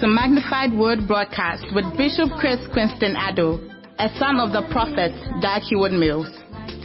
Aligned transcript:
to 0.00 0.06
Magnified 0.06 0.72
Word 0.76 1.08
Broadcast 1.08 1.64
with 1.74 1.84
Bishop 1.96 2.28
Chris 2.38 2.60
Quinston 2.68 3.16
Addo, 3.16 3.56
a 3.98 4.10
son 4.18 4.38
of 4.38 4.52
the 4.52 4.60
prophet 4.70 5.10
Dag 5.40 5.62
Heward 5.62 5.92
Mills. 5.92 6.28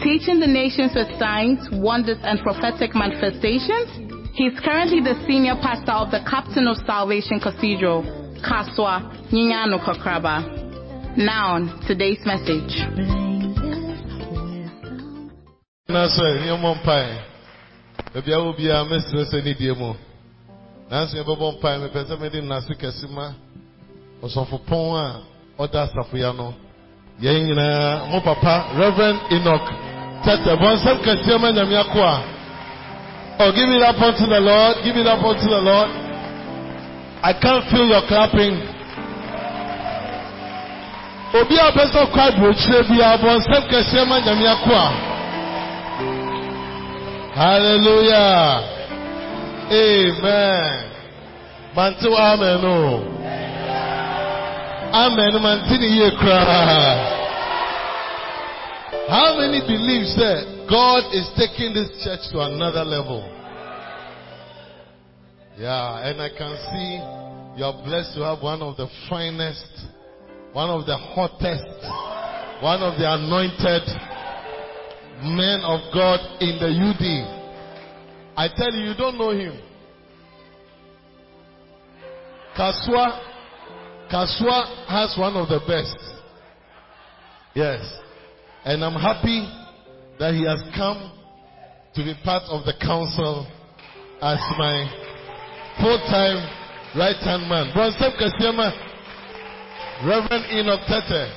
Teaching 0.01 0.39
the 0.39 0.47
nations 0.47 0.93
with 0.95 1.11
signs, 1.19 1.59
wonders, 1.73 2.19
and 2.23 2.39
prophetic 2.39 2.95
manifestations, 2.95 3.91
he 4.31 4.47
is 4.47 4.57
currently 4.63 5.01
the 5.03 5.19
senior 5.27 5.55
pastor 5.59 5.91
of 5.91 6.11
the 6.11 6.23
Captain 6.23 6.67
of 6.67 6.77
Salvation 6.87 7.41
Cathedral, 7.41 8.03
Kasoa, 8.39 9.03
Nyanyano 9.27 9.83
Kokraba. 9.83 10.47
Now, 11.17 11.55
on 11.55 11.83
today's 11.87 12.23
message. 12.23 12.71
Die 15.87 16.07
mu 19.75 20.10
nanso 20.91 21.15
yɛbɛbɔ 21.17 21.45
mpae 21.55 21.77
mepɛ 21.81 21.99
sɛ 22.07 22.15
mede 22.19 22.39
nnase 22.41 22.73
kɛse 22.75 23.07
ma 23.15 23.31
ɔsɔfopɔn 24.23 24.87
a 24.99 25.07
ɔda 25.63 25.87
asafoya 25.87 26.35
no. 26.35 26.53
Yɛn 27.21 27.47
nyinaa 27.47 28.19
papa 28.23 28.75
reverend 28.75 29.19
enoch 29.31 29.67
tɛtɛ 30.25 30.51
bɔnsɛm 30.59 30.97
kɛseɛ 30.99 31.39
ma 31.39 31.49
oh 33.39 33.51
give 33.53 33.69
it 33.69 33.81
up 33.81 34.01
unto 34.01 34.25
the 34.27 34.39
lord 34.39 34.75
give 34.83 34.97
it 34.97 35.07
up 35.07 35.23
unto 35.23 35.47
the 35.47 35.61
lord. 35.61 35.89
I 37.23 37.33
can't 37.39 37.63
feel 37.71 37.87
your 37.87 38.01
clapping. 38.07 38.53
Obi 41.33 41.55
a 41.55 41.71
ɔpɛ 41.71 41.83
sɛ 41.87 41.99
ɔkɔ 42.05 42.21
aburokyire 42.27 42.83
biara 42.89 43.17
bɔnsɛm 43.17 43.63
kɛseɛ 43.71 44.07
ma 44.07 44.19
nyame 44.19 44.45
Hallelujah. 47.33 48.80
Amen. 49.71 50.91
Mantu 51.73 52.11
amen. 52.11 52.59
Oh. 52.59 53.07
Amen. 54.91 55.31
Mantini 55.39 55.87
ye. 55.95 56.11
How 59.07 59.39
many 59.39 59.61
believe 59.63 60.11
that 60.19 60.67
God 60.69 61.15
is 61.15 61.23
taking 61.39 61.73
this 61.73 61.87
church 62.03 62.19
to 62.33 62.41
another 62.41 62.83
level? 62.83 63.23
Yeah, 65.57 66.03
and 66.03 66.21
I 66.21 66.29
can 66.35 66.51
see 66.67 66.99
you 67.57 67.63
are 67.63 67.83
blessed 67.85 68.15
to 68.15 68.25
have 68.25 68.43
one 68.43 68.61
of 68.61 68.75
the 68.75 68.87
finest, 69.09 69.87
one 70.51 70.69
of 70.69 70.85
the 70.85 70.97
hottest, 70.97 71.79
one 72.61 72.83
of 72.83 72.99
the 72.99 73.07
anointed 73.07 73.87
men 75.31 75.63
of 75.63 75.79
God 75.93 76.19
in 76.41 76.59
the 76.59 76.71
UD. 76.75 77.40
I 78.41 78.47
tell 78.57 78.73
you, 78.73 78.89
you 78.89 78.95
don't 78.97 79.19
know 79.19 79.29
him. 79.29 79.53
Kasoa, 82.57 83.21
Kasoa 84.09 84.89
has 84.89 85.13
one 85.15 85.37
of 85.37 85.47
the 85.47 85.59
best. 85.69 85.95
Yes. 87.53 87.85
And 88.65 88.83
I'm 88.83 88.97
happy 88.97 89.45
that 90.17 90.33
he 90.33 90.41
has 90.49 90.57
come 90.75 91.13
to 91.93 92.01
be 92.01 92.15
part 92.23 92.41
of 92.49 92.65
the 92.65 92.73
council 92.81 93.45
as 94.23 94.41
my 94.57 94.89
full-time 95.77 96.41
right-hand 96.97 97.45
man. 97.45 97.69
Bronsep 97.77 98.17
Kasiama, 98.17 98.73
Reverend 100.01 100.49
Enoch 100.49 100.81
Tete. 100.89 101.29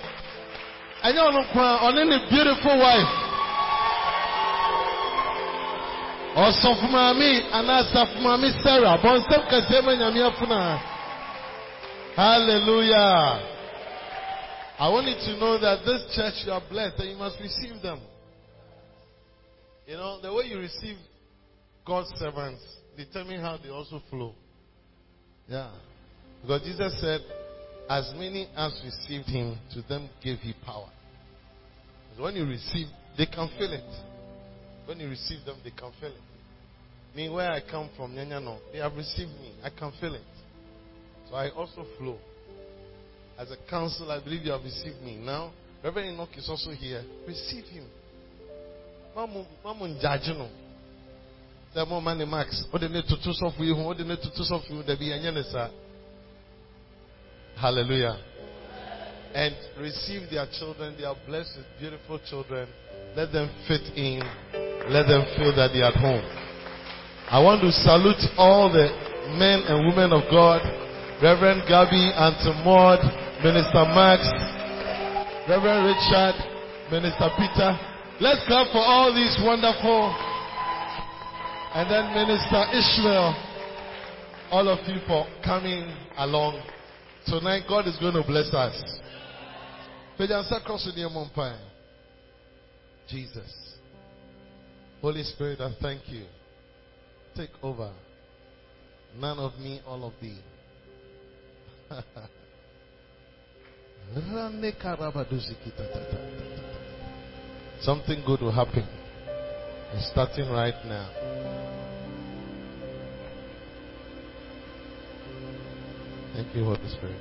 And 1.04 1.12
you 1.12 1.20
know, 1.20 1.44
uh, 1.52 1.84
on 1.84 1.98
any 1.98 2.16
beautiful 2.32 2.80
wife. 2.80 3.23
Ɔsɔfo 6.36 6.90
maame 6.90 7.46
anaa 7.52 7.82
asafo 7.82 8.18
maame 8.20 8.50
sarah. 8.62 8.98
Bɔnsɛm 8.98 9.42
kɛseɛ 9.48 10.80
hallelujah. 12.16 13.50
I 14.78 14.88
want 14.88 15.06
you 15.06 15.14
to 15.14 15.38
know 15.38 15.58
that 15.58 15.84
this 15.84 16.02
church 16.16 16.44
you 16.44 16.52
are 16.52 16.62
blessed 16.68 16.98
and 16.98 17.10
you 17.10 17.16
must 17.16 17.38
receive 17.40 17.80
them. 17.80 18.00
You 19.86 19.96
know 19.96 20.20
the 20.20 20.32
way 20.32 20.46
you 20.46 20.58
receive 20.58 20.96
god's 21.86 22.08
servants 22.18 22.62
determine 22.96 23.40
how 23.40 23.58
they 23.62 23.68
also 23.68 24.02
flow. 24.10 24.34
Yeah. 25.48 25.70
Because 26.42 26.62
jesus 26.62 27.00
said 27.00 27.20
as 27.88 28.12
many 28.16 28.48
as 28.56 28.72
received 28.84 29.28
him 29.28 29.58
to 29.74 29.82
them 29.82 30.08
gave 30.22 30.38
he 30.38 30.54
power. 30.64 30.88
When 32.18 32.34
you 32.34 32.44
receive 32.46 32.86
they 33.16 33.26
can 33.26 33.48
feel 33.58 33.72
it 33.72 34.13
when 34.86 35.00
you 35.00 35.08
receive 35.08 35.44
them, 35.44 35.56
they 35.64 35.70
can 35.70 35.90
feel 36.00 36.10
it. 36.10 37.16
Me, 37.16 37.28
where 37.28 37.50
I 37.50 37.60
come 37.60 37.88
from, 37.96 38.12
Nyanyano, 38.14 38.58
they 38.72 38.78
have 38.78 38.94
received 38.94 39.30
me. 39.30 39.52
I 39.62 39.70
can 39.70 39.92
feel 40.00 40.14
it. 40.14 40.22
So 41.28 41.36
I 41.36 41.50
also 41.50 41.86
flow. 41.98 42.18
As 43.38 43.50
a 43.50 43.56
council, 43.70 44.10
I 44.10 44.22
believe 44.22 44.42
you 44.44 44.52
have 44.52 44.62
received 44.62 45.00
me. 45.02 45.16
Now, 45.16 45.52
Reverend 45.82 46.14
Enoch 46.14 46.30
is 46.36 46.48
also 46.48 46.70
here. 46.70 47.04
Receive 47.26 47.64
him. 47.64 47.84
Mamun 49.16 50.02
Jajino. 50.02 50.48
Say, 51.74 51.84
more 51.88 52.02
money, 52.02 52.24
Max. 52.24 52.64
What 52.70 52.80
they 52.80 52.88
need 52.88 53.04
to 53.04 53.16
so 53.20 53.50
for 53.56 53.64
you? 53.64 53.74
What 53.76 53.98
they 53.98 54.04
need 54.04 54.18
to 54.22 54.44
so 54.44 54.60
for 54.66 54.74
you? 54.74 54.82
Hallelujah. 57.60 58.18
And 59.34 59.54
receive 59.80 60.30
their 60.30 60.46
children. 60.58 60.94
They 60.96 61.04
are 61.04 61.16
blessed 61.26 61.56
with 61.56 61.66
beautiful 61.80 62.20
children. 62.28 62.68
Let 63.16 63.32
them 63.32 63.50
fit 63.66 63.82
in 63.96 64.73
let 64.88 65.08
them 65.08 65.24
feel 65.36 65.54
that 65.56 65.72
they 65.72 65.80
are 65.80 65.92
at 65.92 66.00
home. 66.00 66.24
I 67.30 67.40
want 67.40 67.64
to 67.64 67.72
salute 67.72 68.20
all 68.36 68.68
the 68.68 68.92
men 69.40 69.64
and 69.64 69.88
women 69.88 70.12
of 70.12 70.28
God, 70.28 70.60
Reverend 71.24 71.64
Gabby, 71.64 72.12
Auntie 72.12 72.52
Maud, 72.62 73.00
Minister 73.40 73.84
Max, 73.96 74.20
Reverend 75.48 75.88
Richard, 75.88 76.36
Minister 76.92 77.28
Peter. 77.40 77.72
Let's 78.20 78.44
clap 78.46 78.68
for 78.72 78.84
all 78.84 79.08
these 79.14 79.34
wonderful, 79.40 80.12
and 81.74 81.88
then 81.88 82.12
Minister 82.12 82.68
Ishmael, 82.76 83.32
all 84.52 84.68
of 84.68 84.78
you 84.86 85.00
for 85.08 85.26
coming 85.42 85.88
along. 86.18 86.62
Tonight, 87.26 87.64
God 87.66 87.88
is 87.88 87.96
going 87.96 88.14
to 88.14 88.22
bless 88.22 88.52
us. 88.52 88.76
Jesus. 93.08 93.63
Holy 95.04 95.22
Spirit, 95.22 95.60
I 95.60 95.68
thank 95.82 96.08
you. 96.08 96.24
Take 97.36 97.50
over. 97.62 97.92
None 99.18 99.38
of 99.38 99.58
me, 99.58 99.82
all 99.86 100.02
of 100.02 100.14
thee. 100.18 100.38
Something 107.82 108.22
good 108.24 108.40
will 108.40 108.50
happen. 108.50 108.88
It's 109.92 110.10
starting 110.10 110.48
right 110.48 110.72
now. 110.86 111.10
Thank 116.34 116.56
you, 116.56 116.64
Holy 116.64 116.88
Spirit. 116.88 117.20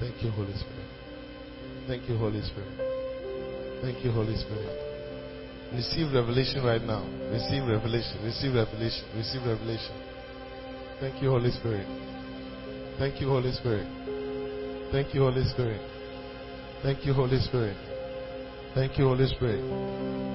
Thank 0.00 0.20
you, 0.20 0.32
Holy 0.32 0.54
Spirit. 0.54 0.88
Thank 1.86 2.08
you, 2.08 2.16
Holy 2.18 2.42
Spirit. 2.42 2.76
Thank 3.82 4.04
you, 4.04 4.10
Holy 4.10 4.34
Spirit. 4.34 4.89
Receive 5.72 6.12
revelation 6.12 6.64
right 6.64 6.82
now. 6.82 7.06
Receive 7.30 7.62
revelation. 7.62 8.18
Receive 8.24 8.54
revelation. 8.54 9.04
Receive 9.14 9.42
revelation. 9.46 9.94
Thank 11.00 11.22
you, 11.22 11.30
Holy 11.30 11.50
Spirit. 11.52 11.86
Thank 12.98 13.20
you, 13.20 13.28
Holy 13.28 13.52
Spirit. 13.52 13.86
Thank 14.92 15.14
you, 15.14 15.22
Holy 15.22 15.44
Spirit. 15.44 15.80
Thank 16.82 17.06
you, 17.06 17.14
Holy 17.14 17.38
Spirit. 17.38 17.76
Thank 18.74 18.98
you, 18.98 19.04
Holy 19.04 19.26
Spirit. 19.26 19.62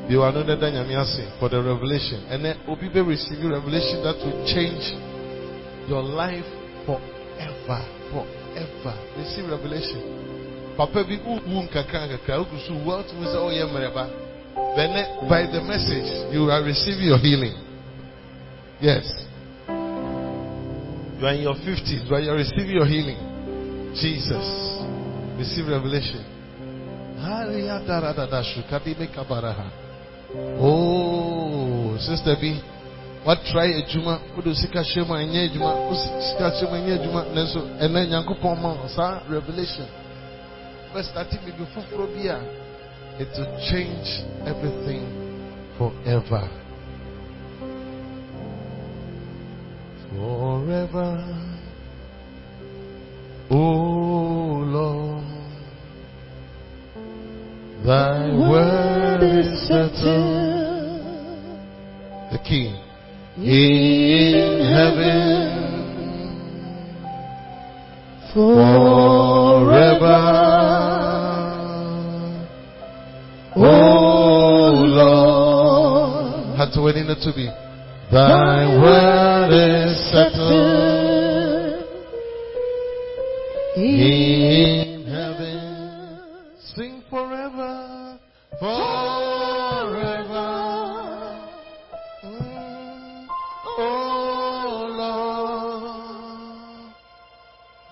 You 0.09 0.21
are 0.21 0.31
not 0.31 0.47
the 0.47 1.31
for 1.39 1.49
the 1.49 1.61
revelation. 1.61 2.25
And 2.29 2.45
then 2.45 2.55
will 2.67 2.77
be 2.77 2.87
receiving 2.87 3.51
revelation 3.51 4.03
that 4.03 4.15
will 4.23 4.45
change 4.47 4.95
your 5.89 6.01
life 6.01 6.45
forever. 6.87 7.81
Forever. 8.09 8.95
Receive 9.17 9.49
revelation. 9.49 9.99
Papa 10.77 11.03
bi 11.03 11.19
wu 11.25 11.61
nkakra 11.63 12.07
nkakra 12.07 12.41
ukusu 12.41 12.73
wu 12.85 12.91
atumu 12.93 13.23
sɛ 13.23 13.39
ɔyɛ 13.39 14.24
Then 14.55 15.27
by 15.27 15.43
the 15.51 15.61
message, 15.63 16.31
you 16.31 16.49
are 16.49 16.63
receiving 16.63 17.07
your 17.11 17.19
healing. 17.19 17.55
Yes. 18.79 19.03
You 19.67 21.25
are 21.27 21.33
in 21.33 21.41
your 21.43 21.55
50s, 21.55 22.09
but 22.09 22.23
you 22.23 22.31
are 22.31 22.39
receiving 22.39 22.75
your 22.75 22.85
healing. 22.87 23.19
Jesus. 23.95 24.43
Receive 25.37 25.67
revelation. 25.67 26.23
Oh, 30.59 31.97
Sister 31.99 32.35
B, 32.39 32.61
what 33.25 33.39
try 33.51 33.71
sika 33.73 34.79
a 34.79 34.85
ɛnyɛ 34.85 35.49
adwuma 35.49 35.73
wo 35.87 35.95
sika 35.95 36.49
hyɛ 36.51 36.69
mu 36.69 36.75
a 36.75 36.79
ɛnyɛ 36.79 36.93
adwuma 36.99 37.21
nanso 37.33 37.59
ɛnɛ 37.81 38.07
nyankopɔn 38.09 38.61
ma 38.61 38.69
wo 38.73 38.87
saa 38.87 39.21
revelation 39.27 39.87
bɛstarte 40.93 41.39
biribi 41.43 41.65
foforɔ 41.73 42.05
bi 42.13 42.27
a 42.29 42.37
it 43.17 43.29
will 43.37 43.55
change 43.71 44.09
everything 44.45 45.03
forever. 45.77 46.49
Forever. 50.11 51.11
Oh 53.49 54.63
lord 54.65 55.23
thy 57.85 58.33
word 58.49 59.21
is 59.21 59.67
settled. 59.67 60.95
the 62.31 62.39
key. 62.43 62.73
In 63.37 64.65
heaven. 64.73 65.55
Forever. 68.33 69.65
It 76.87 77.17
to 77.23 77.33
be. 77.35 77.49
Thy 78.11 78.67
word 78.79 79.49
is 79.49 79.97
settled 80.11 81.83
in 83.75 85.03
heaven. 85.07 86.53
Sing 86.75 87.01
forever, 87.09 88.19
forever. 88.59 89.69
Mm. 92.23 93.27
Oh 93.79 94.85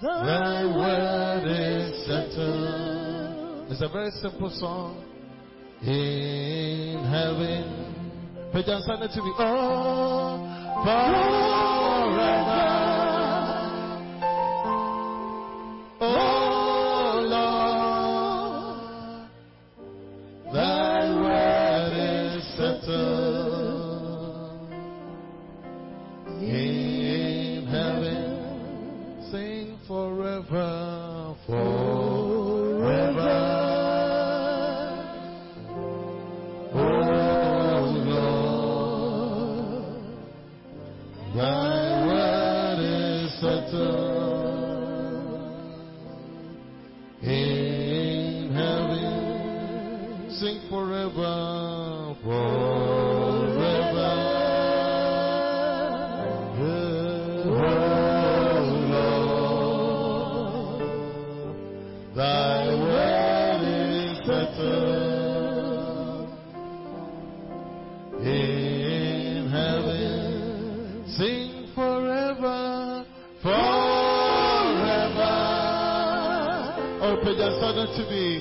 Lord, 0.04 0.24
thy 0.28 0.66
word 0.78 1.46
is 1.50 2.06
settled. 2.06 3.72
It's 3.72 3.82
a 3.82 3.90
very 3.90 4.12
simple 4.22 4.52
song. 4.52 5.04
In 5.82 7.04
heaven. 7.10 7.73
To 8.54 8.60
me. 8.60 9.34
Oh, 9.40 10.38
forever. 10.86 12.73
To 77.96 78.06
me. 78.10 78.33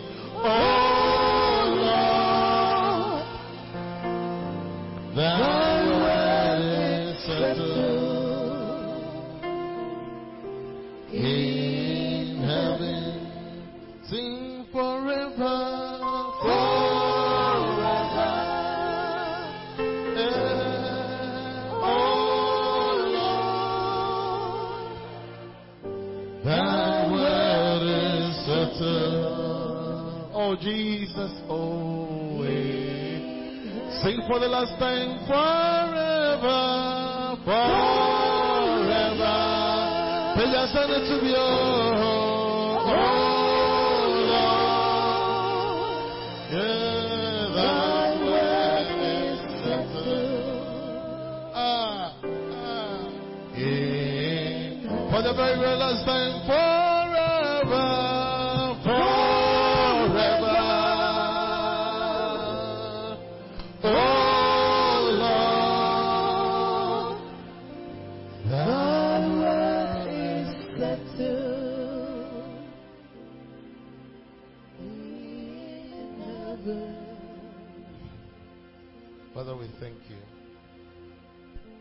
Thank 79.83 79.99
you. 80.09 80.23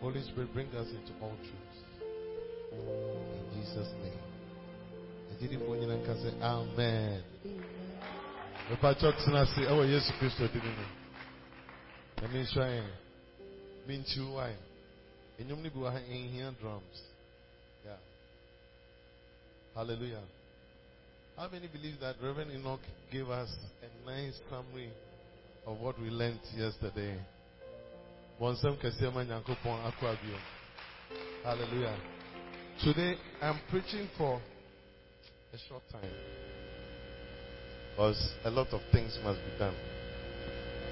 Holy 0.02 0.22
Spirit, 0.24 0.52
bring 0.54 0.68
us 0.70 0.88
into 0.90 1.14
all 1.22 1.38
truth. 1.38 1.78
In 2.74 3.62
Jesus' 3.62 3.94
name. 4.02 4.22
Nyinaa 5.42 5.98
nka 5.98 6.14
sɛ 6.22 6.30
amen 6.42 7.24
mepakyɛ 8.70 9.10
tena 9.18 9.42
ase 9.42 9.62
ɛwɔ 9.72 9.84
yesu 9.90 10.14
kristo 10.20 10.46
din 10.54 10.62
mu 10.62 10.86
ɛme 12.22 12.38
nhyira 12.44 12.66
yɛn 12.76 12.92
menkyiw 13.88 14.30
wae 14.36 14.56
ɛnwom 15.40 15.64
no 15.64 15.70
bi 15.70 15.80
wɔ 15.80 15.90
ha 15.92 16.00
ɛnhia 16.00 16.54
drums 16.60 17.02
yeah. 17.86 17.98
hallelujah 19.74 20.22
how 21.38 21.50
many 21.50 21.68
believe 21.68 22.00
that 22.00 22.16
reverend 22.22 22.52
enoch 22.52 22.82
gave 23.12 23.28
us 23.30 23.50
a 23.82 23.90
nice 24.06 24.40
summary 24.50 24.92
of 25.66 25.80
what 25.82 26.00
we 26.00 26.10
learned 26.12 26.40
yesterday 26.56 27.18
bɔnsɛm 28.42 28.76
kɛseɛ 28.82 29.14
ma 29.14 29.22
nyankopɔn 29.24 29.86
akɔ 29.86 30.18
hallelujah. 31.44 31.96
Today 32.84 33.16
i'm 33.40 33.60
preaching 33.70 34.10
for 34.18 34.42
a 35.54 35.58
short 35.70 35.84
time. 35.92 36.10
Because 37.92 38.34
a 38.44 38.50
lot 38.50 38.68
of 38.74 38.82
things 38.92 39.20
must 39.24 39.40
be 39.46 39.52
done. 39.60 39.76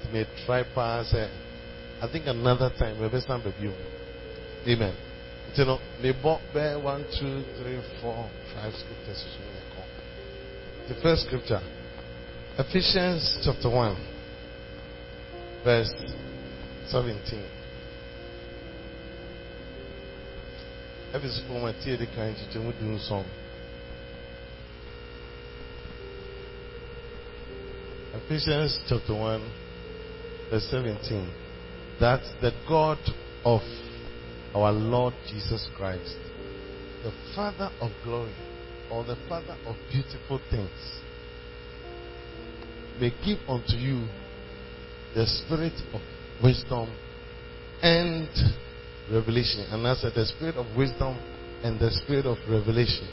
It 0.04 0.12
may 0.12 0.24
try 0.46 0.62
pass 0.62 1.12
eh, 1.12 1.28
i 2.00 2.06
think 2.12 2.26
another 2.28 2.70
time 2.78 3.00
maybe 3.00 3.18
stand 3.20 3.44
with 3.44 3.58
you. 3.60 3.72
Amen. 4.68 4.94
You 5.56 5.64
know 5.64 5.78
me 6.00 6.12
bought 6.22 6.42
bear 6.54 6.78
one 6.78 7.02
two 7.18 7.42
three 7.58 7.82
four 8.00 8.30
five 8.54 8.72
scriptures. 8.74 9.24
The 10.88 10.94
first 11.02 11.26
scripture 11.26 11.60
ephesians 12.58 13.42
chapter 13.44 13.70
1 13.70 13.96
verse 15.64 15.92
17 16.90 17.42
Ephesus 21.14 21.42
4 21.48 21.60
ma 21.60 21.72
tie 21.82 21.96
de 21.96 22.06
kan 22.06 22.34
kyekyɛmu 22.34 22.72
du 22.78 22.86
nson 22.94 23.24
Ephesians 28.14 28.78
chapter 28.88 29.14
1 29.14 29.40
verse 30.50 30.66
17 30.70 31.26
that 32.00 32.22
the 32.40 32.52
God 32.68 32.98
of 33.44 33.62
our 34.54 34.72
Lord 34.72 35.14
Jesus 35.28 35.68
Christ, 35.76 36.16
the 37.04 37.12
Father 37.34 37.70
of 37.80 37.90
glory, 38.02 38.34
or 38.90 39.04
the 39.04 39.16
Father 39.28 39.56
of 39.66 39.76
beautiful 39.92 40.40
things, 40.50 41.00
may 42.98 43.12
give 43.24 43.38
unto 43.48 43.76
you 43.76 44.06
the 45.14 45.26
spirit 45.26 45.74
of 45.92 46.00
wisdom 46.42 46.88
and 47.82 48.28
revelation. 49.12 49.66
And 49.70 49.86
I 49.86 49.94
said, 49.94 50.12
the 50.14 50.26
spirit 50.26 50.56
of 50.56 50.66
wisdom 50.76 51.18
and 51.62 51.78
the 51.78 51.90
spirit 51.90 52.26
of 52.26 52.38
revelation 52.48 53.08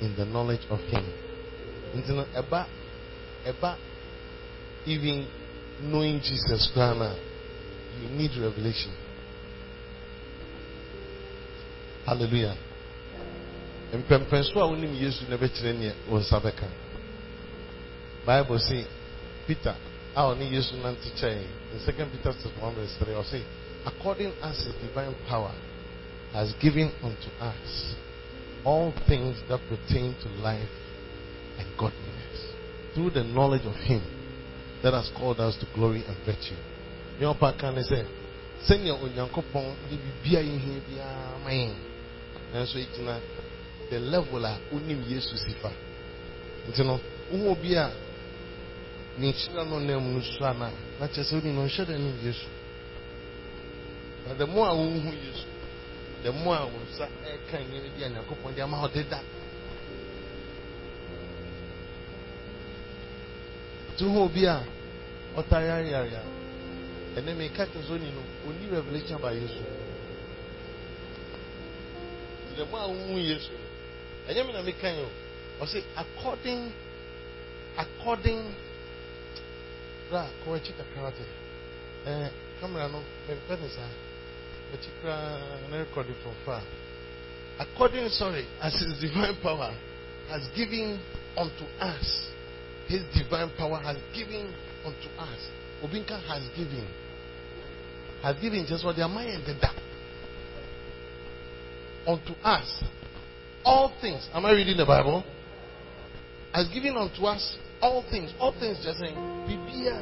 in 0.00 0.14
the 0.16 0.24
knowledge 0.24 0.62
of 0.70 0.78
Him. 0.80 1.04
Even 4.86 5.28
knowing 5.82 6.20
Jesus 6.20 6.70
Christ, 6.74 7.20
you 8.00 8.08
need 8.08 8.30
revelation. 8.40 8.92
Hallelujah. 12.04 12.54
bible 18.26 18.58
say 18.58 18.84
peter 19.46 19.76
a 20.16 20.22
ɔne 20.22 20.50
yesu 20.50 20.76
nante 20.76 21.10
kyɛe 21.18 21.42
in 21.72 21.80
second 21.80 22.10
peter 22.12 22.32
chapter 22.32 22.60
1 22.60 22.74
verse 22.74 22.94
3 22.98 23.14
ɔse 23.14 23.42
according 23.86 24.32
as 24.42 24.56
his 24.64 24.74
divine 24.80 25.14
power 25.28 25.52
has 26.32 26.52
given 26.60 26.90
unto 27.02 27.30
us 27.40 27.94
all 28.64 28.92
things 29.06 29.36
that 29.48 29.60
pertain 29.68 30.14
to 30.22 30.28
life 30.42 30.70
and 31.58 31.66
godliness 31.76 32.54
through 32.94 33.10
the 33.10 33.24
knowledge 33.24 33.64
of 33.66 33.74
him 33.74 34.02
that 34.82 34.94
has 34.94 35.10
called 35.18 35.40
us 35.40 35.56
to 35.56 35.66
glory 35.74 36.04
and 36.06 36.16
virtue. 36.24 36.56
Ne 37.18 37.26
ɔpa 37.26 37.58
ka 37.58 37.70
ne 37.70 37.82
sɛ 37.82 38.06
sɛnea 38.66 38.94
onyankopɔn 39.02 39.74
de 39.90 39.96
biribia 39.96 40.40
yɛhia 40.40 40.80
biara 40.88 41.38
ma 41.44 41.50
yɛn 41.50 41.74
nanso 42.52 42.78
ɛgyina 42.78 43.20
the 43.90 43.98
level 43.98 44.44
a 44.44 44.58
wonim 44.72 45.02
yesu 45.08 45.36
si 45.36 45.52
fa 45.60 45.70
nti 46.68 46.84
no 46.84 47.00
wohu 47.32 47.56
ne 47.56 47.58
nhyira 47.64 47.90
no 47.90 47.90
nam 47.90 47.90
no 47.90 47.90
so 47.90 47.90
ana 47.90 47.92
na. 49.18 51.06
Kyerɛ 51.08 51.24
sɛ 51.24 51.34
wonim 51.36 51.54
no 51.54 51.62
nhyɛ 51.66 51.84
da 51.86 51.96
nim 51.96 52.18
yesu 52.24 52.46
na 54.26 54.34
the 54.34 54.46
more 54.46 54.68
a 54.68 54.72
wohu 54.74 55.12
yesu 55.12 55.46
the 56.22 56.32
more 56.32 56.56
a 56.56 56.64
wo 56.66 56.78
nsa 56.90 57.06
ɛka 57.22 57.58
nneɛma 57.60 57.88
bi 57.96 58.02
a 58.04 58.08
nyankopɔn 58.08 58.54
de 58.54 58.62
revelation 68.70 69.14
about 69.16 69.34
yesu 69.34 69.62
the 72.56 72.64
more 72.66 72.80
a 72.80 72.88
wohu 72.88 73.18
yesu 73.18 73.52
ɛnyɛ 74.28 75.06
ɔsi 75.60 75.82
according 75.96 76.72
according 77.78 78.54
ra 80.14 80.24
kɔ 80.44 80.54
akyi 80.56 80.72
kakra 80.78 81.10
te 81.12 81.24
eh, 82.06 82.10
ɛɛ 82.10 82.30
kamara 82.60 82.88
no 82.88 83.02
mɛmpɛ 83.26 83.54
ne 83.60 83.68
saa 83.68 83.90
akyi 84.74 84.90
koraa 85.00 85.68
na 85.70 85.76
record 85.78 86.08
it 86.10 86.16
from 86.22 86.34
far 86.44 86.62
according 87.58 88.08
sorry 88.08 88.46
as 88.60 88.74
his 88.78 88.98
divine 89.00 89.36
power 89.42 89.72
has 90.30 90.42
given 90.56 90.98
unto 91.36 91.64
us 91.80 92.30
his 92.86 93.02
divine 93.14 93.50
power 93.58 93.78
has 93.82 93.96
given 94.14 94.52
unto 94.84 95.08
us 95.18 95.40
obinka 95.82 96.16
has 96.28 96.42
given 96.56 96.86
has 98.22 98.36
given 98.40 98.64
just 98.66 98.84
what 98.84 98.96
their 98.96 99.08
mind 99.08 99.44
did 99.44 99.60
that 99.60 99.74
unto 102.06 102.32
us 102.44 102.84
all 103.64 103.92
things. 104.00 104.28
Am 104.34 104.44
I 104.44 104.52
reading 104.52 104.76
the 104.76 104.84
Bible? 104.84 105.24
Has 106.52 106.68
given 106.68 106.96
unto 106.96 107.24
us 107.24 107.56
all 107.80 108.04
things. 108.10 108.32
All 108.38 108.52
things 108.52 108.78
just 108.84 109.00
saying, 109.00 109.16
Bibia. 109.74 110.00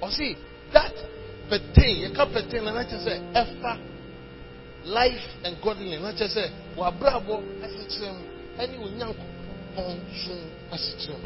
Or 0.00 0.08
oh, 0.08 0.10
see, 0.10 0.36
that 0.72 0.94
pertain, 1.48 1.96
you 1.96 2.10
can 2.14 2.32
pertain, 2.32 2.66
and 2.66 2.78
I 2.78 2.84
just 2.84 3.04
say, 3.04 3.18
Efa, 3.34 3.80
life 4.84 5.12
and 5.42 5.56
godliness. 5.62 6.02
I 6.04 6.16
just 6.16 6.34
say, 6.34 6.46
Wabrabo, 6.76 7.42
as 7.62 7.72
it's 7.74 7.98
him, 7.98 8.14
any 8.58 8.76
unyanko, 8.78 9.24
on 9.76 9.98
soon, 10.24 10.50
as 10.70 10.94
it's 10.94 11.06
him. 11.06 11.20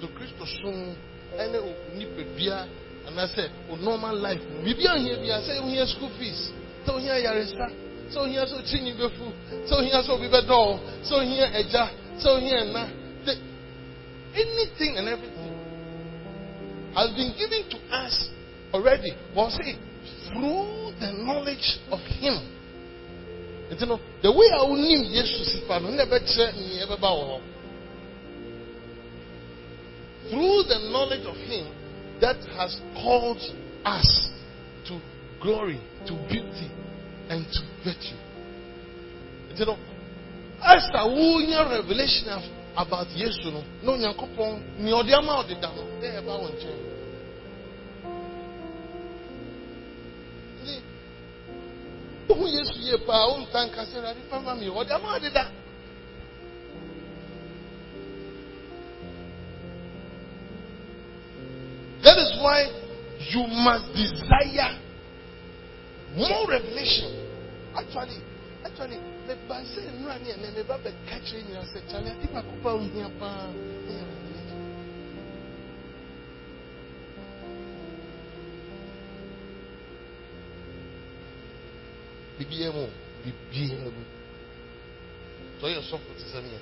To 0.00 0.08
Christo 0.16 0.44
soon, 0.62 0.96
any 1.36 1.58
unipebia 1.58 2.66
and 3.08 3.18
I 3.18 3.26
said, 3.28 3.50
oh, 3.70 3.76
normal 3.76 4.14
life. 4.20 4.40
Maybe 4.62 4.86
I'm 4.86 5.00
here, 5.00 5.16
I 5.32 5.40
say, 5.40 5.64
we 5.64 5.76
have 5.78 5.88
school 5.88 6.12
fees. 6.18 6.52
So 6.84 6.98
here, 6.98 7.16
Yaresa. 7.16 7.87
So 8.10 8.24
here, 8.24 8.44
so 8.46 8.60
Chini 8.64 8.96
Befu. 8.96 9.68
So 9.68 9.80
here, 9.80 10.00
so 10.04 10.16
Biba 10.16 10.46
Doll. 10.46 10.80
So 11.04 11.20
here, 11.20 11.48
Eja. 11.52 11.92
So 12.18 12.40
here, 12.40 12.64
Na. 12.64 12.88
Anything 14.34 14.96
and 14.96 15.08
everything 15.08 15.54
has 16.94 17.10
been 17.16 17.32
given 17.36 17.68
to 17.70 17.78
us 17.94 18.30
already. 18.72 19.12
Was 19.34 19.58
it 19.60 19.76
through 20.28 20.92
the 21.00 21.12
knowledge 21.24 21.80
of 21.90 22.00
Him? 22.00 22.36
You 23.70 23.86
know, 23.86 24.00
the 24.22 24.32
way 24.32 24.48
I 24.52 24.62
will 24.62 24.80
name 24.80 25.04
Jesus, 25.12 25.60
if 25.60 25.68
never 25.68 26.16
ever 26.16 26.96
through 30.30 30.62
the 30.68 30.88
knowledge 30.92 31.24
of 31.26 31.36
Him, 31.36 31.72
that 32.20 32.36
has 32.56 32.80
called 32.94 33.38
us 33.84 34.30
to 34.86 35.00
glory, 35.40 35.80
to 36.06 36.12
beauty, 36.28 36.70
and 37.28 37.46
to 37.52 37.60
virtue. 37.84 38.16
You 39.56 39.66
know, 39.66 39.78
as 40.62 40.88
the 40.92 40.98
whole 40.98 41.40
revelation 41.70 42.28
about 42.76 43.08
Jesus, 43.08 43.40
no, 43.44 43.62
no, 43.82 43.92
nyankopon, 43.96 44.78
ni 44.78 44.92
odi 44.92 45.12
ama 45.14 45.38
odi 45.40 45.54
da 45.60 45.72
no, 45.74 45.82
eh 46.02 46.20
ba 46.20 46.38
won 46.38 46.52
chen. 46.58 46.78
Who 52.28 52.46
Yesu 52.46 52.78
ye 52.80 52.96
pa 53.06 53.24
ama. 54.94 55.50
That 62.02 62.16
is 62.16 62.38
why 62.40 62.70
you 63.30 63.44
must 63.48 63.92
desire 63.92 64.87
more 66.18 66.50
revelation. 66.50 67.14
Actually, 67.74 68.18
actually, 68.64 68.98
me 68.98 69.34
ba 69.46 69.62
say 69.64 69.86
nra 70.02 70.18
ni 70.18 70.34
me 70.42 70.50
me 70.56 70.62
ba 70.66 70.78
be 70.82 70.90
catch 71.06 71.32
ni 71.32 71.54
say 71.72 71.82
chale 71.90 72.10
ati 72.10 72.26
ba 72.32 72.42
ko 72.42 72.54
ba 72.62 72.70
ohia 72.74 73.08
pa. 73.18 73.48
Bibie 82.38 82.70
mu, 82.70 82.86
bibie 83.22 83.78
mu. 83.82 83.90
So 85.60 85.66
your 85.66 85.82
soft 85.82 86.04
to 86.06 86.26
say 86.28 86.42
me. 86.42 86.58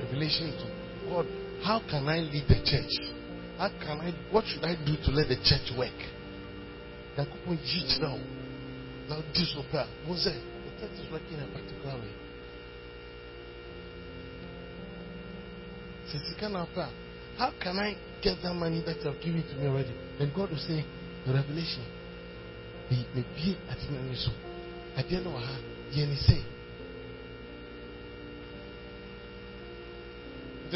Revelation 0.00 0.52
to 0.56 0.66
God 1.10 1.26
how 1.62 1.80
can 1.90 2.08
I 2.08 2.18
lead 2.18 2.44
the 2.48 2.56
church? 2.64 3.12
How 3.58 3.68
can 3.68 4.00
I, 4.00 4.14
what 4.32 4.44
should 4.46 4.64
I 4.64 4.74
do 4.74 4.96
to 4.96 5.10
let 5.10 5.28
the 5.28 5.36
church 5.44 5.76
work? 5.76 5.92
D'accord 7.16 7.38
existe 7.52 8.00
là-haut. 8.00 8.18
Dans 9.08 9.22
Dieu 9.34 9.44
son 9.46 9.62
Père. 9.64 9.86
Mosè, 10.06 10.30
peut-être 10.30 10.92
c'est 10.96 11.10
qui 11.28 11.34
n'as 11.34 11.46
pas 11.52 11.58
tout 11.60 11.74
clair. 11.82 11.96
C'est 16.06 16.18
ce 16.18 16.38
qu'on 16.38 16.54
a 16.54 16.66
fait. 16.66 16.90
How 17.38 17.50
can 17.58 17.78
I 17.78 17.96
get 18.22 18.36
that 18.42 18.52
money 18.52 18.82
that 18.82 18.96
you 19.02 19.10
have 19.10 19.20
given 19.20 19.42
to 19.42 19.56
me 19.56 19.66
already? 19.66 19.92
And 20.20 20.32
God 20.34 20.50
will 20.50 20.58
say, 20.58 20.84
the 21.26 21.32
revelation. 21.32 21.82
Mais 22.90 23.24
bien, 23.36 23.54
à 23.70 23.74
ti 23.74 23.86
n'en 23.92 24.12
est-ce 24.12 24.28
pas. 24.28 25.00
À 25.00 25.02
ti 25.02 25.16
n'en 25.16 25.36
ha, 25.36 25.56
y'en 25.92 26.10
est-ce 26.10 26.42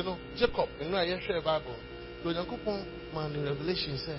know, 0.03 0.19
Jacob, 0.37 0.69
you 0.81 0.88
know, 0.88 0.99
I 0.99 1.09
y 1.09 1.12
a 1.12 1.17
un 1.17 1.21
Bible. 1.41 1.76
Le 2.25 2.33
Yankopon, 2.33 2.81
man, 3.14 3.33
revelation, 3.49 3.93
c'est, 3.97 4.19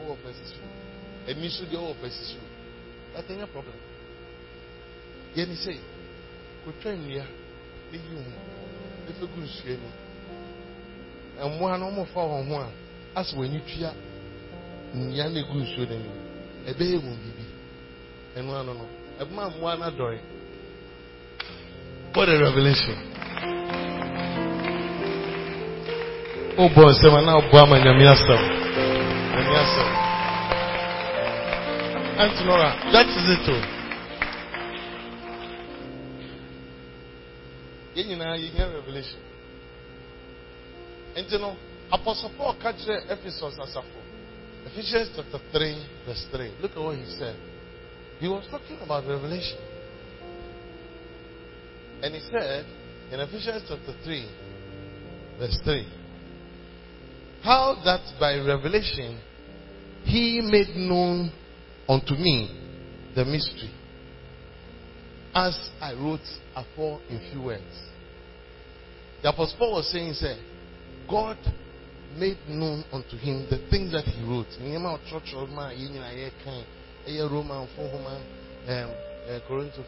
oh, 0.00 0.16
verset 0.24 0.54
8. 0.54 0.89
èmi 1.28 1.48
sùn 1.50 1.66
deɛ 1.70 1.78
ɔwɔ 1.78 1.94
pɛsi 2.02 2.24
sùn 2.30 2.44
data 3.14 3.32
yɛ 3.34 3.46
problem. 3.52 3.78
Yɛni 5.36 5.54
sɛ 5.56 5.72
kotwa 6.64 6.92
nnua 6.92 7.24
ne 7.92 7.98
yi 7.98 8.16
efe 9.10 9.26
gu 9.26 9.40
nsua 9.40 9.74
mu 9.82 9.88
mmoa 11.48 11.78
no 11.78 11.86
wɔn 11.90 12.06
fa 12.12 12.20
wɔn 12.20 12.48
ho 12.48 12.54
a 12.60 12.68
asɛ 13.20 13.34
wɔn 13.36 13.48
ani 13.48 13.60
tua 13.68 13.90
nnua 14.94 15.28
na 15.32 15.40
egu 15.40 15.54
nsuo 15.62 15.84
no 15.88 15.96
mu 16.04 16.10
ɛbɛyɛ 16.70 16.96
wɔn 17.04 17.16
biribi 17.22 17.44
ɛno 18.36 18.50
ano 18.60 18.72
no 18.74 18.86
ɛbɛma 19.20 19.50
mmoa 19.56 19.76
no 19.78 19.84
adɔre 19.90 20.18
what 22.14 22.28
a 22.28 22.36
revolution. 22.38 22.96
wobɔ 26.58 26.82
nsɛm 26.90 27.14
a 27.16 27.20
na 27.22 27.36
wobɔ 27.38 27.56
ama 27.62 27.76
nyame 27.78 28.04
asɛm 28.14 28.42
nyame 29.34 29.56
asɛm 29.62 30.09
Auntie 32.20 32.44
Nora, 32.44 32.76
that 32.92 33.08
is 33.08 33.24
it, 33.32 33.40
too. 33.48 33.60
You 38.02 38.16
know, 38.16 38.34
you 38.34 38.52
hear 38.52 38.68
revelation. 38.74 39.20
And 41.16 41.26
you 41.32 41.38
know, 41.38 41.56
Apostle 41.90 42.30
Paul 42.36 42.58
catch 42.60 42.76
Ephesus 42.86 43.42
as 43.42 43.74
a 43.74 43.80
fool. 43.80 44.04
Ephesians 44.66 45.08
chapter 45.16 45.38
3, 45.50 45.86
verse 46.04 46.26
3. 46.30 46.52
Look 46.60 46.72
at 46.72 46.82
what 46.82 46.98
he 46.98 47.06
said. 47.16 47.36
He 48.18 48.28
was 48.28 48.46
talking 48.50 48.76
about 48.84 49.08
revelation. 49.08 49.58
And 52.02 52.14
he 52.14 52.20
said 52.30 52.66
in 53.12 53.20
Ephesians 53.20 53.62
chapter 53.66 53.94
3, 54.04 54.28
verse 55.38 55.58
3, 55.64 55.88
how 57.42 57.80
that 57.86 58.02
by 58.20 58.36
revelation 58.36 59.18
he 60.04 60.42
made 60.44 60.76
known 60.76 61.32
unto 61.90 62.14
me 62.14 62.48
the 63.16 63.24
mystery, 63.24 63.70
as 65.34 65.58
I 65.80 65.92
wrote 65.94 66.20
afore 66.54 67.00
in 67.10 67.20
few 67.32 67.42
words. 67.42 67.64
The 69.22 69.30
Apostle 69.30 69.56
Paul 69.58 69.74
was 69.74 69.90
saying, 69.90 70.14
say, 70.14 70.38
God 71.10 71.36
made 72.16 72.38
known 72.48 72.84
unto 72.92 73.16
him 73.16 73.44
the 73.50 73.58
things 73.70 73.90
that 73.90 74.04
he 74.04 74.22
wrote. 74.22 74.46
Roman, 77.28 77.66
um, 78.68 78.90
Corinthians, 79.48 79.86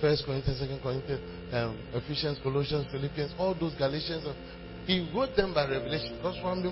First 0.00 0.24
Corinthians, 0.24 0.60
Second 0.60 0.80
Corinthians, 0.80 1.20
um, 1.52 1.76
Ephesians, 1.92 2.38
Colossians, 2.40 2.86
Philippians, 2.92 3.34
all 3.36 3.54
those 3.58 3.74
Galatians. 3.74 4.24
He 4.86 5.10
wrote 5.12 5.34
them 5.36 5.52
by 5.52 5.68
revelation. 5.68 6.16
Because 6.16 6.38
from 6.40 6.62
the. 6.62 6.70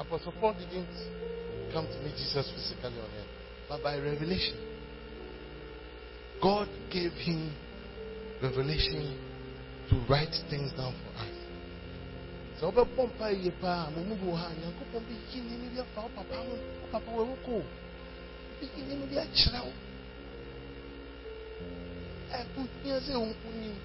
Apostle 0.00 0.32
Paul 0.40 0.54
didn't 0.54 0.88
come 1.72 1.86
to 1.86 1.98
meet 2.04 2.16
Jesus 2.16 2.50
physically 2.54 2.98
on 3.00 3.10
earth, 3.18 3.32
but 3.68 3.82
by 3.82 3.98
revelation. 3.98 4.56
God 6.42 6.68
gave 6.92 7.12
him 7.12 7.52
revelation 8.42 9.16
to 9.90 9.94
write 10.08 10.34
things 10.50 10.72
down 10.72 10.94
for 11.02 11.12
us. 11.20 11.36
So, 12.60 12.70
wobɛbɔ 12.70 13.02
mpa 13.12 13.30
yie 13.32 13.50
paa 13.60 13.90
mo 13.90 14.00
mu 14.04 14.14
bi 14.16 14.26
wɔ 14.26 14.36
ha 14.36 14.48
bɛyi 14.48 15.38
nneɛma 15.44 15.68
bi 15.74 15.80
afa 15.80 16.00
wo 16.00 16.08
papa 16.16 16.34
ho 16.36 16.54
wo 16.56 16.86
papa 16.90 17.10
wɔwo 17.10 17.36
kɔ 17.44 17.62
bɛyi 18.60 18.80
nneɛma 18.82 19.06
bi 19.10 19.16
akyerɛ 19.16 19.60
wo 19.64 19.72
ɛho 22.32 22.60
hia 22.82 22.96
sɛ 23.00 23.12
wonkonim 23.16 23.76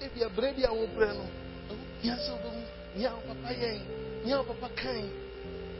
ebi 0.00 0.22
abrɛ 0.22 0.54
bi 0.56 0.62
a 0.62 0.70
wobrɛ 0.70 1.08
no. 1.14 1.26
Ɛho 1.70 1.82
hia 2.02 2.14
sɛ 2.16 2.30
wobɛhu 2.34 2.62
nea 2.96 3.10
wo 3.14 3.20
papa 3.34 3.50
yɛn 3.54 3.80
nea 4.24 4.38
wo 4.38 4.44
papa 4.44 4.68
kan 4.76 5.10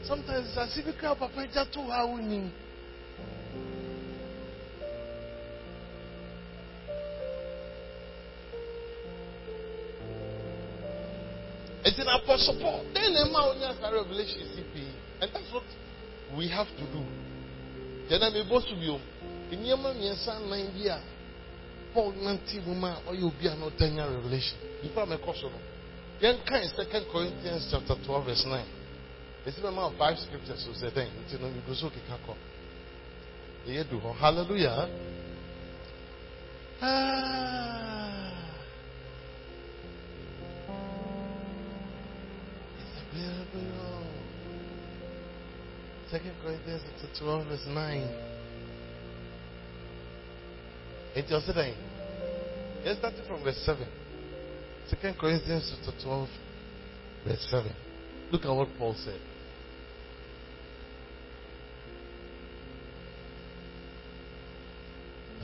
sometimes 0.07 0.47
asase 0.57 0.81
bi 0.85 0.91
kora 0.93 1.09
wo 1.09 1.15
oh, 1.15 1.19
papa 1.19 1.47
gya 1.47 1.65
to 1.71 1.79
a 1.79 2.05
wonnim 2.05 2.51
It's 11.85 11.99
an 11.99 12.07
apostle 12.07 12.57
Paul. 12.59 12.81
Then 12.95 13.13
a 13.13 13.29
man 13.29 13.61
has 13.61 13.77
a 13.77 13.93
revelation 13.93 14.41
CP. 14.57 14.89
And 15.21 15.29
that's 15.31 15.53
what 15.53 15.63
we 16.35 16.49
have 16.49 16.65
to 16.65 16.85
do. 16.91 17.05
Then 18.09 18.23
I'm 18.23 18.33
able 18.33 18.59
to 18.59 18.73
be 18.73 18.89
in 19.55 19.63
your 19.63 19.77
man, 19.77 19.95
yes, 20.01 20.27
and 20.27 20.51
India. 20.51 20.99
Paul 21.93 22.11
Nanti 22.13 22.59
Woman 22.67 22.97
or 23.07 23.13
you'll 23.15 23.31
be 23.39 23.47
an 23.47 23.61
ordinary 23.61 24.15
revelation. 24.15 24.57
I'm 24.97 25.11
a 25.11 25.17
question. 25.17 25.51
Then 26.19 26.39
kind 26.47 26.67
second 26.75 27.05
Corinthians 27.11 27.69
chapter 27.71 27.95
12, 28.03 28.25
verse 28.25 28.43
9. 28.47 28.74
It's 29.45 29.57
amount 29.59 29.93
of 29.93 29.99
five 29.99 30.17
scriptures 30.17 30.67
say 30.73 30.89
then 30.93 31.07
until 31.23 31.47
you 31.49 31.61
go 31.67 31.73
so 31.73 31.89
kikako. 31.89 32.35
Hallelujah. 34.19 34.89
Ah. 36.81 37.25
Second 46.09 46.33
Corinthians 46.41 46.81
chapter 47.01 47.19
12, 47.19 47.47
verse 47.47 47.65
9. 47.67 48.09
It 51.15 51.25
was 51.29 51.43
saying, 51.53 51.75
let's 52.85 52.99
start 52.99 53.13
from 53.27 53.43
verse 53.43 53.61
7. 53.65 53.85
Second 54.87 55.17
Corinthians 55.19 55.75
chapter 55.83 56.03
12, 56.03 56.29
verse 57.27 57.47
7. 57.51 57.71
Look 58.31 58.45
at 58.45 58.51
what 58.51 58.69
Paul 58.77 58.95
said. 59.03 59.19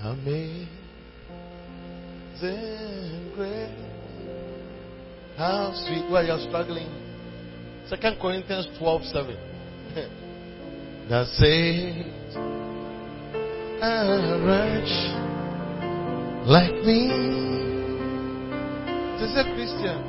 Amazing 0.04 0.68
grace. 3.36 3.70
How 5.38 5.72
sweet. 5.86 6.10
Where 6.10 6.24
you're 6.24 6.40
struggling. 6.48 6.90
Second 7.88 8.18
Corinthians 8.20 8.68
12, 8.80 9.04
7. 9.04 9.38
that 11.10 11.28
saved 11.28 12.36
a 13.84 14.42
wretch 14.44 14.94
like 16.48 16.84
me. 16.84 17.12
As 19.22 19.38
a 19.38 19.44
Christian, 19.54 20.02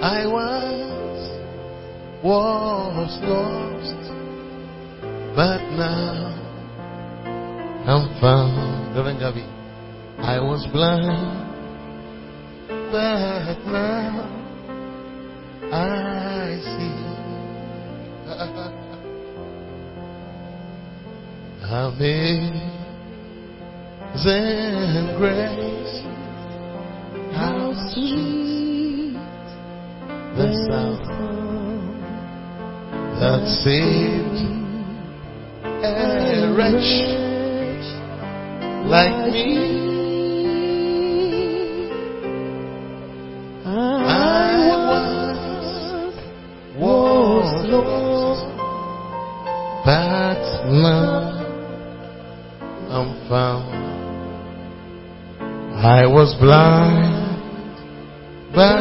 I 0.00 0.26
once 0.28 1.24
was 2.22 3.18
lost, 3.24 4.12
but 5.34 5.60
now 5.76 6.43
I'm 7.86 8.08
found. 8.18 8.96
Reverend 8.96 9.20
Gabi, 9.20 9.44
I 10.18 10.40
was 10.40 10.66
blind, 10.72 11.50
but 12.90 13.58
now 13.70 14.24
I 15.70 16.56
see. 16.64 17.04
Amazing 21.64 22.70
grace, 25.18 25.96
how 27.34 27.74
sweet 27.92 29.12
the 30.36 30.48
sound 30.70 31.04
that 33.20 33.42
saved 33.62 34.40
a 35.84 36.54
wretch 36.56 37.23
like 38.86 39.32
me. 39.32 39.84
But 49.84 50.40
now 50.64 51.44
I'm 52.88 53.10
found. 53.28 53.68
I 55.84 56.06
was 56.06 56.34
blind, 56.40 57.12
but 58.54 58.78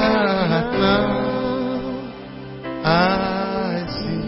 now 0.79 1.07
I 2.85 3.85
see. 3.99 4.23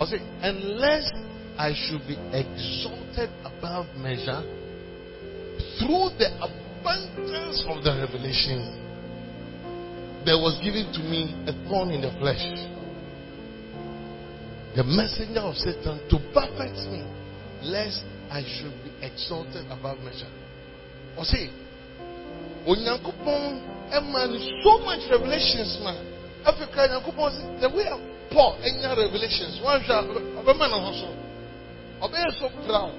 I 0.00 0.04
say, 0.06 0.20
unless 0.42 1.23
I 1.56 1.72
should 1.72 2.06
be 2.06 2.18
exalted 2.34 3.30
above 3.44 3.86
measure 3.96 4.42
through 5.78 6.10
the 6.18 6.28
abundance 6.42 7.62
of 7.68 7.84
the 7.84 7.94
revelation 7.94 8.82
that 10.26 10.34
was 10.34 10.58
given 10.64 10.90
to 10.90 11.00
me 11.06 11.30
a 11.46 11.52
thorn 11.68 11.90
in 11.90 12.02
the 12.02 12.10
flesh. 12.18 12.42
The 14.74 14.82
messenger 14.82 15.46
of 15.46 15.54
Satan 15.54 16.02
to 16.10 16.18
buffet 16.34 16.74
me, 16.90 17.06
lest 17.62 18.02
I 18.30 18.42
should 18.42 18.74
be 18.82 18.90
exalted 19.06 19.70
above 19.70 19.98
measure. 20.00 20.30
Or 21.16 21.24
say, 21.24 21.50
Onyankopon 22.66 23.62
man 24.10 24.34
so 24.64 24.78
much 24.82 25.06
revelations, 25.06 25.78
man. 25.84 26.02
Africa, 26.42 26.90
Onyankopon, 26.90 27.60
the 27.60 27.68
way 27.70 27.86
of 27.86 28.00
Paul, 28.32 28.58
any 28.64 28.82
revelations, 28.82 29.60
one 29.62 29.84
shall, 29.86 30.02
obey 32.02 32.24
so 32.38 32.48
proud. 32.66 32.94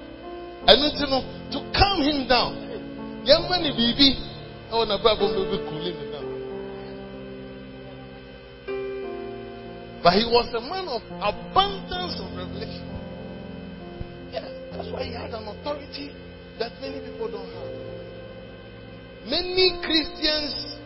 And 0.66 0.82
you 0.98 1.06
know, 1.06 1.22
to 1.52 1.58
calm 1.72 2.02
him 2.02 2.26
down. 2.26 2.66
Young 3.24 3.50
man, 3.50 3.62
baby, 3.74 4.18
oh, 4.70 4.84
na 4.86 4.98
Bible 5.02 5.30
will 5.34 5.50
be 5.50 5.58
cooling 5.66 5.94
him 5.94 6.10
down. 6.10 6.26
But 10.02 10.14
he 10.14 10.24
was 10.26 10.46
a 10.54 10.62
man 10.62 10.86
of 10.86 11.02
abundance 11.18 12.18
of 12.22 12.30
revelation. 12.38 12.86
Yes, 14.30 14.46
that's 14.70 14.86
why 14.94 15.02
he 15.02 15.12
had 15.14 15.34
an 15.34 15.50
authority 15.50 16.14
that 16.58 16.70
many 16.80 17.02
people 17.02 17.26
don't 17.30 17.50
have. 17.50 17.72
Many 19.26 19.82
Christians 19.82 20.78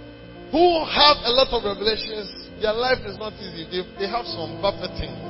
who 0.50 0.64
have 0.88 1.20
a 1.28 1.32
lot 1.36 1.52
of 1.52 1.60
revelations, 1.64 2.48
their 2.60 2.72
life 2.72 3.04
is 3.04 3.18
not 3.18 3.34
easy. 3.36 3.68
They, 3.68 3.84
they 4.00 4.08
have 4.08 4.24
some 4.24 4.60
buffetings. 4.60 5.12
wow. 5.12 5.29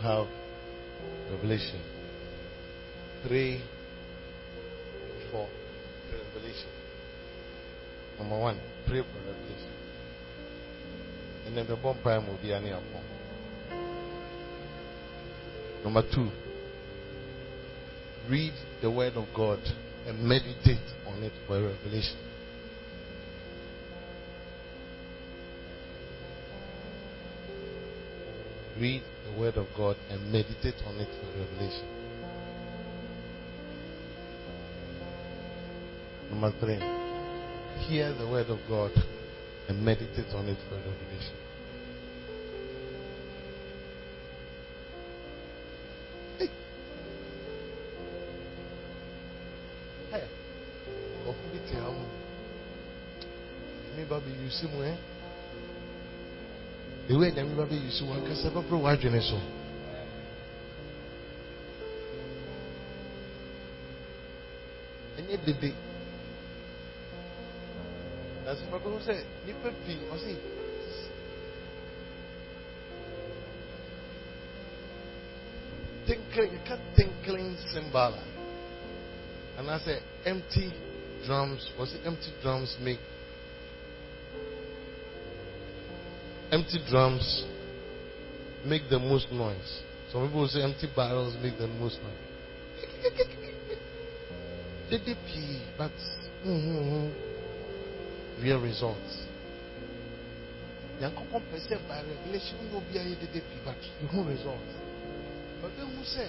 have 0.00 0.26
revelation? 1.30 1.80
Pray 3.26 3.60
for 5.30 5.48
revelation. 6.12 6.68
Number 8.18 8.38
one, 8.38 8.60
pray 8.86 9.00
for 9.00 9.18
revelation. 9.18 9.70
And 11.46 11.56
then 11.56 11.66
the 11.66 11.76
bomb 11.76 12.00
prime 12.02 12.26
will 12.26 12.38
be 12.40 12.52
an 12.52 12.66
upon. 12.66 13.10
Number 15.84 16.02
two, 16.14 16.30
read 18.28 18.52
the 18.82 18.90
word 18.90 19.14
of 19.14 19.26
God 19.34 19.58
and 20.06 20.22
meditate 20.22 20.78
on 21.06 21.22
it 21.22 21.32
for 21.46 21.62
revelation. 21.62 22.29
Read 28.80 29.02
the 29.26 29.38
word 29.38 29.56
of 29.58 29.66
God 29.76 29.96
and 30.08 30.32
meditate 30.32 30.74
on 30.86 30.94
it 30.96 31.08
for 31.20 31.26
revelation. 31.38 31.86
Number 36.30 36.50
three, 36.60 36.78
hear 37.86 38.14
the 38.14 38.26
word 38.26 38.48
of 38.48 38.58
God 38.68 38.92
and 39.68 39.84
meditate 39.84 40.32
on 40.34 40.48
it 40.48 40.56
for 40.68 40.76
revelation. 40.76 41.36
Hey. 46.38 46.48
Hey. 50.10 50.24
Ọkụ 51.28 51.44
bi 51.52 51.58
te 51.68 51.74
ha 51.76 51.90
mu. 51.90 52.06
Ẹ̀mí 53.92 54.02
bá 54.10 54.16
bẹ 54.24 54.30
yusi 54.42 54.66
mu 54.72 54.80
ẹ́. 54.90 54.96
Ewu 57.10 57.20
mi 57.20 57.54
bá 57.58 57.64
bẹ 57.70 57.76
yusi 57.84 58.04
mu 58.04 58.12
ankasa 58.14 58.48
bàbá 58.54 58.76
wà 58.82 58.90
adwene 58.92 59.20
so. 59.20 59.38
Dede. 65.46 65.72
Nanso 68.44 68.64
papa 68.70 68.88
ho 68.92 68.98
sɛ 69.06 69.14
nipa 69.46 69.68
pii 69.84 70.00
ɔsi 70.14 70.34
tinkling 76.06 76.52
yɛka 76.54 76.74
tinkling 76.96 77.56
a 77.94 78.12
anaasɛ 79.58 79.94
empty 80.24 80.66
drums 81.24 81.62
ɔsi 81.78 81.96
empty 82.04 82.30
drums 82.42 82.76
make 82.80 83.00
empty 86.52 86.78
drums 86.88 87.44
make 88.64 88.82
the 88.90 88.98
most 88.98 89.30
noise 89.30 89.82
some 90.12 90.26
people 90.26 90.46
say 90.48 90.62
empty 90.62 90.88
barrels 90.94 91.36
make 91.42 91.56
the 91.58 91.66
most 91.66 91.98
noise 92.02 92.30
dede 94.90 95.14
pii 95.26 95.62
but 95.78 95.92
mm-hmm, 96.44 97.08
real 98.42 98.60
results. 98.60 99.26
Nyankopɔn 101.00 101.42
pɛ 101.50 101.56
sɛ 101.62 101.76
by 101.88 102.02
revelation 102.02 102.58
na 102.70 102.78
obi 102.78 102.98
ayɛ 102.98 103.14
dede 103.22 103.40
pii 103.48 103.60
but 103.64 103.78
ihu 104.02 104.24
results. 104.26 104.74
Ɔbɛ 105.62 105.82
hu 105.94 106.02
sɛ 106.02 106.26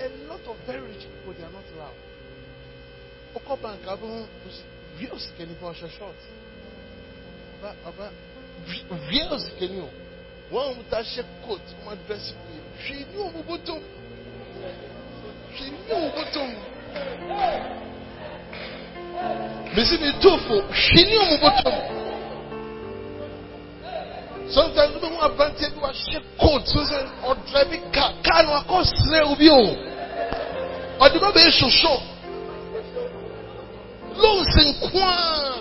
a 0.00 0.06
lot 0.26 0.40
of 0.48 0.56
very 0.66 0.80
rich 0.80 1.04
people 1.04 1.34
they 1.36 1.44
are 1.44 1.52
not 1.52 1.68
loud. 1.76 1.98
Ɔkɔ 3.36 3.62
bank 3.62 3.82
abɛ 3.84 4.06
hu 4.08 4.26
real 4.98 5.18
sikani 5.20 5.54
bɔ 5.60 5.66
ɔhyɛ 5.74 5.88
short. 5.98 6.20
Ɔba 7.60 7.70
ɔba 7.84 8.06
real 9.10 9.38
sikani 9.38 9.80
o. 9.80 9.88
Wɔn 10.52 10.64
a 10.70 10.74
wɔta 10.78 10.98
hyɛ 11.02 11.22
coat 11.46 11.64
wɔn 11.84 11.92
adress 11.92 12.32
bi 12.32 12.54
hwee 12.82 13.04
ni 13.10 13.16
wɔn 13.22 13.44
bɔ 13.48 13.56
tom. 13.66 13.82
Hwee 15.54 15.70
ni 15.70 15.94
wɔn 15.94 16.10
bɔ 16.16 16.22
tom. 16.32 16.50
Bisi 19.74 19.98
mi 20.00 20.10
toofo 20.22 20.56
hwee 20.70 21.04
ni 21.04 21.16
wɔn 21.18 21.38
bɔ 21.42 21.50
tom. 21.62 21.78
Sometimes 24.50 24.94
wọ́n 25.02 25.10
mú 25.12 25.18
abirante 25.26 25.66
bi 25.72 25.78
wá 25.82 25.90
ṣe 25.92 26.18
coat 26.40 26.66
so 26.68 26.80
sẹ́ 26.84 27.02
ọ̀drẹ́bí 27.30 27.78
car 27.92 28.12
car 28.22 28.42
ni 28.44 28.50
wọ́n 28.52 28.64
kọ́ 28.70 28.84
sílẹ̀ 28.84 29.22
obi 29.32 29.48
o. 29.50 29.62
Ọ̀dì 31.04 31.18
bá 31.20 31.28
bẹ̀rẹ̀ 31.34 31.54
ṣoṣo. 31.60 31.94
Lóòsì 34.22 34.62
nkwaa. 34.70 35.53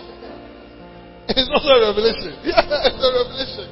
It's 1.36 1.50
also 1.54 1.70
a 1.70 1.82
revelation. 1.90 2.34
Yeah, 2.46 2.88
it's 2.88 3.02
a 3.02 3.12
revelation. 3.20 3.68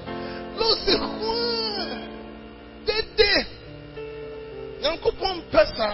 Lóòsì 0.60 0.93
nkwaa. 0.97 1.97
Dédé. 2.86 3.34
Nyankopɔn 4.82 5.34
mpɛsa. 5.41 5.88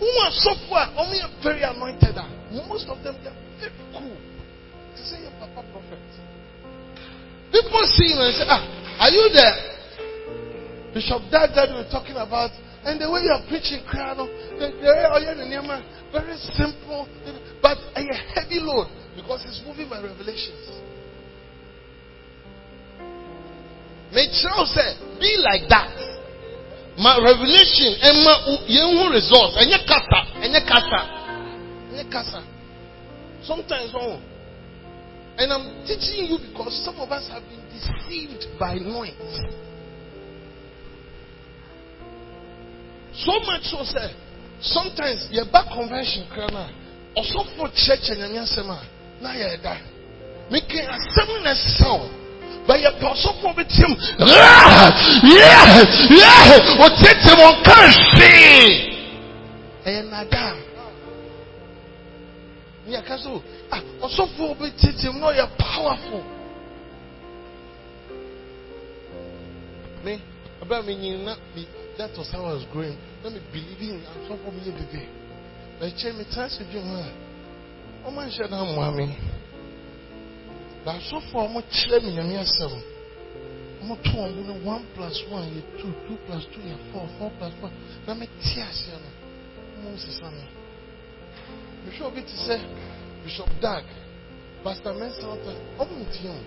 Wọ́n 0.00 0.26
asọ́fo 0.28 0.74
a 0.76 0.84
wọ́n 0.96 1.14
yẹ 1.20 1.26
very 1.42 1.62
anointed 1.62 2.18
most 2.68 2.88
of 2.88 3.02
them 3.02 3.14
they 3.22 3.28
are 3.28 3.36
very 3.60 3.72
cool. 3.92 4.16
To 4.96 5.02
say 5.04 5.20
your 5.20 5.32
papa 5.38 5.62
prophet. 5.72 6.00
People 7.52 7.84
see 7.96 8.08
him 8.12 8.20
and 8.20 8.34
say, 8.34 8.44
Ah, 8.48 8.62
are 9.04 9.10
you 9.10 9.28
there? 9.32 9.56
Bishop 10.94 11.22
Dag 11.30 11.52
that 11.54 11.68
we 11.68 11.76
were 11.76 11.90
talking 11.92 12.16
about, 12.16 12.50
and 12.84 13.00
the 13.00 13.10
way 13.10 13.20
you 13.20 13.32
are 13.32 13.44
preaching, 13.48 13.84
crowd, 13.84 14.18
are 14.18 14.28
Nema, 15.44 15.84
very 16.12 16.36
simple, 16.56 17.06
but 17.60 17.76
a 17.94 18.02
heavy 18.32 18.60
load 18.60 18.88
because 19.18 19.42
He's 19.42 19.60
moving 19.66 19.90
by 19.90 19.98
revelations. 19.98 20.62
May 24.14 24.30
Charles 24.30 24.72
say, 24.72 24.94
be 25.18 25.36
like 25.42 25.68
that. 25.68 25.90
My 26.96 27.18
revelation 27.18 27.94
and 28.02 28.24
my 28.24 28.36
young 28.66 29.10
results, 29.12 29.54
and 29.58 29.70
your 29.70 29.82
kasa, 29.86 30.20
and 30.42 30.50
your 30.50 30.66
kasa, 30.66 31.02
and 31.90 31.96
your 31.98 32.10
kasa. 32.10 32.40
Sometimes, 33.42 33.92
oh, 33.94 34.18
and 35.38 35.52
I'm 35.52 35.86
teaching 35.86 36.26
you 36.26 36.38
because 36.38 36.74
some 36.84 36.96
of 36.98 37.10
us 37.10 37.28
have 37.30 37.42
been 37.42 37.62
deceived 37.70 38.46
by 38.58 38.74
noise. 38.74 39.14
So 43.14 43.38
much 43.46 43.62
so, 43.70 43.82
sir. 43.82 44.10
Sometimes 44.60 45.28
your 45.30 45.46
back 45.52 45.70
convention, 45.70 46.26
crana, 46.34 46.70
also 47.14 47.46
for 47.54 47.70
church 47.74 48.10
and 48.10 48.34
your 48.34 48.46
na 49.20 49.34
ya 49.34 49.56
da. 49.62 49.76
A. 50.50 50.58
But 52.66 52.80
your 52.80 52.92
apostle 52.92 53.32
for 53.40 53.54
with 53.56 53.72
him, 53.72 53.96
yeah, 54.20 54.92
yeah, 56.12 56.84
or 56.84 56.90
take 57.00 57.16
him 57.24 57.40
on 57.40 57.64
currency. 57.64 58.92
And 59.86 60.10
nada. 60.10 60.68
Ah, 63.72 63.82
also 64.02 64.26
for 64.36 64.56
with 64.60 64.76
him, 64.80 65.20
no, 65.20 65.30
you're 65.30 65.48
powerful. 65.58 66.24
Me, 70.04 70.22
about 70.60 70.84
me, 70.84 70.94
you 70.94 71.18
not 71.24 71.38
me. 71.56 71.66
That 71.96 72.10
was 72.16 72.30
how 72.30 72.44
I 72.44 72.52
was 72.52 72.64
growing. 72.70 72.96
Let 73.24 73.32
me 73.32 73.40
believe 73.50 73.80
in. 73.80 74.06
I'm 74.06 74.28
so 74.28 74.36
for 74.44 74.52
me 74.52 74.60
today. 74.64 75.08
But 75.80 75.96
check 75.96 76.14
me, 76.14 76.24
chance 76.34 76.58
man, 78.10 78.30
shut 78.30 78.50
down, 78.50 78.74
mommy. 78.74 79.16
But 80.84 81.00
so 81.10 81.20
for 81.32 81.48
much, 81.48 81.86
let 81.90 82.02
me, 82.02 82.18
I'm 82.18 82.28
here, 82.30 82.44
seven. 82.44 82.82
ɔmo 83.82 83.94
to 84.02 84.10
ɔmo 84.10 84.46
no 84.46 84.54
one 84.66 84.84
plus 84.94 85.22
one 85.30 85.48
yɛ 85.54 85.62
two 85.80 85.92
two 86.06 86.16
plus 86.26 86.44
two 86.52 86.60
yɛ 86.60 86.76
four 86.92 87.08
four 87.18 87.30
plus 87.38 87.52
four. 87.60 87.70
Na 88.06 88.14
me 88.14 88.26
te 88.26 88.60
aseɛ 88.60 88.98
no 88.98 89.08
ɔmo 89.78 89.94
nsesa 89.94 90.30
me 90.32 90.44
mehwɛ 91.86 92.02
obi 92.06 92.22
te 92.22 92.34
sɛ 92.46 92.58
bishop 93.24 93.48
dag 93.60 93.84
pastor 94.64 94.94
mensa 94.94 95.22
ɔtɔ 95.22 95.52
ɔmo 95.78 95.94
ntie 96.04 96.28
mu 96.28 96.42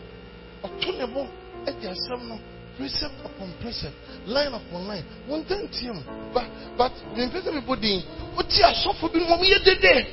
ɔto 0.64 0.98
ne 0.98 1.06
bo 1.08 1.28
ɛde 1.66 1.88
asɛm 1.88 2.28
no 2.28 2.40
precept 2.78 3.16
upon 3.26 3.54
precept 3.62 3.96
line 4.28 4.54
upon 4.54 4.88
line. 4.88 5.04
Wɔn 5.30 5.40
nta 5.46 5.56
ntie 5.56 5.92
mu 5.94 6.02
but 6.34 6.46
but 6.78 6.92
mpɛ 7.16 7.42
sɛ 7.42 7.52
mebɔ 7.54 7.80
din 7.80 8.04
wote 8.36 8.60
asɔfo 8.62 9.08
bi 9.12 9.20
no 9.20 9.38
wɔn 9.38 9.48
yɛ 9.50 9.64
dede 9.64 10.08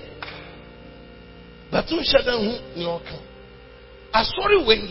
bɛto 1.72 1.96
nhyɛ 1.96 2.24
dan 2.24 2.38
ho 2.46 2.54
nea 2.76 2.88
ɔka 2.88 3.16
asɔre 4.12 4.66
wei 4.66 4.88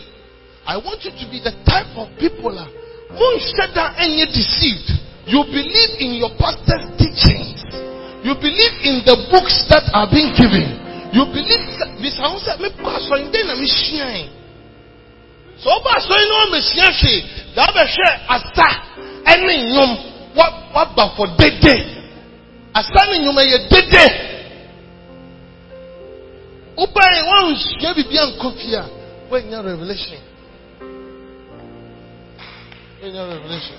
I 0.68 0.76
want 0.76 1.00
you 1.00 1.08
to 1.16 1.24
be 1.32 1.40
the 1.40 1.56
type 1.64 1.96
of 1.96 2.12
people 2.20 2.52
who 2.52 3.28
down 3.72 3.96
and 3.96 4.20
you're 4.20 4.28
deceived. 4.28 4.84
You 5.24 5.40
believe 5.48 5.96
in 5.96 6.20
your 6.20 6.36
pastor's 6.36 6.92
teachings. 7.00 7.64
You 8.20 8.36
believe 8.36 8.76
in 8.84 9.00
the 9.08 9.16
books 9.32 9.64
that 9.72 9.88
are 9.96 10.04
being 10.12 10.36
given. 10.36 10.76
You 11.16 11.24
believe 11.32 11.64
this 12.04 12.20
house 12.20 12.44
me 12.60 12.68
pastor 12.84 13.16
in 13.16 13.32
na 13.32 13.56
me 13.56 13.64
shine. 13.64 14.28
So 15.56 15.72
ba 15.80 15.96
so 16.04 16.12
no 16.12 16.52
me 16.52 16.60
shine 16.60 16.92
hwe. 16.92 17.16
Da 17.56 17.72
be 17.72 17.80
hwe 17.88 18.08
asa 18.28 18.68
ene 19.24 19.72
nyom 19.72 19.90
what 20.36 20.52
what 20.76 20.92
ba 20.92 21.16
for. 21.16 21.32
Asa 22.76 23.00
ne 23.08 23.24
nyom 23.24 23.40
ye 23.40 23.56
eh, 23.56 23.68
dede. 23.72 24.04
Oba 24.04 24.04
one 24.04 24.28
share 24.28 24.37
bibia 27.94 28.26
nkofia. 28.26 28.88
When 29.30 29.50
your 29.50 29.62
revelation 29.62 30.28
in 33.02 33.14
your 33.14 33.28
revelation. 33.28 33.78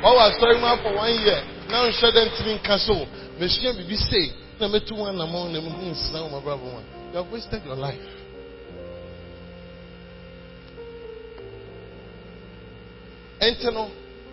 What 0.00 0.14
was 0.14 0.34
storing 0.38 0.62
out 0.62 0.80
for 0.82 0.94
one 0.94 1.12
year? 1.12 1.42
Now 1.68 1.90
share 1.92 2.12
them 2.12 2.28
to 2.38 2.44
me 2.44 2.60
castle. 2.64 3.04
Machine 3.38 3.76
be 3.86 3.96
say, 3.96 4.32
number 4.60 4.80
two 4.80 4.96
one 4.96 5.20
among 5.20 5.52
them 5.52 5.64
who 5.68 5.90
is 5.90 6.10
now 6.12 6.28
my 6.28 6.42
brother 6.42 6.62
one. 6.62 6.84
You 7.10 7.22
have 7.22 7.32
wasted 7.32 7.64
your 7.64 7.76
life. 7.76 7.98
Enter 13.40 13.70
no, 13.70 13.90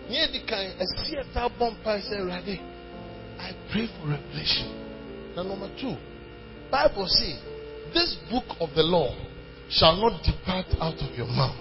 near 0.08 0.26
the 0.32 0.42
kind 0.48 0.74
a 0.80 0.86
theater 1.04 1.48
bumper 1.58 2.00
say 2.08 2.20
ready. 2.22 2.60
I 3.38 3.52
pray 3.72 3.88
for 4.00 4.08
revelation. 4.10 5.34
Now 5.36 5.42
number 5.42 5.68
two, 5.80 5.96
Bible 6.70 7.06
says, 7.06 7.38
this 7.92 8.16
book 8.30 8.44
of 8.60 8.74
the 8.74 8.82
law 8.82 9.14
shall 9.68 9.96
not 9.96 10.22
depart 10.22 10.66
out 10.80 10.98
of 10.98 11.14
your 11.16 11.26
mouth. 11.26 11.56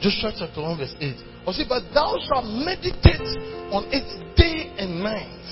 Joshua 0.00 0.32
chapter 0.36 0.60
1 0.60 0.78
verse 0.78 0.94
8. 1.00 1.14
Or 1.46 1.52
see, 1.52 1.66
but 1.68 1.82
thou 1.94 2.18
shalt 2.26 2.46
meditate 2.46 3.26
on 3.70 3.88
it 3.90 4.06
day 4.36 4.70
and 4.78 5.02
night, 5.02 5.42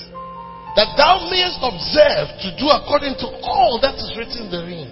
that 0.76 0.94
thou 0.94 1.26
mayest 1.30 1.58
observe 1.62 2.30
to 2.42 2.48
do 2.58 2.70
according 2.70 3.14
to 3.18 3.26
all 3.42 3.78
that 3.82 3.94
is 3.94 4.10
written 4.18 4.50
therein. 4.50 4.90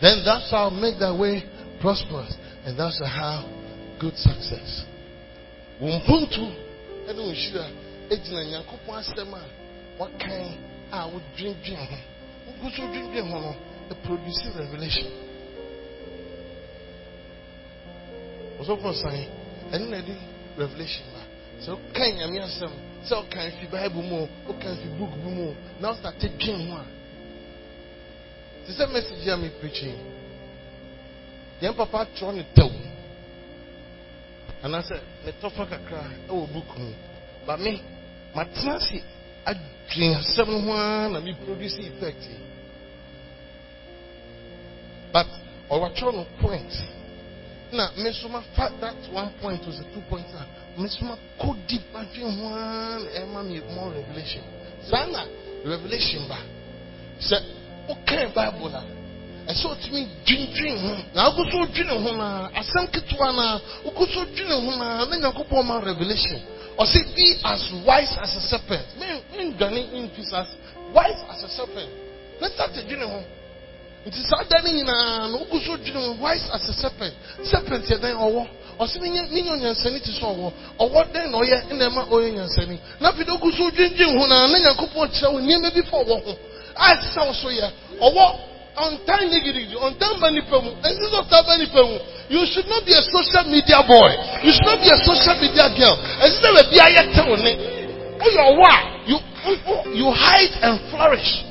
Then 0.00 0.24
thou 0.24 0.40
shalt 0.48 0.74
make 0.74 0.98
thy 0.98 1.12
way 1.12 1.44
prosperous, 1.80 2.36
and 2.64 2.78
thou 2.78 2.90
shalt 2.90 3.08
have 3.08 3.44
good 4.00 4.16
success. 4.16 4.84
Wakan 10.00 10.56
a 10.90 11.06
wodwendwen 11.06 11.76
ho. 11.76 11.98
Wogu 12.46 12.70
so 12.76 12.82
dwendwen 12.92 13.28
ho 13.30 13.38
no, 13.40 13.52
produce 14.02 14.48
revelation. 14.56 15.10
ɔsɔfo 18.60 18.92
san 18.92 19.14
ɛne 19.72 19.88
na 19.88 19.96
ɛde 19.98 20.14
revelation 20.56 21.04
ba. 21.12 21.20
Sɛ 21.64 21.70
ɔkan 21.76 22.16
nyame 22.16 22.38
asɛm 22.40 22.72
sɛ 23.04 23.14
ɔkan 23.22 23.50
fi 23.58 23.66
bible 23.66 24.02
mu 24.02 24.16
o 24.24 24.28
ɔkan 24.48 24.76
fi 24.76 24.88
book 24.98 25.10
bi 25.22 25.30
mu 25.30 25.48
o 25.50 25.54
na 25.80 25.92
ɔsate 25.92 26.28
dwen 26.38 26.68
ho 26.68 26.76
a. 26.76 26.84
Te 28.66 28.72
sɛ 28.72 28.92
message 28.92 29.26
a 29.28 29.36
meprekyi 29.36 29.94
yɛn 31.62 31.74
papa 31.76 31.98
atwerɛ 32.04 32.34
ne 32.34 32.44
tɛw. 32.54 32.72
Anaasɛ 34.62 35.00
ne 35.24 35.32
tɔfa 35.40 35.64
kakra 35.68 36.04
ɛwɔ 36.28 36.52
book 36.52 36.78
mu. 36.78 36.92
Ba 37.46 37.56
me 37.56 37.80
matena 38.34 38.76
ase 38.76 39.02
adwen 39.44 40.14
asɛm 40.14 40.64
ho 40.64 40.72
ara 40.72 41.08
na 41.08 41.20
meproduce 41.20 41.78
effect 41.78 42.24
but 45.12 45.26
ɔwatwerɛ 45.70 46.12
no 46.14 46.26
point. 46.40 46.72
Na 47.72 47.90
me 47.96 48.10
nso 48.10 48.28
ma 48.28 48.42
fa 48.54 48.70
that 48.80 48.96
one 49.12 49.30
point 49.40 49.62
to 49.62 49.70
the 49.70 49.84
two 49.94 50.00
point 50.08 50.26
na 50.34 50.46
me 50.76 50.88
nso 50.88 51.02
ma 51.02 51.16
go 51.38 51.54
deep 51.68 51.82
ma 51.92 52.02
dwen 52.14 52.30
ho 52.38 52.54
ara 52.54 52.98
na 52.98 53.10
ɛma 53.20 53.44
me 53.48 53.60
more 53.74 53.90
revelation 53.92 54.42
saa 54.82 55.06
na. 55.06 55.24
Revelation 55.64 56.26
ba 56.28 56.38
sɛ 57.20 57.36
wokan 57.88 58.32
bible 58.34 58.74
a 58.74 58.82
ɛsɛ 59.50 59.66
otumi 59.66 60.06
dwendwen 60.26 60.78
ho 60.78 60.96
na 61.14 61.30
wogu 61.30 61.50
so 61.50 61.66
dwene 61.72 61.94
ho 62.02 62.16
na? 62.16 62.48
Asɛm 62.54 62.86
ketewa 62.90 63.32
na. 63.34 63.60
Wogu 63.84 64.06
so 64.12 64.24
dwene 64.24 64.54
ho 64.54 64.70
na? 64.78 65.04
Na 65.06 65.16
nyankopɔn 65.16 65.66
ma 65.66 65.78
revelation 65.80 66.40
ɔsɛ 66.78 67.14
be 67.14 67.36
as 67.44 67.72
wise 67.86 68.16
as 68.22 68.36
a 68.36 68.40
serpent. 68.40 68.86
Mendwane 68.98 69.86
mfi 69.92 70.22
as 70.32 70.48
wise 70.94 71.22
as 71.30 71.42
a 71.44 71.48
serpent. 71.48 71.90
Na 72.40 72.48
sate 72.48 72.82
dwene 72.86 73.04
ho 73.04 73.22
nti 74.06 74.22
saa 74.24 74.44
da 74.48 74.62
no 74.62 74.70
nyinaa 74.72 75.28
na 75.28 75.36
wogu 75.38 75.60
so 75.60 75.76
dwene 75.76 76.06
ho 76.06 76.12
wise 76.20 76.48
as 76.52 76.68
a 76.68 76.72
serpent. 76.72 77.14
Serpent 77.44 77.84
yɛ 77.88 77.98
dɛn 77.98 78.16
ɔwɔ 78.16 78.46
ɔsɛ 78.80 78.98
menyɛ 79.00 79.50
ɔnyansani 79.52 80.00
te 80.00 80.10
sɛ 80.12 80.24
ɔwɔ 80.24 80.52
ɔwɔ 80.80 81.00
dɛn 81.12 81.30
na 81.30 81.38
ɔyɛ 81.38 81.56
ɛna 81.70 81.84
ɛma 81.88 82.02
ɔyɛ 82.08 82.32
nyansani 82.32 82.78
na 83.00 83.12
de 83.12 83.24
wogu 83.30 83.52
so 83.52 83.70
dwendwen 83.70 84.18
ho 84.18 84.26
na 84.26 84.46
na 84.48 84.58
nyankopɔn 84.58 85.08
kyerɛ 85.12 85.32
wo 85.32 85.38
nneɛma 85.40 85.70
bi 85.74 85.82
fa 85.82 85.96
ɔwɔ 86.00 86.16
ho 86.24 86.38
a 86.76 86.94
ɛsɛ 86.94 87.06
sɛ 87.12 87.26
wo 87.26 87.32
so 87.32 87.48
yɛ 87.48 87.68
ɔwɔ 88.00 88.24
ɔntan 88.76 89.28
gidigidi 89.30 89.76
ɔntan 89.76 90.20
ba 90.20 90.30
nipa 90.30 90.60
mu 90.60 90.70
ɛsɛ 90.80 91.04
sɛ 91.28 91.46
ba 91.46 91.58
nipa 91.58 91.82
mu 91.82 91.98
you 92.30 92.46
should 92.46 92.66
not 92.70 92.86
be 92.86 92.94
a 92.94 93.02
social 93.10 93.50
media 93.50 93.82
boy. 93.82 94.10
You 94.46 94.54
should 94.54 94.70
not 94.70 94.78
be 94.78 94.86
a 94.86 94.98
social 95.02 95.34
media 95.42 95.66
girl. 95.74 95.98
Ɛsɛ 96.22 96.38
sɛ 96.38 96.48
baabi 96.54 96.76
ayɛ 96.78 97.02
tew 97.10 97.34
ne 97.42 97.52
woyɛ 98.22 98.42
ɔwɔ 98.54 98.66
a 98.70 98.78
you 99.10 99.18
you 99.98 100.06
hide 100.14 100.54
and 100.62 100.78
flourish. 100.90 101.42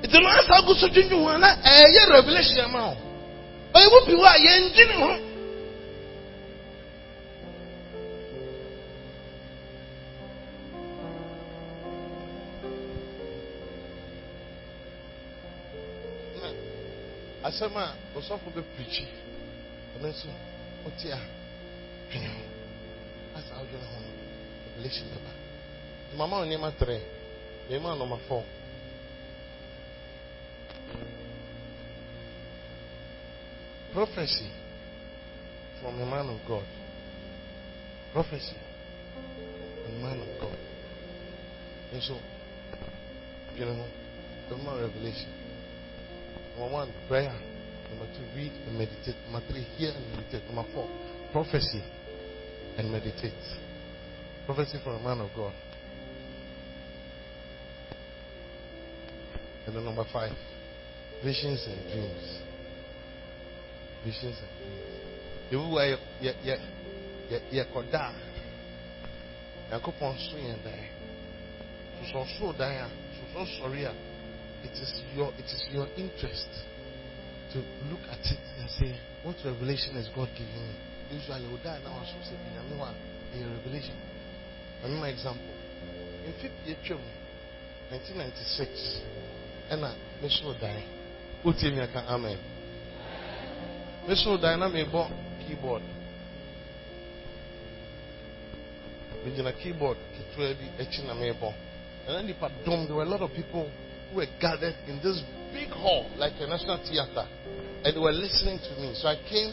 Nti 0.00 0.16
no 0.16 0.28
asa 0.32 0.64
agu 0.64 0.72
so 0.80 0.88
you 0.88 1.12
ho 1.12 1.28
a 1.28 1.36
revelation 1.36 1.38
na 1.38 1.56
ɛyɛ 1.60 2.02
revelation 2.16 2.64
ama 2.64 2.88
wo 2.88 2.96
ɔyɛ 3.74 3.86
mu 3.92 4.00
bi 4.06 4.12
hɔ 4.16 4.24
a 4.24 4.38
yɛndwene 4.46 4.94
ho 4.96 5.08
asɛm 17.44 17.76
a 17.76 17.92
ɔsɔfo 18.16 18.48
bɛpirikyi 18.56 19.04
ɔno 19.96 20.08
nso 20.08 20.28
wote 20.84 21.06
a 21.12 21.18
dwene 22.10 22.28
ho 22.28 22.42
asa 23.36 23.54
wodwene 23.58 23.86
ho 23.90 23.96
no 24.00 24.10
revelation 24.66 25.06
bɛba 25.12 25.32
mama 26.16 26.36
wo 26.38 26.44
nneɛma 26.44 26.70
trɛ 26.80 26.96
mema 27.68 27.94
nɔma 27.96 28.18
fɔ 28.28 28.42
prophecy 33.94 34.50
from 35.80 36.00
a 36.00 36.06
man 36.06 36.28
of 36.28 36.38
God. 36.48 36.64
Prophecy 38.12 38.56
from 39.84 39.94
a 39.94 39.98
man 40.00 40.20
of 40.20 40.40
God. 40.40 40.58
So 42.00 42.16
dwene 43.56 43.76
ho 43.76 43.86
bɛma 44.50 44.80
revelation. 44.80 45.30
Number 46.58 46.72
one, 46.72 46.92
prayer. 47.08 47.53
Number 47.90 48.06
two, 48.14 48.24
read 48.36 48.52
and 48.66 48.78
meditate. 48.78 49.16
Number 49.30 49.46
three, 49.50 49.62
hear 49.76 49.90
and 49.90 50.10
meditate. 50.10 50.44
Number 50.46 50.64
four, 50.72 50.88
prophecy 51.32 51.82
and 52.78 52.90
meditate. 52.90 53.32
Prophecy 54.46 54.78
from 54.82 54.96
a 54.96 55.02
man 55.02 55.20
of 55.20 55.30
God. 55.36 55.52
And 59.66 59.76
then 59.76 59.84
number 59.84 60.04
five, 60.12 60.32
visions 61.22 61.66
and 61.66 61.82
dreams. 61.92 62.38
Visions 64.04 64.38
and 64.38 64.50
dreams. 64.60 64.94
So 72.12 72.52
dai. 72.52 72.88
So 73.32 73.44
so 73.44 73.46
sorry 73.60 73.84
it 73.84 74.72
is 74.72 75.02
your 75.14 75.32
it 75.38 75.44
is 75.44 75.66
your 75.72 75.88
interest 75.96 76.48
to 77.54 77.58
look 77.88 78.02
at 78.10 78.20
it 78.26 78.42
and 78.58 78.68
say, 78.70 78.90
what 79.22 79.36
revelation 79.44 79.96
is 79.96 80.10
God 80.14 80.28
giving 80.34 80.66
me? 80.66 80.74
Usually, 81.10 81.46
would 81.50 81.62
die 81.62 81.78
now. 81.84 82.02
So 82.02 82.18
say, 82.26 82.34
a 82.34 83.48
revelation. 83.48 83.96
Let 84.82 84.90
me 84.90 84.98
my 84.98 85.08
example. 85.08 85.54
In 86.26 86.32
50 86.42 86.74
1996, 87.90 89.00
and 89.70 89.84
I 89.84 89.94
so 90.28 90.52
die. 90.60 90.84
wotie 91.44 91.70
mi 91.70 91.80
aka 91.80 92.04
amen 92.08 92.38
me 94.08 94.14
so 94.16 94.36
dan 94.36 94.58
na 94.58 94.68
mebɔ 94.68 95.08
keyboard 95.46 95.82
megyina 99.24 99.52
keyboard 99.52 99.98
ketewa 100.16 100.54
bi 100.54 100.82
akyi 100.82 101.06
na 101.06 101.14
mebɔ 101.14 101.52
and 102.06 102.16
then 102.16 102.26
nipa 102.26 102.50
dɔm 102.64 102.86
there 102.86 102.96
were 102.96 103.02
a 103.02 103.08
lot 103.08 103.20
of 103.20 103.32
people 103.32 103.68
were 104.14 104.26
gathered 104.40 104.76
in 104.86 104.96
this 105.02 105.22
big 105.52 105.68
hall 105.70 106.10
like 106.16 106.32
a 106.38 106.46
national 106.46 106.78
theater 106.88 107.26
and 107.84 107.94
they 107.94 108.00
were 108.00 108.12
listening 108.12 108.58
to 108.58 108.80
me. 108.80 108.94
So 108.94 109.08
i 109.08 109.16
came 109.28 109.52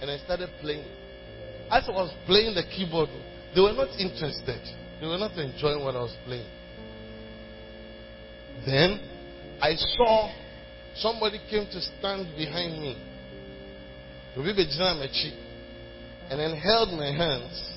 and 0.00 0.10
i 0.10 0.18
started 0.18 0.50
playing. 0.60 0.84
As 1.70 1.84
i 1.88 1.92
was 1.92 2.12
playing 2.26 2.54
the 2.54 2.64
keyboard 2.64 3.08
they 3.54 3.60
were 3.60 3.72
not 3.72 3.90
interested. 3.98 4.60
They 5.00 5.06
were 5.06 5.18
not 5.18 5.36
enjoying 5.36 5.84
what 5.84 5.96
i 5.96 6.00
was 6.00 6.16
playing. 6.24 6.48
Then 8.64 9.00
i 9.60 9.74
saw 9.74 10.32
somebody 10.96 11.40
came 11.50 11.66
to 11.66 11.80
stand 11.80 12.34
behind 12.36 12.80
me. 12.80 12.96
And 16.28 16.40
then 16.40 16.56
held 16.56 16.90
my 16.92 17.12
hands 17.12 17.72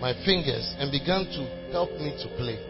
my 0.00 0.12
fingers 0.24 0.74
and 0.78 0.90
began 0.90 1.24
to 1.26 1.70
help 1.72 1.92
me 1.92 2.16
to 2.22 2.28
play 2.36 2.69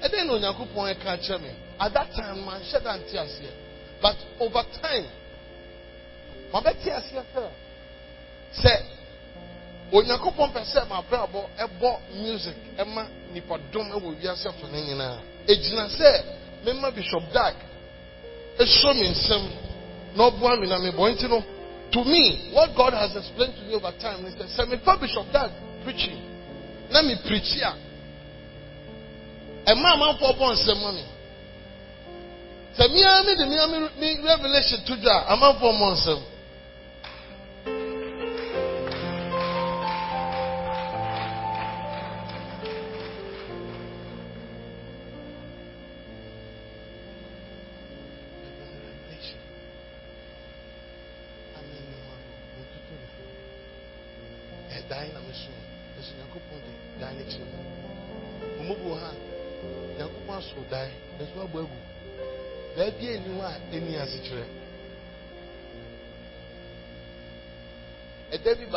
na 0.00 0.32
onyankopɔn 0.32 0.94
ɛka 0.94 1.16
kyerɛ 1.18 1.40
me. 1.42 1.50
At 1.80 1.92
that 1.94 2.12
time 2.14 2.44
manhyɛ 2.44 2.82
da 2.82 2.96
nte 2.96 3.14
aseɛ. 3.18 3.50
But 4.00 4.16
over 4.40 4.62
time 4.82 5.06
mabɛte 6.52 6.88
aseɛ 6.90 7.22
sɛ 7.34 7.48
sɛ 8.62 8.82
onyankopɔn 9.92 10.52
pɛ 10.52 10.64
sɛ 10.64 10.88
mabrabɔ 10.88 11.48
ɛbɔ 11.58 11.98
music 12.22 12.56
ɛma 12.78 13.06
nipadɔm 13.32 13.90
ɛwɔ 13.92 14.20
wiase 14.20 14.50
fa 14.52 14.66
no 14.66 14.78
nyinaa. 14.78 15.20
Ɛgyina 15.46 15.88
sɛ 15.88 16.24
mema 16.64 16.90
bishop 16.92 17.32
dag 17.32 17.54
ɛsɔ 18.58 18.94
me 18.94 19.08
nsɛm 19.08 19.50
na 20.16 20.30
ɔboa 20.30 20.60
me 20.60 20.66
na 20.68 20.78
mebɔ. 20.78 21.14
Nti 21.14 21.28
no 21.28 21.42
to 21.90 22.04
me 22.04 22.50
what 22.52 22.74
god 22.76 22.92
has 22.92 23.16
explained 23.16 23.54
to 23.56 23.62
me 23.62 23.74
over 23.74 23.92
time 23.98 24.24
is 24.26 24.34
that 24.34 24.68
mefa 24.68 25.00
bishop 25.00 25.30
dag 25.32 25.50
preaching 25.84 26.20
na 26.90 27.02
me 27.02 27.16
preach 27.26 27.56
a 27.62 27.87
ɛma 29.70 29.88
amanfoɔ 29.94 30.32
bɔ 30.38 30.46
nsɛm 30.54 30.78
ma 30.82 30.90
me. 30.92 31.04
Sɛ 32.76 32.84
mmea 32.88 33.22
mi 33.26 33.34
de 33.36 33.44
mmea 33.44 33.66
mi 34.00 34.08
revelation 34.22 34.80
to 34.84 34.96
dwa 34.96 35.24
amanfoɔ 35.32 35.72
mmɔ 35.72 35.88
nsɛm 35.96 36.20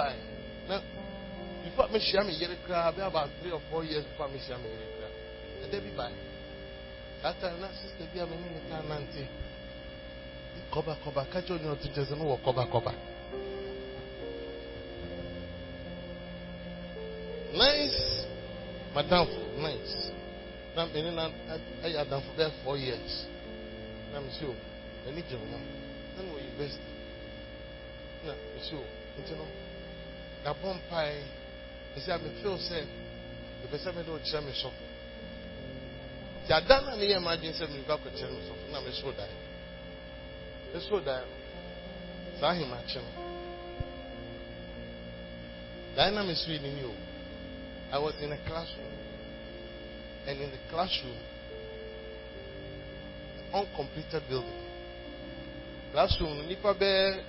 bae 0.02 0.16
na 0.68 0.76
before 1.64 1.88
mehyia 1.94 2.24
me 2.26 2.34
yere 2.42 2.56
koraa 2.66 2.92
bɛ 2.92 3.02
about 3.08 3.30
three 3.40 3.52
or 3.52 3.62
four 3.70 3.84
years 3.84 4.04
before 4.10 4.30
mehyia 4.34 4.58
me 4.64 4.68
yere 4.74 4.88
koraa 4.96 5.14
ɛda 5.64 5.78
bi 5.86 5.92
bae 6.00 6.14
that 7.22 7.36
time 7.42 7.58
na 7.62 7.68
sister 7.82 8.06
bi 8.14 8.20
a 8.20 8.26
me 8.26 8.36
ne 8.42 8.48
ne 8.56 8.62
kaa 8.70 8.82
nante 8.90 9.24
kɔba 10.74 10.94
kɔba 11.04 11.22
kakyɛ 11.32 11.52
onye 11.56 11.70
ɔto 11.76 11.88
kyɛ 11.94 12.04
sɛ 12.10 12.14
no 12.18 12.24
wɔ 12.32 12.38
kɔba 12.46 12.66
kɔba 12.74 12.94
nice. 17.54 18.26
Madamfo 18.96 19.40
nice. 19.60 20.12
Na 20.76 20.86
mene 20.86 21.12
na 21.12 21.30
ɛyɛ 21.84 21.98
adamfo 22.02 22.32
bɛyɛ 22.38 22.52
four 22.64 22.78
years. 22.78 23.26
Na 24.12 24.20
mesi 24.20 24.46
o 24.46 24.56
m'ani 25.06 25.22
gye 25.28 25.36
ho 25.38 25.46
na 25.46 25.58
no 26.24 26.34
wɔ 26.34 26.40
university. 26.44 26.92
Na 28.26 28.34
mesi 28.56 28.76
o 28.76 28.84
nti 29.20 29.34
no 30.44 30.50
yɛabɔ 30.50 30.74
mpae 30.78 31.24
ɛsɛ 31.98 32.10
a 32.14 32.18
mefeel 32.20 32.58
sɛ 32.58 32.78
mepɛ 33.62 33.78
sɛ 33.84 33.90
mede 33.96 34.10
ɔkyerɛ 34.12 34.42
me 34.46 34.52
sɔfo 34.52 34.86
nti 36.44 36.52
ada 36.54 36.82
no 36.82 36.88
a 36.94 36.98
meyɛ 36.98 37.20
ma 37.22 37.32
adwene 37.36 37.54
sɛ 37.54 37.66
akɔkyerɛ 37.66 38.32
me 38.32 38.42
sɔfo 38.48 38.66
na 38.72 38.80
mesoo 38.82 39.12
dae 39.12 39.36
mesoo 40.74 41.00
dae 41.04 41.24
no 41.26 42.40
saa 42.40 42.52
ahemakye 42.54 43.02
no 43.02 43.12
dae 45.96 46.12
na 46.12 46.22
mesoo 46.24 46.52
yi 46.52 46.60
ne 46.60 46.70
ni 46.74 46.84
o 46.84 46.94
I 47.92 48.00
was 48.00 48.16
in 48.22 48.32
a 48.32 48.38
classroom. 48.48 48.88
And 50.26 50.40
in 50.40 50.50
the 50.52 50.58
classroom, 50.70 51.18
uncompleted 53.54 54.24
building. 54.30 54.62
Classroom, 55.92 56.48
nipa 56.48 56.74
bɛ 56.74 57.22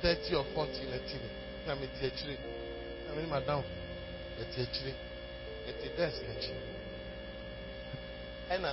30 0.00 0.34
or 0.36 0.44
40 0.54 0.84
na 0.90 0.96
ti 1.06 1.18
na 1.66 1.74
me 1.74 1.86
ti 1.98 2.06
akyire. 2.06 2.36
Na 3.06 3.14
me 3.14 3.26
madam, 3.26 3.62
me 4.38 4.44
ti 4.54 4.60
akyire. 4.60 4.94
Me 5.66 5.72
ti 5.80 5.88
desk 5.96 6.22
akyi. 6.32 6.54
Ɛna 8.50 8.72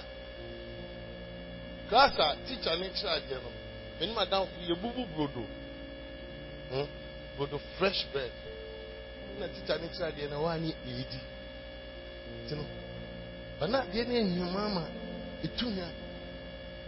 class 1.89 2.17
a 2.17 2.36
teacher 2.45 2.77
ne 2.77 2.89
kyerɛ 2.89 3.15
adeɛ 3.17 3.38
no, 3.43 3.49
me 3.99 4.06
ne 4.06 4.13
madam 4.13 4.47
yɛ 4.67 4.75
bubu 4.82 5.06
brodo. 5.15 5.45
Hmm? 6.69 6.88
Brodo 7.38 7.60
fresh 7.77 8.06
bread. 8.12 8.32
Na 9.39 9.47
teacher 9.47 9.79
ne 9.79 9.88
kyerɛ 9.88 10.08
adeɛ 10.12 10.29
na 10.29 10.39
wa 10.39 10.56
ne 10.58 10.73
yɛdi. 10.86 11.19
nti 12.45 12.56
no 12.56 12.65
bana 13.60 13.82
adeɛ 13.82 14.06
no 14.08 14.13
ahia 14.13 14.65
ama 14.65 14.84
ɛtumi 15.43 15.82
a 15.82 15.89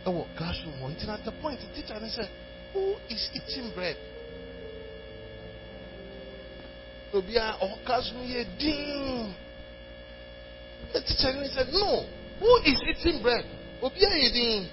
ɛwɔ 0.06 0.26
classroom 0.36 0.76
hɔ 0.82 0.88
nti 0.92 1.06
na 1.06 1.14
at 1.14 1.24
the 1.26 1.32
point 1.32 1.60
teacher 1.74 2.00
ne 2.00 2.08
sɛ 2.08 2.28
who 2.74 2.96
is 3.10 3.30
eating 3.34 3.70
bread 3.72 3.98
obiara 7.18 7.58
ɔwɔ 7.62 7.86
classroom 7.86 8.24
yɛ 8.28 8.46
din. 8.58 9.34
The 10.94 11.02
teacher 11.02 11.34
sɛ 11.56 11.72
no 11.74 12.06
who 12.40 12.58
is 12.66 12.80
eating 12.90 13.22
bread? 13.22 13.46
Obiara 13.82 14.18
yɛ 14.24 14.34
din. 14.34 14.70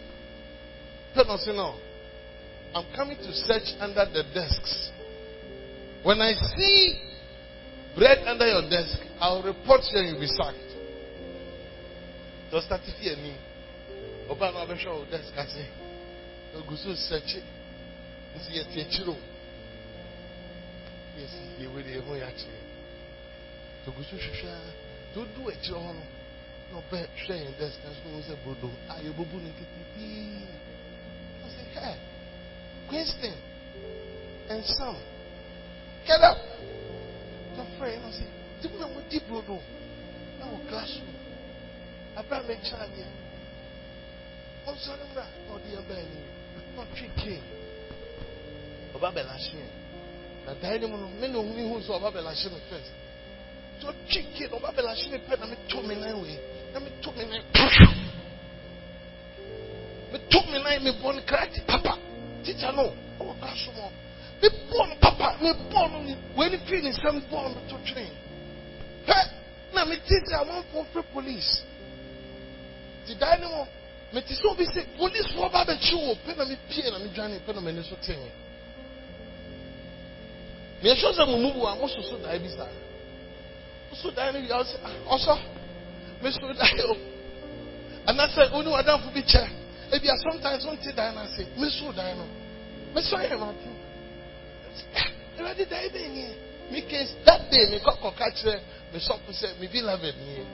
Pɛ 1.15 1.27
no 1.27 1.37
se 1.37 1.53
no 1.53 1.75
i'm 2.75 2.87
coming 2.97 3.19
to 3.19 3.33
search 3.35 3.75
under 3.81 4.07
the 4.07 4.23
desks. 4.33 4.91
When 6.03 6.23
i 6.23 6.33
see 6.57 7.01
bread 7.95 8.19
under 8.27 8.47
your 8.49 8.69
desk 8.71 8.99
i'll 9.21 9.43
report 9.43 9.81
you 9.93 9.99
and 10.01 10.09
you'll 10.09 10.21
be 10.21 10.27
sacked 10.27 10.71
just 12.51 12.67
start 12.67 12.81
fi 12.85 13.09
anim 13.11 13.37
ọba 14.29 14.51
náà 14.53 14.65
ọbẹhwẹ 14.65 14.91
ọ 14.91 15.11
desk 15.11 15.37
ase 15.39 15.65
ogu 16.57 16.77
so 16.77 16.95
sẹkyi 16.95 17.41
nsi 18.37 18.51
yẹ 18.57 18.65
ti 18.73 18.81
akyire 18.81 19.11
o 19.11 19.17
yẹ 21.61 21.67
wẹ 21.75 21.81
de 21.87 21.93
ẹho 21.99 22.13
yẹ 22.21 22.25
akyire 22.31 22.61
ogu 23.87 24.03
so 24.05 24.17
hwehwẹ 24.17 24.51
a 24.51 24.61
tó 25.15 25.21
du 25.35 25.43
akyire 25.53 25.79
hɔ 25.85 25.93
no 25.99 26.05
na 26.71 26.75
ɔbɛ 26.81 26.99
hwɛ 27.21 27.35
yɛn 27.43 27.55
na 27.59 27.91
ɔmo 28.07 28.21
sɛ 28.29 28.35
brodo 28.45 28.69
a 28.89 28.95
yɛ 29.05 29.11
bubu 29.17 29.37
ne 29.41 29.49
nkete 29.51 29.81
pii 29.95 30.47
ɔsɛ 31.45 31.63
hɛ 31.75 31.93
Winston 32.91 33.35
and 34.51 34.65
Sam 34.65 34.97
get 36.07 36.21
up. 36.21 36.37
Di 37.55 37.59
na 37.59 37.65
mura 37.65 37.93
na 40.39 40.47
na 48.93 49.11
bɛ 49.11 49.23
lahye 49.27 49.59
yɛn 49.59 49.82
na 50.47 50.55
ne 50.79 50.87
mu 50.87 50.97
no 50.97 51.09
me 51.09 51.29
na 51.29 51.39
ohun 51.39 51.59
ihu 51.59 51.79
nso 51.79 51.93
ɔba 51.99 52.11
bɛ 52.11 52.21
lahye 52.23 52.49
mi 52.51 52.61
first 52.69 52.91
so 53.81 53.89
ɔtwe 53.89 54.21
kee 54.35 54.49
na 54.51 54.57
ɔba 54.57 54.73
bɛ 54.75 54.83
lahye 54.83 55.09
mi 55.11 55.19
pɛ 55.19 55.39
na 55.39 55.47
mi 55.47 55.57
to 55.69 55.83
mi 55.83 55.95
nan 55.95 56.21
wei 56.23 56.39
na 56.73 56.81
mi 56.81 56.91
to 57.01 57.13
mi 57.13 57.25
nan 57.25 57.43
mi 60.13 60.19
to 60.29 60.39
mi 60.51 60.59
nan 60.59 60.83
mi 60.83 60.91
bɔ 60.91 61.15
ne 61.15 61.23
papa. 61.67 61.99
Teacher 62.45 62.73
no. 62.73 62.93
Ɔwɔ 63.21 63.39
classroom 63.39 63.77
hɔ 63.77 63.91
me 64.43 64.49
no 64.89 64.97
papa 65.01 65.37
me 65.41 65.51
bɔɔ 65.71 65.91
no 65.93 65.99
ne 66.03 66.17
wei 66.37 66.49
ne 66.51 66.59
firi 66.59 66.83
ne 66.83 66.91
no 66.91 67.61
to 67.69 67.77
twene 67.87 68.11
hɛ 69.07 69.31
na 69.73 69.85
me 69.85 69.97
ti 69.97 70.15
sɛ 70.27 70.43
amanfoɔ 70.43 70.85
fɛ 70.93 71.03
police. 71.13 71.63
Ti 73.07 73.15
dan 73.15 73.41
ne 73.41 73.47
mu 73.47 73.65
me 74.13 74.21
ti 74.23 74.35
sɛ 74.35 74.47
obi 74.51 74.65
sɛ 74.65 74.87
policefoɔ 74.99 75.53
ba 75.53 75.65
bɛkyi 75.65 75.95
wo 75.95 76.15
pɛ 76.27 76.37
na 76.37 76.45
me 76.45 76.57
pie 76.69 76.91
na 76.91 76.99
me 76.99 77.09
dwane 77.15 77.39
pɛ 77.47 77.55
na 77.55 77.61
m'ani 77.61 77.83
so 77.85 77.97
tee 80.83 80.89
me 80.89 80.95
ɛhwɛ 80.95 81.13
sɛ 81.17 81.27
mo 81.27 81.37
mu 81.39 81.53
bu 81.53 81.67
a 81.67 81.75
mo 81.77 81.87
soso 81.89 82.17
dan 82.23 82.39
bi 82.43 82.49
saa. 82.49 82.69
So 83.95 84.11
dan 84.11 84.35
no 84.35 84.41
wie 84.41 84.51
a 84.51 84.57
ɔsɛ 84.57 84.77
ah 84.85 85.17
ɔsɔ 85.17 85.39
me 86.23 86.31
so 86.31 86.53
dan 86.53 86.81
o. 86.81 86.97
Anaasɛ 88.07 88.53
oni 88.53 88.69
wadamfo 88.71 89.13
bi 89.15 89.23
kyɛ 89.23 89.49
ebi 89.93 90.09
a 90.09 90.17
sometimes 90.19 90.65
wɔn 90.65 90.81
ti 90.83 90.93
dan 90.93 91.15
n'ase 91.15 91.47
me 91.57 91.71
so 91.71 91.93
dan 91.93 92.19
no. 92.19 92.27
Me 92.95 93.03
so 93.03 93.17
yɛ 93.17 93.39
no 93.39 93.51
ato 93.51 93.71
ɛwɛde 95.39 95.69
dan 95.69 95.89
bɛyɛ 95.91 96.09
nie? 96.11 96.35
Me 96.71 96.83
case 96.83 97.15
that 97.25 97.51
day 97.51 97.71
me 97.71 97.79
kɔ 97.79 97.93
kɔka 98.01 98.33
kyerɛ 98.35 98.61
me 98.93 98.99
sɔfo 98.99 99.31
sɛ 99.31 99.59
me 99.61 99.67
beloved 99.69 100.17
nie. 100.27 100.45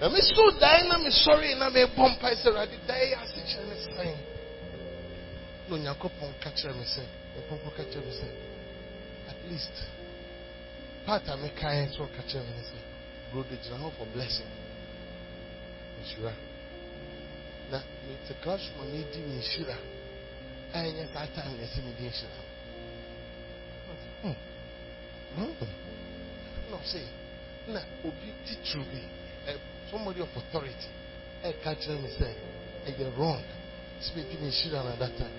Na 0.00 0.08
me 0.08 0.20
so 0.20 0.50
na 0.60 0.98
me 0.98 1.10
sɔre 1.10 1.58
na 1.58 1.70
me 1.70 1.84
bɔ 1.86 2.04
mpa 2.14 2.30
sɛ 2.36 2.52
ɛwɛde 2.52 2.86
dan 2.86 2.98
yɛ 3.00 3.22
ase 3.22 3.40
kyerɛ 3.42 3.64
me 3.68 3.76
san 3.82 4.14
na 5.68 5.76
onyankopɔn 5.76 6.32
ka 6.40 6.50
kyerɛ 6.50 6.74
me 6.76 6.84
sɛ 6.84 7.02
onyankopɔn 7.36 7.74
ka 7.76 7.82
kyerɛ 7.90 8.04
me 8.06 8.12
sɛ 8.12 8.26
at 8.26 8.51
least 9.50 9.76
part 11.04 11.26
a 11.28 11.36
meka 11.36 11.68
yɛ 11.74 11.86
nso 11.88 12.04
ɔka 12.04 12.22
kyerɛ 12.28 12.44
me 12.46 12.52
ne 12.56 12.62
sɛ 12.62 12.78
brodo 13.30 13.54
gyina 13.62 13.76
hɔ 13.78 13.90
for 13.96 14.06
blessing. 14.14 14.46
Nhyira 16.00 16.32
na 17.70 17.78
mete 18.06 18.34
classroom 18.42 18.80
a 18.80 18.84
medi 18.92 19.18
me 19.18 19.36
nhyira 19.40 19.76
a 20.74 20.78
ɛnyɛ 20.78 21.12
saa 21.12 21.26
time 21.34 21.56
na 21.56 21.64
ɛsɛ 21.64 21.80
medi 21.84 22.02
nhyira 22.04 22.40
na 26.70 26.76
ɔsɛ 26.76 27.00
na 27.68 27.80
obi 28.04 28.32
titiri 28.46 28.84
bi 28.90 29.02
ɛ 29.46 29.54
eh, 29.54 29.58
somebody 29.90 30.20
of 30.20 30.36
authority 30.36 30.88
eh, 31.42 31.52
ɛka 31.52 31.74
kyerɛ 31.80 31.96
eh, 31.98 32.02
me 32.02 32.08
sɛ 32.08 32.28
ɛyɛ 32.86 33.16
wrong. 33.16 33.42
Sɛ 34.00 34.14
medi 34.16 34.36
me 34.40 34.48
nhyira 34.50 34.84
na 34.84 34.96
that 34.96 35.16
time. 35.18 35.36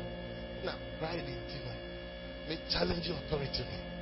Na 0.64 0.74
pride 0.99 1.24
nti 1.24 1.58
no 1.66 1.72
me 2.47 2.58
challenge 2.70 3.10
authority 3.10 3.64
no 3.64 3.93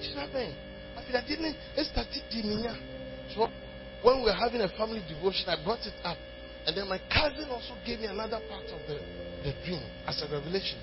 nhyira 0.00 0.26
bɛn 0.32 0.50
afei 0.96 1.16
ade 1.16 1.36
ne 1.40 1.54
ɛstarte 1.76 2.20
di 2.30 2.42
ne 2.42 2.54
nya 2.62 2.74
so 3.34 3.48
when 4.02 4.18
we 4.18 4.24
were 4.24 4.32
having 4.38 4.60
a 4.60 4.68
family 4.76 5.02
devotion 5.08 5.48
i 5.48 5.56
brought 5.64 5.84
it 5.86 5.94
up. 6.04 6.18
And 6.66 6.76
then 6.76 6.88
my 6.88 6.98
cousin 7.12 7.48
also 7.50 7.74
gave 7.84 8.00
me 8.00 8.06
another 8.06 8.40
part 8.48 8.64
of 8.64 8.80
the, 8.88 8.98
the 9.44 9.52
dream 9.64 9.82
as 10.06 10.22
a 10.22 10.32
revelation. 10.32 10.78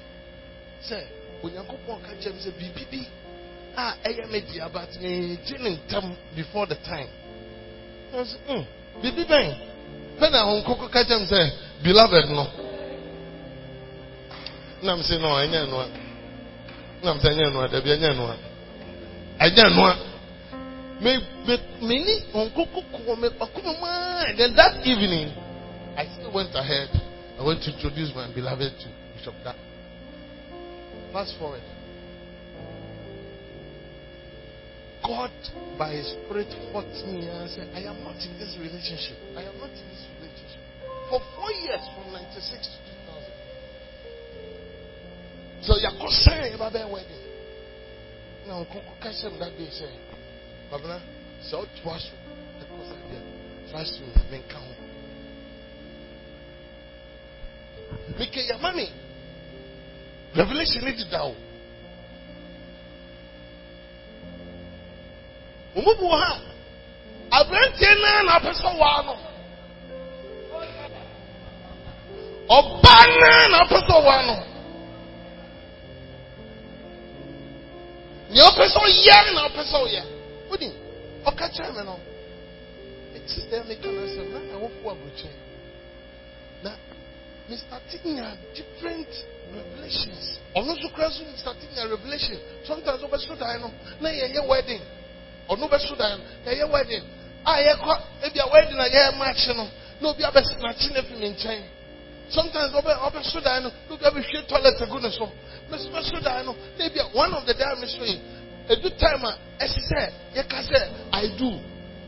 Say, 0.81 1.07
sɛ 1.41 1.43
onyankopɔn 1.43 2.01
ka 2.05 2.11
kyerɛ 2.21 2.33
me 2.33 2.41
sɛ 2.41 2.51
biribi 2.53 2.85
bi 2.91 3.07
a 3.75 3.93
ɛyɛ 4.05 4.29
me 4.31 4.41
dea 4.41 4.67
but 4.71 4.89
megye 5.01 5.59
ne 5.59 5.69
ntam 5.77 6.15
before 6.35 6.67
the 6.67 6.75
time. 6.75 7.09
I 8.13 8.15
was, 8.15 8.37
mm, 8.47 8.65
biribi 9.01 9.25
bɛn 9.25 9.57
pɛ 10.19 10.31
na 10.31 10.45
ahonkoko 10.45 10.89
ka 10.91 11.03
kyerɛ 11.03 11.19
me 11.21 11.25
sɛ 11.25 11.51
beloved 11.83 12.29
no. 12.29 12.45
Nam 14.83 15.01
sɛ 15.01 15.19
no 15.19 15.29
ɛnyɛ 15.33 15.69
noa 15.69 15.87
nam 17.03 17.17
sɛ 17.19 17.29
ɛnyɛ 17.33 17.53
noa 17.53 17.67
dabi 17.67 17.89
ɛnyɛ 19.41 19.65
noa 19.75 19.93
me 21.01 21.11
me 21.47 21.55
me 21.81 21.95
ni 22.05 22.15
nkoko 22.33 22.79
kɔ 22.93 23.17
me 23.21 23.27
ɔkoma 23.43 23.73
maa 23.81 24.23
and 24.29 24.37
then 24.37 24.55
that 24.55 24.85
evening 24.85 25.33
I 25.97 26.05
still 26.05 26.31
went 26.31 26.55
ahead. 26.55 26.89
I 27.37 27.43
went 27.43 27.61
to 27.63 27.73
introduce 27.73 28.15
my 28.15 28.31
beloved 28.33 28.71
to 28.79 28.87
Bishop 29.17 29.35
Dag 29.43 29.55
fast 31.11 31.35
forward. 31.37 31.61
God 35.03 35.31
by 35.77 35.91
His 35.91 36.07
Spirit 36.13 36.47
fought 36.71 36.87
me 37.09 37.27
and 37.27 37.49
said 37.49 37.67
I 37.75 37.81
am 37.81 38.03
not 38.03 38.15
in 38.21 38.37
this 38.39 38.55
relationship. 38.61 39.17
I 39.35 39.41
am 39.43 39.57
not 39.57 39.73
in 39.73 39.87
this 39.89 40.05
relationship. 40.21 40.61
For 41.09 41.19
four 41.35 41.51
years 41.51 41.81
from 41.97 42.13
96 42.13 42.45
to 42.45 42.77
2000 43.09 43.25
so 45.65 45.73
yakɔ 45.81 46.07
sɛn 46.07 46.53
yɛ 46.53 46.57
ba 46.57 46.69
bɛ 46.69 46.89
wedding 46.89 47.20
na 48.47 48.53
nkoko 48.61 48.91
ka 49.01 49.09
kyerɛ 49.09 49.31
me 49.31 49.37
that 49.39 49.57
day 49.57 49.69
sɛ 49.79 49.87
babena 50.71 50.97
sɛ 51.47 51.55
wotoa 51.59 51.95
so 51.99 52.13
ɛkɔ 52.61 52.81
sa 52.89 52.95
deɛ 53.09 53.19
trust 53.69 53.99
me 54.01 54.07
menka 54.31 54.57
ho 54.57 54.73
meke 58.19 58.41
yɛma 58.49 58.75
me 58.75 58.87
revelation 60.35 60.83
ne 60.85 60.91
deda 60.91 61.23
o 61.25 61.35
ɔmu 65.75 65.93
bi 65.99 66.07
ha. 66.19 66.51
Aberanteɛ 67.31 67.91
naa 68.01 68.21
na 68.27 68.31
apɛ 68.37 68.51
sɛ 68.61 68.69
waa 68.79 69.01
no. 69.07 69.13
Ɔbaa 72.57 73.03
naa 73.21 73.47
na 73.51 73.57
apɛ 73.63 73.77
sɛ 73.87 73.95
waa 74.05 74.21
nea 78.31 78.43
ɔpɛ 78.49 78.63
sɛ 78.73 78.79
ɔyɛ 78.85 79.33
na 79.33 79.41
ɔpɛ 79.47 79.61
sɛ 79.71 79.77
ɔyɛ 79.85 80.01
wodi 80.49 80.67
ɔka 81.25 81.45
kyerɛ 81.53 81.71
me 81.75 81.83
no 81.83 81.99
ɛti 83.15 83.39
dɛ 83.49 83.57
meka 83.67 83.87
no 83.91 84.01
sɛ 84.07 84.21
na 84.31 84.39
ɛwɔfo 84.55 84.85
aburokyerɛ 84.91 85.37
na 86.63 86.71
mestarte 87.49 87.97
nya 88.05 88.35
different 88.55 89.09
revelations 89.53 90.39
ɔno 90.55 90.71
nso 90.75 90.87
kora 90.95 91.11
so 91.11 91.23
mestarte 91.23 91.65
nya 91.75 91.83
revelation 91.89 92.39
sometimes 92.65 93.01
wobɛso 93.03 93.35
dan 93.37 93.61
no 93.61 93.71
na 93.99 94.09
yɛyɛ 94.09 94.47
wedding 94.47 94.81
ɔno 95.49 95.67
bɛso 95.69 95.97
dan 95.97 96.19
no 96.19 96.51
yɛyɛ 96.51 96.71
wedding 96.71 97.03
a 97.45 97.51
yɛkɔ 97.67 97.93
ebi 98.23 98.39
a 98.39 98.47
wedding 98.47 98.79
a 98.79 98.87
yɛyɛ 98.87 99.11
maakye 99.17 99.53
no 99.55 99.67
na 99.99 100.09
obi 100.09 100.23
abɛsinakye 100.23 100.93
no 100.93 100.99
afi 100.99 101.13
me 101.19 101.29
nkyɛn 101.35 101.63
sometimes 102.31 102.71
ọbẹ 102.73 102.93
ọbẹ 103.07 103.23
so 103.23 103.39
dan 103.39 103.63
no 103.63 103.69
no 103.89 103.95
bi 103.97 104.05
abẹhwie 104.05 104.41
toilet 104.47 104.79
ne 105.01 105.11
so 105.11 105.29
so 106.03 106.19
dan 106.19 106.45
no 106.45 106.55
na 106.77 106.85
ebi 106.85 106.99
one 107.13 107.33
of 107.33 107.45
the 107.45 107.53
day 107.53 107.75
mi 107.79 107.87
so 107.87 108.03
yi 108.05 108.19
edu 108.69 108.89
time 108.97 109.25
a 109.25 109.37
ẹsi 109.59 109.79
sẹ 109.89 110.11
yẹ 110.35 110.43
ka 110.49 110.63
sẹ 110.63 110.81
i 111.11 111.27
do. 111.39 111.51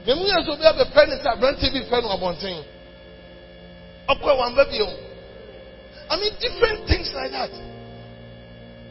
Na 0.06 0.16
mu 0.16 0.24
yẹ 0.26 0.44
sọ 0.46 0.52
obi 0.54 0.66
abẹ 0.66 0.84
pẹ 0.96 1.06
ne 1.06 1.16
sẹ 1.24 1.30
aberante 1.30 1.70
bi 1.74 1.80
fẹ 1.90 2.02
no 2.02 2.10
abọnten 2.10 2.64
ọkọ 4.08 4.26
ẹ 4.32 4.36
wọn 4.40 4.56
bẹ 4.56 4.64
bi 4.72 4.80
mean 6.20 6.34
different 6.40 6.88
things 6.88 7.10
like 7.14 7.32
that. 7.32 7.50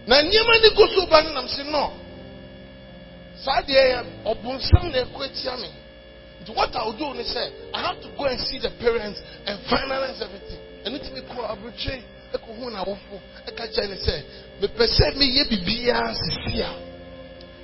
Na 0.07 0.23
nneɛma 0.23 0.55
ni 0.63 0.69
go 0.77 0.87
so 0.95 1.07
ba 1.07 1.23
ne 1.23 1.31
nam 1.33 1.49
si 1.49 1.63
nọ 1.63 1.91
saa 3.45 3.61
deɛ 3.63 3.83
yɛ 3.93 3.99
ɔbɔnsam 4.25 4.91
na 4.93 4.99
ɛkɔ 5.05 5.25
etia 5.27 5.57
mi 5.57 5.69
nti 6.43 6.51
what 6.55 6.75
i 6.77 6.85
will 6.85 6.93
do 6.93 7.15
ni 7.15 7.23
sɛ 7.25 7.51
i 7.75 7.81
have 7.81 8.01
to 8.03 8.09
go 8.17 8.25
and 8.25 8.41
see 8.41 8.59
the 8.59 8.71
parents 8.83 9.21
and 9.47 9.59
finalize 9.67 10.21
everything 10.23 10.59
ɛno 10.85 10.99
ti 10.99 11.11
mi 11.15 11.21
kɔ 11.21 11.41
aburukye 11.53 12.03
ɛkɔ 12.35 12.49
hu 12.57 12.71
na 12.71 12.79
awofo 12.83 13.17
ɛka 13.49 13.65
kyerɛ 13.73 13.89
ne 13.89 13.97
sɛ 13.97 14.15
mepɛ 14.61 14.85
sɛ 14.87 15.05
meyɛ 15.19 15.43
biribiara 15.51 16.15
sisi 16.15 16.61
a 16.63 16.71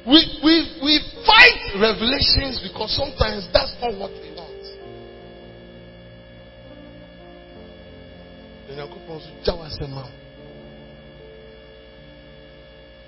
we 0.07 0.19
we 0.43 0.55
we 0.83 0.99
fight 1.27 1.61
revelations 1.77 2.61
because 2.62 2.91
sometimes 2.97 3.45
that's 3.53 3.75
not 3.83 3.93
what 4.01 4.11
we 4.23 4.31
want. 4.33 4.64
Nyankopɔn 8.73 9.16
nso 9.19 9.31
gya 9.45 9.53
w'asɛm 9.59 9.93
a 9.99 10.05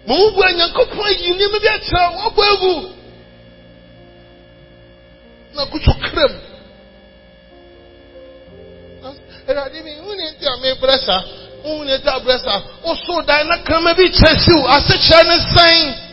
mo 0.06 0.14
mu 0.18 0.30
bu 0.34 0.40
Nyankopɔn 0.42 1.06
ayi 1.06 1.30
nneɛma 1.34 1.58
bi 1.60 1.68
egu 2.52 2.74
na 5.54 5.66
kutu 5.66 5.92
kram 6.02 6.49
ɛwurade 9.50 9.82
mi 9.82 9.94
hu 9.98 10.14
ne 10.14 10.30
nti 10.30 10.46
a 10.46 10.56
mebrɛ 10.62 10.96
sa 11.06 11.16
hu 11.62 11.84
ne 11.84 11.96
nti 11.98 12.08
a 12.08 12.20
brɛ 12.20 12.38
sa 12.38 12.62
woso 12.84 13.22
dan 13.26 13.46
na 13.48 13.56
krama 13.64 13.94
bi 13.94 14.08
kyerɛ 14.10 14.38
siw 14.44 14.62
ase 14.74 14.94
kyerɛ 15.06 15.24
ne 15.28 15.36
sɛn 15.54 16.10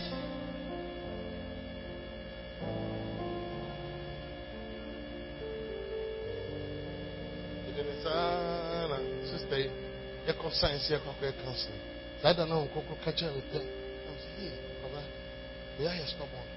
yɛkɔ 10.28 10.50
science 10.52 10.90
yɛkɔ 10.90 11.08
akɔyɛ 11.10 11.32
counseling 11.44 11.82
saa 12.22 12.32
da 12.32 12.44
na 12.46 12.54
wo 12.58 12.64
nkɔkɔ 12.66 12.94
ka 13.04 13.10
kyerɛ 13.12 13.32
me 13.34 13.42
pɛ 13.52 13.58
na 14.04 14.12
sɛ 14.22 14.28
yie 14.42 14.52
baba 14.82 16.06
stubborn. 16.06 16.48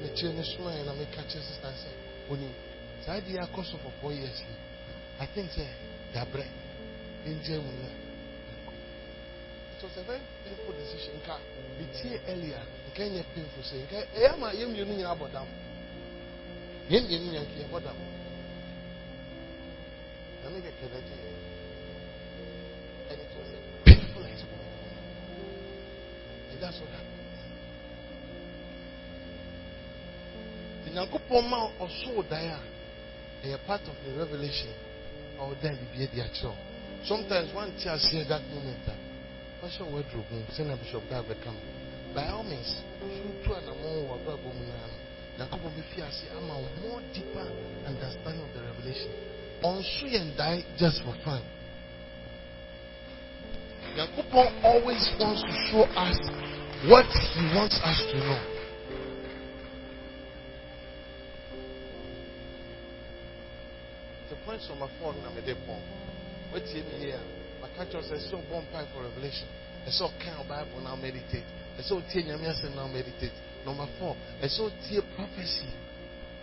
Mekyerɛ 0.00 0.32
ne 0.34 0.42
soma 0.44 0.70
yɛ 0.70 0.84
na 0.86 0.92
meka 0.92 1.22
kyerɛ 1.28 1.42
sista 1.42 1.68
sɛ 1.68 1.90
onim 2.30 2.52
saa 3.04 3.20
de 3.20 3.32
yɛ 3.34 3.40
akɔ 3.44 3.64
so 3.64 3.76
for 3.82 3.92
four 4.00 4.12
years 4.12 4.40
yi 4.46 4.71
I 5.20 5.26
think 5.34 5.50
say 5.50 5.68
Gabre, 6.14 6.46
Angel 7.26 7.60
Muna. 7.62 7.90
It 9.76 9.84
was 9.84 9.96
a 9.98 10.04
very 10.04 10.20
painful 10.44 10.74
decision. 10.74 11.20
Nka, 11.22 11.36
bitie 11.78 12.20
earlier, 12.28 12.62
nka 12.92 13.08
nye 13.08 13.24
painful 13.34 13.62
say. 13.62 13.82
Nka, 13.84 14.06
eya 14.16 14.32
eh, 14.32 14.36
ma 14.38 14.52
yem 14.52 14.74
yenu 14.74 14.94
nyina 14.94 15.10
abodam. 15.10 15.46
Yem 16.88 17.04
yenu 17.06 17.24
nyina 17.30 17.42
nka 17.42 17.64
abodam. 17.68 17.96
nyame 20.42 20.58
kɛkɛ 20.60 20.86
na 20.92 20.98
gye 21.06 21.16
yɛ 21.22 21.28
eh. 21.30 21.38
and 23.10 23.20
it 23.20 23.30
was 23.38 23.48
a 23.54 23.58
painful 23.84 24.24
experience 24.26 24.98
and 26.50 26.60
that's 26.60 26.78
what 26.80 26.90
happened 26.90 27.10
nyankopɔn 30.92 31.48
ma 31.48 31.70
ɔsoo 31.80 32.22
dan 32.28 32.50
a 32.50 32.58
ɛyɛ 33.46 33.58
part 33.66 33.82
of 33.88 33.94
the 34.04 34.12
revelation 34.18 34.74
ɔdan 35.50 35.76
biribi 35.78 36.04
adi 36.04 36.20
akyerɛ 36.20 36.48
wo. 36.48 36.56
Sometimes 37.04 37.52
one 37.54 37.72
te 37.78 37.88
aseɛ 37.88 38.26
that 38.28 38.42
moment 38.50 38.86
a 38.86 38.94
wahyɛ 39.62 39.84
wardrobe 39.90 40.30
mu 40.30 40.44
sɛnea 40.54 40.78
bishop 40.78 41.02
dag 41.10 41.24
bɛka 41.24 41.50
no. 41.50 41.60
By 42.14 42.26
all 42.28 42.44
means 42.44 42.82
wotu 43.02 43.50
anammɔn 43.58 44.06
wɔ 44.06 44.14
abrabɔ 44.18 44.48
mu 44.54 44.64
naa 44.70 44.86
no. 44.86 44.98
Nyankopɔn 45.38 45.72
bɛfi 45.76 45.98
ase 46.06 46.24
ama 46.36 46.54
wo 46.54 46.68
more 46.82 47.02
deeper 47.12 47.48
understanding 47.86 48.42
of 48.42 48.52
the 48.54 48.62
revelation. 48.62 49.10
Ɔnso 49.62 50.04
yɛn 50.06 50.36
dae 50.36 50.64
just 50.76 51.02
for 51.02 51.14
fun. 51.24 51.42
Nyankopɔn 53.96 54.64
always 54.64 55.10
wants 55.18 55.42
to 55.42 55.54
show 55.70 55.84
us 55.96 56.18
what 56.86 57.06
he 57.06 57.42
wants 57.54 57.78
us 57.82 57.98
to 58.10 58.18
know 58.18 58.51
points 64.44 64.68
on 64.70 64.78
my 64.78 64.88
phone 64.98 65.16
na 65.22 65.30
mede 65.30 65.54
pɔn 65.66 65.80
wetie 66.52 66.82
me 66.82 67.06
yie 67.06 67.14
a 67.14 67.20
maka 67.60 67.84
kyerɛ 67.86 68.02
sɛ 68.02 68.14
ɛsɛ 68.18 68.34
ɔbɔ 68.42 68.54
mpae 68.62 68.86
for 68.92 69.02
revelation. 69.02 69.48
Ɛsɛ 69.86 70.02
ɔka 70.02 70.38
wo 70.38 70.44
bible 70.44 70.80
now 70.82 70.96
meditate. 70.96 71.46
Ɛsɛ 71.78 71.92
ɔtie 71.94 72.26
nyame 72.26 72.46
asɛm 72.50 72.74
now 72.74 72.86
meditate. 72.86 73.32
Number 73.64 73.86
four 73.98 74.16
ɛsɛ 74.42 74.60
ɔtie 74.68 75.02
prophecy. 75.16 75.70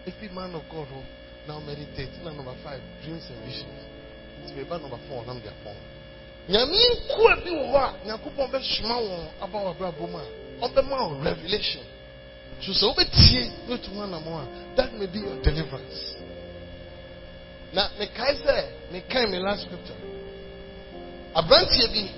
Ɛfi 0.08 0.32
man 0.32 0.56
of 0.56 0.64
god 0.70 0.88
hɔ 0.88 1.04
now 1.48 1.60
meditate. 1.60 2.12
Na 2.24 2.32
number 2.32 2.56
five 2.64 2.82
dreams 3.04 3.28
and 3.30 3.44
visions. 3.46 3.84
Nti 4.44 4.54
meba 4.56 4.80
number 4.82 5.00
four 5.08 5.26
nam 5.26 5.40
de 5.40 5.50
apɔn 5.50 5.76
nyame 6.50 6.80
nkoa 7.06 7.36
bi 7.44 7.52
wɔ 7.52 7.66
hɔ 7.68 7.78
a 7.78 8.08
nyankopɔn 8.08 8.48
bɛsoma 8.52 8.96
wɔn 9.04 9.28
aba 9.42 9.58
wɔ 9.60 9.70
abrabɔ 9.76 10.08
mu 10.10 10.18
a 10.18 10.68
ɔbɛma 10.68 11.10
wo 11.10 11.16
revelation. 11.24 11.84
So 12.62 12.72
sɛ 12.72 12.86
wobɛtie 12.96 13.68
na 13.68 13.76
otu 13.76 13.92
ho 13.92 14.02
anammɔ 14.04 14.32
a 14.40 14.76
that 14.76 14.94
may 14.94 15.06
be 15.06 15.20
your 15.20 15.36
deliverance 15.42 16.16
na 17.74 17.90
mekae 18.00 18.34
sɛ 18.36 18.66
mekae 18.92 19.28
me 19.30 19.40
last 19.40 19.62
scripture. 19.64 19.96
Aberanteɛ 21.36 21.88
bi 21.94 22.10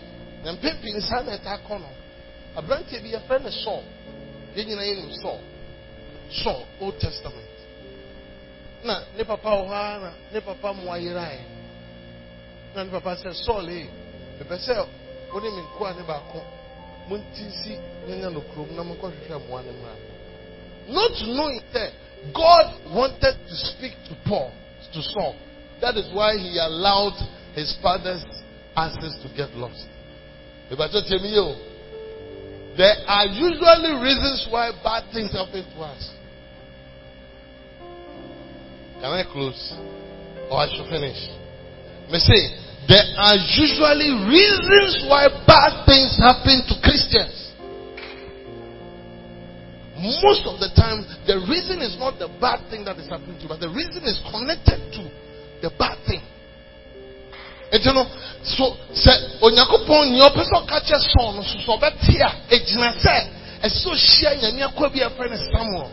na 0.44 0.52
ne 0.52 1.02
saa 1.02 1.22
na 1.24 1.38
ɛta 1.38 1.52
akɔ 1.60 1.80
no 1.80 1.90
aberanteɛ 2.56 3.02
bi 3.02 3.10
yɛfrɛ 3.12 3.44
no 3.44 3.50
saul. 3.50 3.84
Yɛn 4.56 4.68
nyinaa 4.68 4.86
yɛnim 4.86 5.22
saul. 5.22 5.40
Saul 6.32 6.66
old 6.80 7.00
testament. 7.00 7.48
Na 8.84 9.04
ne 9.18 9.24
papa 9.24 9.50
wɔ 9.50 9.68
hɔ 9.68 9.74
ara 9.74 10.00
na 10.00 10.12
ne 10.32 10.40
papa 10.40 10.74
mmoa 10.74 10.98
yeraeɛ 11.00 11.44
na 12.76 12.84
ne 12.84 12.90
papa 12.90 13.16
sɛ 13.16 13.34
saul 13.46 13.70
ee 13.70 13.88
mepɛ 14.40 14.58
sɛ 14.58 14.88
wo 15.34 15.40
ne 15.40 15.50
me 15.50 15.62
nkoa 15.62 15.96
ne 15.96 16.04
baako. 16.04 16.42
Monti 17.10 17.44
nsi 17.44 17.78
nyanya 18.08 18.30
no 18.32 18.42
kurom 18.42 18.76
na 18.76 18.84
monkɔhwehwɛ 18.84 19.40
mmoa 19.44 19.62
no 19.66 19.72
mmra. 19.72 19.96
Not 20.88 21.12
knowing 21.28 21.62
that 21.74 21.92
god 22.34 22.74
wanted 22.94 23.36
to 23.48 23.56
speak 23.56 23.94
to 24.08 24.16
paul 24.26 24.52
to 24.94 25.02
saul 25.02 25.36
that 25.82 25.98
is 25.98 26.08
why 26.14 26.38
he 26.38 26.62
allowed 26.62 27.18
his 27.56 27.76
father's 27.82 28.24
access 28.78 29.18
to 29.26 29.28
get 29.36 29.50
lost. 29.58 29.88
There 30.70 30.78
are 33.08 33.26
usually 33.26 33.94
reasons 34.00 34.48
why 34.50 34.72
bad 34.84 35.12
things 35.12 35.34
happen 35.34 35.66
to 35.66 35.80
us. 35.82 36.12
Can 39.02 39.10
I 39.10 39.24
close? 39.26 39.74
Or 40.50 40.60
I 40.62 40.70
should 40.70 40.88
finish? 40.88 41.18
Me 42.14 42.20
say 42.22 42.54
there 42.88 43.04
are 43.18 43.36
usually 43.58 44.30
reasons 44.30 45.10
why 45.10 45.28
bad 45.48 45.86
things 45.90 46.16
happen 46.22 46.62
to 46.70 46.76
Christians 46.84 47.41
most 50.02 50.44
of 50.50 50.58
the 50.60 50.70
time 50.76 51.06
the 51.30 51.38
reason 51.46 51.82
is 51.82 51.98
not 51.98 52.18
the 52.18 52.28
bad 52.42 52.66
thing 52.70 52.84
that 52.86 52.98
is 52.98 53.08
happening 53.08 53.38
to 53.38 53.44
you 53.46 53.50
but 53.50 53.60
the 53.60 53.70
reason 53.70 54.04
is 54.04 54.18
connected 54.34 54.82
to 54.98 55.02
the 55.62 55.70
bad 55.78 55.98
thing. 56.10 56.22
Nti 57.72 57.88
no 57.94 58.04
so 58.44 58.76
sɛ 58.92 59.40
onyankopɔn 59.42 60.12
nea 60.12 60.28
ɔpɛ 60.28 60.44
sɛ 60.44 60.56
ɔka 60.66 60.78
kyɛ 60.84 60.98
sɔn 61.14 61.36
no 61.36 61.42
so 61.44 61.78
ɔbɛte 61.78 62.16
a 62.20 62.30
sɛ 62.50 63.16
ɛsɛ 63.64 63.78
sɛ 63.80 63.90
ɔhyia 63.94 64.32
nyame 64.42 64.62
akɔ 64.68 64.90
bi 64.92 65.38
samuel. 65.54 65.92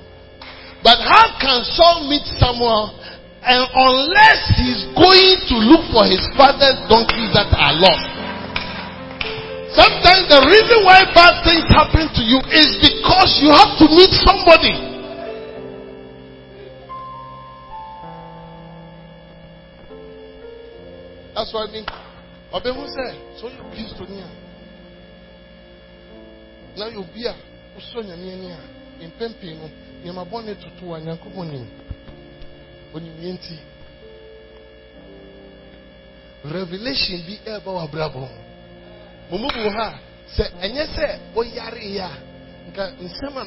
But 0.82 0.98
how 0.98 1.38
can 1.38 1.64
saul 1.64 2.08
meet 2.08 2.24
samuel 2.38 2.94
and 3.42 3.62
unless 3.74 4.40
he's 4.58 4.84
going 4.94 5.36
to 5.50 5.56
look 5.70 5.84
for 5.92 6.06
his 6.06 6.22
father's 6.36 6.78
donkeys 6.88 7.30
that 7.34 7.50
are 7.54 7.74
lost 7.78 8.27
sometimes 9.78 10.26
the 10.26 10.40
reason 10.50 10.78
why 10.84 10.98
bad 11.14 11.34
things 11.46 11.64
happen 11.70 12.10
to 12.10 12.22
you 12.26 12.38
is 12.50 12.68
because 12.82 13.30
you 13.38 13.50
have 13.54 13.78
to 13.78 13.86
meet 13.86 14.10
somebody. 14.26 14.74
That's 21.34 21.52
why 21.54 21.64
I 21.68 21.70
mean, 21.70 21.86
ọbẹ̀hu 22.52 22.86
sẹ, 22.96 23.14
so 23.40 23.46
yẹ 23.48 23.62
kristo 23.72 24.04
ni 24.08 24.20
a, 24.20 24.28
na 26.76 26.84
yẹ 26.86 26.96
obi 26.98 27.26
a, 27.26 27.34
wosọ 27.76 28.02
nyame 28.02 28.32
ani 28.32 28.50
a, 28.52 28.58
mpempem 29.06 29.58
no, 29.60 29.68
nneɛma 30.02 30.24
bɔ 30.30 30.44
ne 30.44 30.54
tutu 30.54 30.94
a 30.94 31.00
nyankopɔn 31.00 31.48
nim. 31.52 31.66
Onim 32.94 33.14
yɛn 33.22 33.38
ti. 33.38 33.58
Revelation 36.44 37.22
bi 37.26 37.38
ɛɛba 37.46 37.70
wɔ 37.70 37.80
abrabɔ 37.84 38.28
mu. 39.30 39.38
Mo 39.38 39.38
mu 39.38 39.48
bi 39.48 39.60
wɔ 39.60 39.70
ha, 39.76 39.94
sɛ 40.36 40.44
ɛnyɛ 40.62 40.84
sɛ 40.94 41.18
nka 42.68 42.84
nsɛm 43.00 43.36
a 43.36 43.44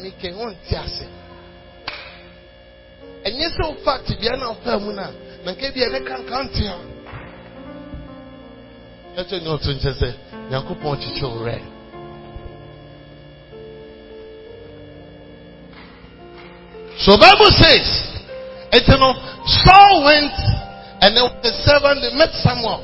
ase. 0.76 1.08
Ɛnyɛ 3.26 3.48
sɛ 3.56 3.64
wofa 3.70 4.00
tibia 4.06 4.36
na 4.38 4.50
mu 4.80 4.92
bi 5.74 5.82
a 5.82 5.88
ɛbɛka 5.90 6.16
nka 6.24 6.44
nte 6.44 6.68
a. 6.68 6.78
ɛkyɛ 9.18 9.42
ne 9.44 9.50
ɔto 9.50 9.70
nkyɛ 9.76 9.92
sɛ 10.00 10.10
nyankopɔn 10.50 10.96
so 17.04 17.18
bible 17.18 17.52
says 17.60 17.88
ɛnti 18.72 18.96
no 19.00 19.10
saul 19.66 20.04
went 20.06 20.34
and 21.02 21.18
then 21.18 21.26
the 21.44 21.52
servant 21.66 22.00
they 22.02 22.14
met 22.16 22.32
samuel 22.44 22.80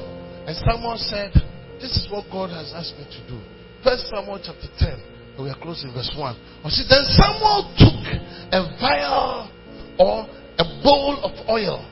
and 0.48 0.56
samuel 0.58 0.98
said 0.98 1.32
this 1.80 1.96
is 1.98 2.08
what 2.12 2.26
god 2.32 2.50
has 2.50 2.74
asked 2.74 2.98
me 2.98 3.06
to 3.06 3.22
do. 3.28 3.40
First 3.84 4.10
samuel 4.10 4.42
chapter 4.44 4.68
10 4.80 5.38
and 5.38 5.44
we 5.44 5.50
are 5.50 5.60
close 5.62 5.84
in 5.84 5.94
verse 5.94 6.12
1 6.16 6.64
or 6.64 6.70
see 6.70 6.84
then 6.90 7.06
samuel 7.16 7.70
took 7.78 8.02
a 8.52 8.62
vial 8.82 9.52
or 10.00 10.26
a 10.58 10.66
bowl 10.84 11.22
of 11.24 11.32
oil 11.50 11.86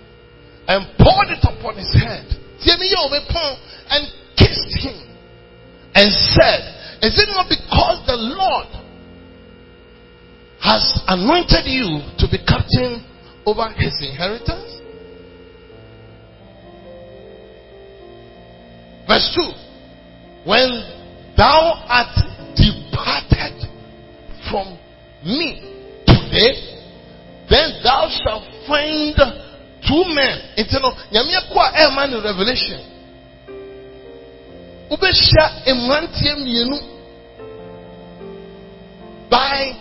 and 0.68 0.86
poured 0.98 1.30
it 1.30 1.44
upon 1.44 1.78
his 1.78 1.94
head. 1.94 2.26
And 3.88 4.08
kissed 4.36 4.76
him 4.82 4.98
and 5.94 6.12
said, 6.12 6.62
Is 7.02 7.14
it 7.20 7.30
not 7.30 7.48
because 7.48 8.06
the 8.08 8.16
Lord 8.18 8.68
has 10.60 11.02
anointed 11.08 11.66
you 11.66 12.02
to 12.18 12.28
be 12.30 12.40
captain 12.44 13.06
over 13.46 13.70
his 13.78 13.94
inheritance? 14.02 14.82
Verse 19.08 19.30
2 19.36 19.65
When 20.46 20.70
thou 21.36 21.84
art 21.90 22.14
departed 22.56 23.66
from 24.50 24.78
me 25.26 25.58
today, 26.06 26.54
then 27.50 27.82
thou 27.84 28.08
shalt 28.22 28.46
find 28.68 29.16
two 29.82 30.04
men. 30.14 30.38
Nti 30.58 30.78
no, 30.82 30.94
nyame 31.12 31.34
kɔ 31.50 31.62
a 31.66 31.90
ɛma 31.90 32.10
no 32.12 32.22
revelation. 32.22 32.80
Wobɛhyia 34.90 35.46
mmeranteɛ 35.66 36.36
mmienu 36.38 36.78
by 39.30 39.74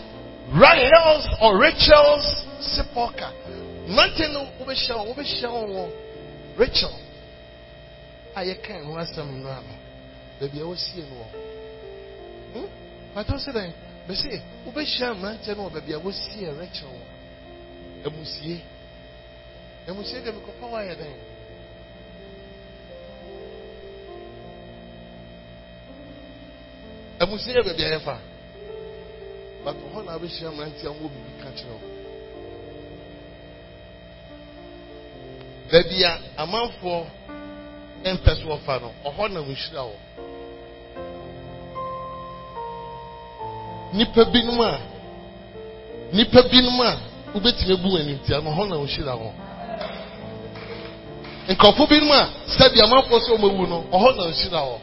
Rahel's 0.48 1.28
or 1.42 1.58
Rachel's 1.58 2.44
sepulchre. 2.60 3.30
Wɔn, 3.86 4.48
wobɛhyia 4.58 4.96
wɔn 4.96 5.90
Rachel 6.56 6.92
ho 8.84 8.92
asɛm 8.96 9.42
no 9.42 9.48
ano. 9.50 9.83
Baabi 10.44 10.60
a 10.60 10.64
wɔsie 10.64 11.04
no 11.08 11.16
wɔ. 12.54 12.68
Patɔ 13.14 13.38
sɛ 13.38 13.50
dɛn, 13.52 13.72
bɛsɛ 14.06 14.42
wobɛhyia 14.66 15.14
mmeranteɛ 15.14 15.56
no 15.56 15.62
wɔ 15.64 15.72
baabi 15.72 15.92
a 15.94 15.98
wɔsie 15.98 16.58
Rachel 16.58 16.88
wɔ. 16.88 17.04
Amusie. 18.04 18.60
Amusie 19.88 20.20
deɛ 20.20 20.32
mekɔfa 20.36 20.66
wɔ 20.68 20.76
ayɛ 20.82 20.94
dɛn. 21.00 21.16
Amusie 27.20 27.54
yɛ 27.54 27.62
baabi 27.64 27.82
a 27.84 27.98
yɛfa. 27.98 28.18
But 29.64 29.76
hɔ 29.76 30.04
na 30.04 30.18
wobɛhyia 30.18 30.50
mmeranteɛ 30.52 30.86
a 30.86 30.92
wɔwɔ 30.92 31.08
biribi 31.08 31.42
ka 31.42 31.50
kyerɛ 31.56 31.72
wo. 31.72 31.88
Baabi 35.72 36.04
a 36.04 36.12
amanfoɔ 36.36 37.06
ɛmpɛ 38.04 38.30
so 38.36 38.44
wɔfa 38.52 38.80
no 38.82 38.92
ɔhɔ 39.08 39.32
na 39.32 39.40
nhyira 39.40 39.80
wɔ 39.88 40.03
nipa 43.94 44.24
binom 44.24 44.60
a 44.60 44.78
nipa 46.12 46.42
binom 46.42 46.80
a 46.80 46.96
wobɛtumi 47.34 47.72
abu 47.74 47.88
wɔn 47.88 48.00
animtia 48.00 48.40
no 48.40 48.50
ɔhɔ 48.50 48.68
na 48.68 48.76
nhyira 48.76 49.14
wɔ 49.14 49.30
nkurɔfo 51.48 51.86
binom 51.88 52.10
a 52.10 52.28
sɛbi 52.56 52.80
amanfoɔ 52.82 53.18
sɛ 53.22 53.30
wɔn 53.38 53.50
awu 53.50 53.66
no 53.68 53.84
ɔhɔ 53.92 54.16
na 54.16 54.22
nhyira 54.26 54.60
wɔ 54.68 54.78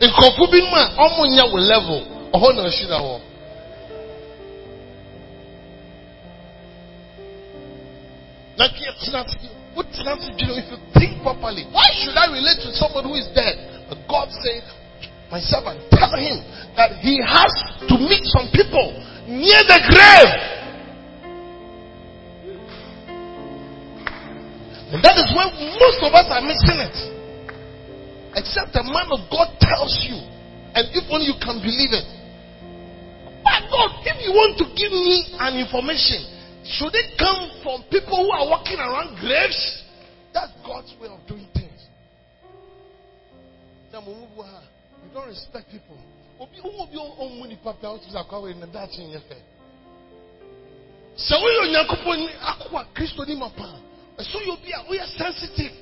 nkurɔfo 0.00 0.44
binom 0.50 0.74
a 0.74 0.82
wɔn 0.96 1.30
wɔ 1.52 1.58
level 1.68 2.02
ɔhɔ 2.32 2.56
na 2.56 2.62
dwene 10.38 10.58
if 10.58 10.70
you 10.70 10.78
think 10.98 11.22
properly 11.22 11.64
why 11.70 11.86
should 12.00 12.16
I 12.16 12.26
relate 12.32 12.58
to 12.62 12.72
someone 12.74 13.04
who 13.04 13.14
is 13.14 13.26
dead 13.34 13.67
but 13.88 13.98
God 14.08 14.28
said 14.44 14.62
my 15.30 15.40
servant 15.40 15.80
tell 15.90 16.12
him 16.16 16.40
that 16.76 17.00
he 17.00 17.20
has 17.24 17.52
to 17.88 17.94
meet 17.98 18.24
some 18.32 18.48
people 18.52 18.92
near 19.26 19.60
the 19.66 19.78
grave 19.88 20.32
and 24.92 25.00
that 25.04 25.16
is 25.20 25.28
where 25.36 25.50
most 25.52 26.00
of 26.04 26.12
us 26.14 26.28
are 26.30 26.44
missing 26.44 26.78
it 26.80 26.96
except 28.36 28.72
the 28.72 28.84
man 28.84 29.08
of 29.12 29.24
God 29.32 29.52
tells 29.60 29.92
you 30.08 30.16
and 30.76 30.84
if 30.92 31.04
only 31.10 31.28
you 31.28 31.36
can 31.40 31.60
believe 31.60 31.92
it 31.92 32.08
my 33.44 33.60
God 33.68 34.04
if 34.04 34.16
you 34.24 34.32
want 34.32 34.56
to 34.60 34.66
give 34.76 34.92
me 34.92 35.36
an 35.40 35.60
information 35.60 36.38
should 36.68 36.94
it 36.94 37.16
come 37.18 37.50
from 37.62 37.82
people 37.90 38.16
who 38.16 38.30
are 38.30 38.46
walking 38.50 38.78
around 38.78 39.18
graves? 39.20 39.82
That's 40.34 40.52
God's 40.66 40.94
way 41.00 41.08
of 41.08 41.26
doing. 41.26 41.37
You 43.92 45.10
don't 45.14 45.28
respect 45.28 45.70
people. 45.70 45.96
sɛ 51.18 51.34
woyɛ 51.34 51.60
onyankopɔn 51.66 52.28
akoa 52.40 52.84
kristo 52.94 53.24
ni 53.26 53.34
ma 53.34 53.48
paa 53.48 53.74
ɛso 54.18 54.38
yɛ 54.38 54.50
obi 54.52 54.72
a 54.72 54.84
woyɛ 54.86 55.06
sensitive. 55.18 55.72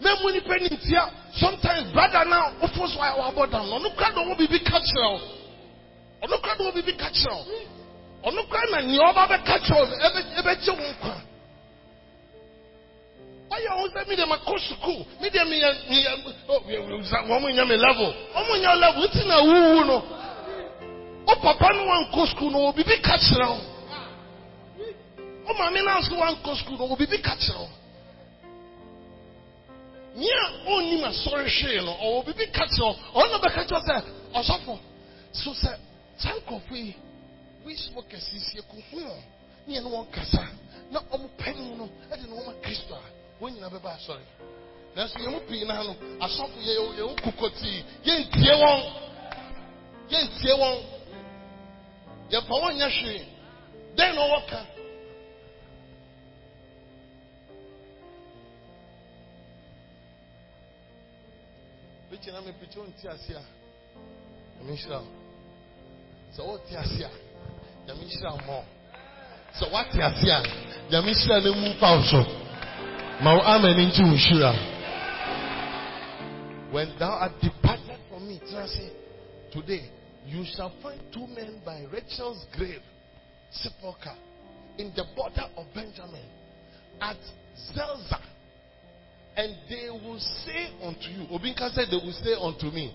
Na 0.00 0.16
mu 0.20 0.30
nipa 0.32 0.58
ni 0.58 0.68
ntia 0.68 1.08
sometimes 1.38 1.92
brother 1.92 2.24
na 2.24 2.50
wofo 2.60 2.88
so 2.88 2.98
a 3.00 3.14
wabɔ 3.14 3.50
dam 3.50 3.70
no 3.70 3.78
ɔno 3.78 3.94
kora 3.94 4.10
de 4.12 4.20
ɔwɔ 4.20 4.36
biribi 4.38 4.64
ka 4.64 4.80
kyerɛ 4.80 5.08
wo. 5.12 5.20
Ɔno 6.24 6.40
kora 6.42 6.56
de 6.56 6.64
ɔwɔ 6.64 6.72
biribi 6.74 6.98
ka 6.98 7.08
kyerɛ 7.10 7.36
wo. 7.36 7.44
Ɔno 8.30 8.48
kora 8.48 8.66
na 8.72 8.80
nea 8.80 9.12
ɔba 9.12 9.28
bɛka 9.28 9.58
kyerɛ 9.62 9.78
wo 9.78 9.86
ɛbɛgye 10.40 10.70
wo 10.74 10.84
nkwa 10.92 11.25
ɔyɛ 13.56 13.70
wo 13.80 13.88
sɛ 13.88 14.00
medeɛ 14.08 14.26
makɔ 14.26 14.58
sukuu 14.68 15.06
medeɛ 15.20 15.44
meyɛ 15.44 15.68
wɔn 17.28 17.54
nya 17.54 17.64
me 17.64 17.76
level. 17.76 18.14
Ɔmo 18.34 18.52
nya 18.60 18.74
level. 18.74 19.02
Nti 19.08 19.26
na 19.26 19.36
wuwu 19.40 19.84
no. 19.86 19.98
Wo 21.26 21.34
papa 21.42 21.72
no 21.74 21.86
wankɔ 21.86 22.26
sukuu 22.30 22.50
no 22.50 22.58
wɔ 22.68 22.74
biribi 22.76 23.02
ka 23.02 23.16
kyerɛ 23.18 23.48
wo 23.48 23.60
wo 25.46 25.54
maame 25.54 25.80
no 25.84 25.98
nso 26.00 26.14
wankɔ 26.16 26.56
sukuu 26.58 26.78
no 26.78 26.86
wɔ 26.88 26.96
biribi 26.98 27.22
ka 27.22 27.34
kyerɛ 27.36 27.58
wo 27.58 27.68
nea 30.16 30.44
ɔnnim 30.66 31.04
asɔre 31.04 31.84
no 31.84 31.92
ɔwɔ 32.04 32.24
biribi 32.26 32.52
ka 32.52 32.64
kyerɛ 32.66 32.94
wo 33.14 33.20
ɔno 33.22 33.30
na 33.32 33.38
bɛka 33.38 33.62
kyerɛ 33.68 33.80
sɛ 33.86 33.96
ɔsɔfo 34.34 34.78
so 35.32 35.50
sɛ 35.52 35.78
saa 36.18 36.34
nkɔfo 36.38 36.74
yi 36.74 36.94
wisfo 37.64 38.02
kɛseesie 38.10 38.62
ko 38.68 38.76
ho 38.90 38.98
ne 39.66 39.74
yɛne 39.74 39.88
wɔn 39.90 40.10
kasa 40.12 40.46
na 40.90 41.00
ɔmo 41.12 41.28
panin 41.38 41.76
no 41.78 41.88
ɛde 42.10 42.26
ne 42.28 42.34
wɔn 42.34 42.60
kristo 42.62 42.94
a 42.94 43.00
wɔn 43.40 43.52
nyinaa 43.54 43.70
bɛba 43.74 43.90
asɔre 43.96 44.24
nanso 44.96 45.18
yɛn 45.18 45.30
mu 45.32 45.40
pii 45.48 45.64
naa 45.64 45.82
no 45.84 45.92
asɔfo 46.24 46.58
yɛ 46.66 46.72
yɛn 46.98 47.08
mu 47.10 47.16
kokotii 47.24 47.84
yɛntie 48.06 48.54
wɔn 48.62 48.80
yɛntie 50.12 50.54
wɔn 50.60 50.76
yɛfa 52.32 52.54
wɔn 52.62 52.74
nyɛ 52.78 52.88
hwee 52.98 53.24
dɛn 53.96 54.14
na 54.14 54.20
ɔwɔ 54.26 54.40
ka 54.50 54.60
pikyi 62.10 62.32
na 62.32 62.40
mi 62.40 62.52
pikyi 62.60 62.78
wɔn 62.80 62.92
ti 63.00 63.08
ase 63.08 63.32
a 63.36 63.42
ɛmi 64.60 64.72
nhyira 64.72 64.98
o 64.98 65.06
sɛ 66.34 66.40
wɔte 66.48 66.72
ase 66.76 67.04
a 67.04 67.10
nyame 67.86 68.02
nhyira 68.04 68.30
mmɔ 68.40 68.58
sɛ 69.58 69.64
woate 69.72 70.00
ase 70.08 70.28
a 70.30 70.40
nyame 70.90 71.12
nhyira 71.12 71.40
no 71.44 71.54
mu 71.54 71.72
fa 71.80 71.96
wo 71.96 72.02
so 72.02 72.35
when 76.70 76.94
thou 76.98 77.10
art 77.10 77.32
departed 77.40 77.98
from 78.10 78.28
me 78.28 78.38
today 79.52 79.90
you 80.26 80.44
shall 80.54 80.72
find 80.82 81.00
two 81.12 81.26
men 81.28 81.60
by 81.64 81.84
rachel's 81.90 82.44
grave 82.56 82.82
sepulchre 83.50 84.14
in 84.76 84.92
the 84.96 85.04
border 85.16 85.46
of 85.56 85.64
benjamin 85.74 86.26
at 87.00 87.16
zelzah 87.74 88.20
and 89.36 89.56
they 89.70 89.88
will 89.88 90.18
say 90.44 90.68
unto 90.82 91.08
you 91.08 91.26
obinka 91.28 91.70
said 91.74 91.86
they 91.90 91.96
will 91.96 92.12
say 92.22 92.34
unto 92.38 92.66
me 92.66 92.94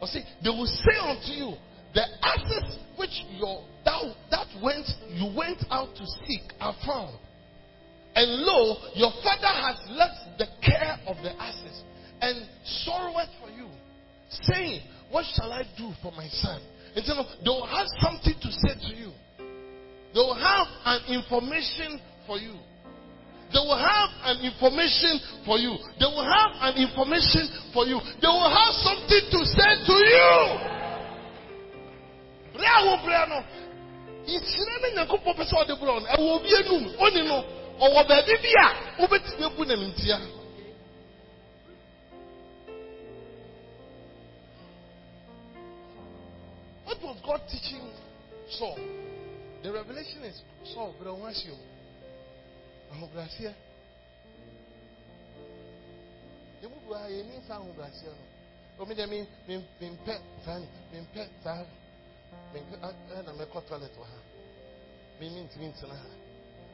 or 0.00 0.06
see 0.06 0.22
they 0.44 0.50
will 0.50 0.66
say 0.66 0.96
unto 1.00 1.32
you 1.32 1.54
the 1.94 2.04
asses 2.22 2.78
which 2.96 3.24
your 3.32 3.64
thou 3.84 4.14
that 4.30 4.46
went 4.62 4.86
you 5.08 5.32
went 5.36 5.64
out 5.70 5.88
to 5.96 6.04
seek 6.26 6.42
are 6.60 6.74
found. 6.86 7.16
And 8.18 8.42
lo, 8.42 8.74
your 8.98 9.12
father 9.22 9.46
has 9.46 9.78
left 9.94 10.42
the 10.42 10.46
care 10.58 10.98
of 11.06 11.14
the 11.22 11.30
asses 11.40 11.84
and 12.20 12.42
sorroweth 12.82 13.30
for 13.38 13.48
you, 13.48 13.68
saying, 14.42 14.82
What 15.12 15.24
shall 15.36 15.52
I 15.52 15.62
do 15.78 15.92
for 16.02 16.10
my 16.10 16.26
son? 16.26 16.60
And 16.96 17.04
so 17.06 17.14
they 17.14 17.48
will 17.48 17.66
have 17.70 17.86
something 18.02 18.34
to 18.34 18.50
say 18.50 18.74
to 18.74 18.96
you. 18.98 19.12
They 19.38 20.18
will 20.18 20.34
have 20.34 20.66
an 20.84 21.14
information 21.14 22.00
for 22.26 22.38
you. 22.38 22.58
They 23.54 23.62
will 23.62 23.78
have 23.78 24.10
an 24.34 24.42
information 24.42 25.20
for 25.46 25.58
you. 25.58 25.78
They 26.02 26.10
will 26.10 26.26
have 26.26 26.50
an 26.58 26.74
information 26.74 27.46
for 27.72 27.86
you. 27.86 28.00
They 28.18 28.26
will 28.26 28.50
have 28.50 28.74
something 28.82 29.24
to 29.30 29.40
say 29.46 29.72
to 29.86 29.94
you. 29.94 30.34
Ɛwɔ 36.18 36.34
obi 36.34 36.50
anum, 36.50 36.84
ɔni 36.98 37.22
no, 37.24 37.57
ɔwɔ 37.84 38.00
baabi 38.08 38.34
bi 38.42 38.52
a 38.64 38.66
wobɛtumi 38.98 39.44
abu 39.44 39.64
n'animtia. 39.64 40.18
What 46.84 47.02
was 47.02 47.16
God 47.24 47.40
teaching 47.48 47.86
Saul? 48.50 48.78
The 49.62 49.72
revelation 49.72 50.24
is 50.24 50.42
Saul, 50.74 50.94
but 50.98 51.08
I 51.08 51.12
want 51.12 51.36
you. 51.44 51.54
Ahobrɛaseɛ. 52.92 53.54
Yɛmu 56.62 56.76
bu 56.86 56.94
a 56.94 57.08
yɛni 57.10 57.38
nsa 57.38 57.54
ahobrɛaseɛ 57.54 58.10
no. 58.10 58.24
Omi 58.82 58.94
deɛ 58.94 59.08
mi 59.08 59.26
mi 59.46 59.64
mi 59.80 59.86
mpɛ 59.90 60.14
saa 60.44 60.58
mi 60.58 60.98
mpɛ 60.98 61.28
saa 61.44 61.64
mi 62.52 62.60
mpɛ 62.60 62.76
ɛna 63.14 63.32
mɛkɔ 63.38 63.68
toilet 63.68 63.94
wɔ 63.98 64.04
ha. 64.04 64.18
Mi 65.20 65.28
mi 65.30 65.40
ntumi 65.42 65.66
ntena 65.72 65.94
ha. 65.94 66.27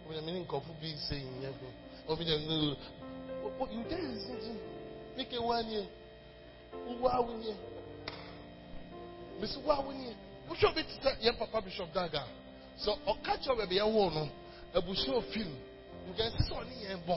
Ni. 0.08 0.46
O 3.44 3.68
you 3.70 3.84
dey 3.88 4.00
lis 4.00 4.24
ten 4.26 4.38
to 4.40 4.48
me. 4.48 4.60
Mi 5.16 5.24
ke 5.24 5.38
wa 5.40 5.60
nie. 5.62 5.88
Wo 7.00 7.08
awo 7.08 7.36
nie. 7.38 7.54
Mesi 9.40 9.58
wo 9.64 9.72
awo 9.72 9.92
nie. 9.92 10.14
Wohwɛ 10.48 10.66
obi 10.68 10.82
te 10.84 10.94
sɛ 11.02 11.16
yɛn 11.22 11.38
papa 11.38 11.60
bishop 11.60 11.92
daga. 11.92 12.24
Sɛ 12.78 12.90
ɔka 13.06 13.36
kyerɛ 13.42 13.56
baabi 13.56 13.76
ɛwɔ 13.78 14.14
no, 14.14 14.28
abusua 14.74 15.16
ofin 15.16 15.46
no 16.06 16.12
nka 16.12 16.22
ɛsɛ 16.28 16.40
sɛ 16.48 16.52
ɔne 16.60 16.74
yɛn 16.82 17.00
bɔ 17.06 17.16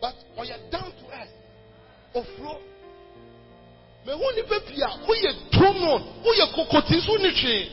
but 0.00 0.14
ɔyɛ 0.36 0.70
down 0.70 0.92
to 0.98 1.04
earth 1.12 1.34
ofuro 2.14 2.60
mehu 4.06 4.24
nipa 4.36 4.60
pii 4.60 4.82
a 4.82 4.88
woyɛ 5.06 5.32
tomo 5.50 5.98
woyɛ 6.24 6.46
kokoti 6.54 7.00
so 7.00 7.16
ne 7.16 7.30
hwee 7.30 7.70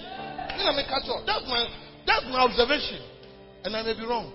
ne 0.57 0.63
na 0.63 0.71
meka 0.73 0.99
kyerɛ 1.05 1.25
that's 1.25 1.47
my 1.47 1.67
that's 2.05 2.25
my 2.25 2.39
observation 2.39 3.01
and 3.66 3.76
I 3.76 3.82
may 3.82 3.93
be 3.93 4.05
wrong. 4.05 4.32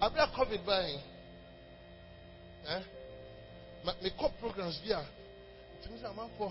abira 0.00 0.26
covid 0.32 0.60
báyìí 0.66 0.96
ẹ 2.74 2.76
me 4.02 4.08
kọ 4.18 4.28
programs 4.40 4.76
bi 4.84 4.90
a 4.92 5.02
tìmí 5.82 5.96
sẹ 6.02 6.06
àmàfọ 6.08 6.46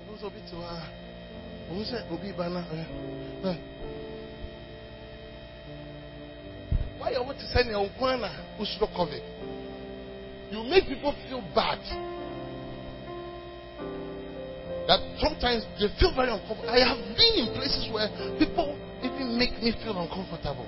ọdún 0.00 0.18
sọ 0.20 0.28
bi 0.34 0.40
ti 0.50 0.56
wá 0.62 0.72
òun 1.70 1.84
sẹ 1.90 1.98
obi 2.12 2.32
ba 2.38 2.48
na 2.54 2.60
ẹ 2.78 2.82
ẹ 3.50 3.54
wáyé 7.00 7.16
ọwọ́ 7.22 7.34
ti 7.38 7.44
sẹ́ni 7.52 7.72
ẹ̀ 7.76 7.82
ọ̀gbọ́n 7.86 8.20
na 8.20 8.30
ó 8.60 8.64
sọ 8.64 8.86
covid? 8.96 9.22
You 10.52 10.64
make 10.64 10.86
people 10.88 11.12
feel 11.28 11.42
bad 11.54 11.78
that 14.88 15.04
sometimes 15.20 15.68
they 15.76 15.86
feel 16.00 16.16
very 16.16 16.32
uncomfortable. 16.32 16.72
I 16.72 16.80
have 16.80 16.96
been 17.12 17.44
in 17.44 17.52
places 17.52 17.92
where 17.92 18.08
people 18.40 18.72
even 19.04 19.36
make 19.36 19.52
me 19.60 19.76
feel 19.84 20.00
uncomfortable. 20.00 20.64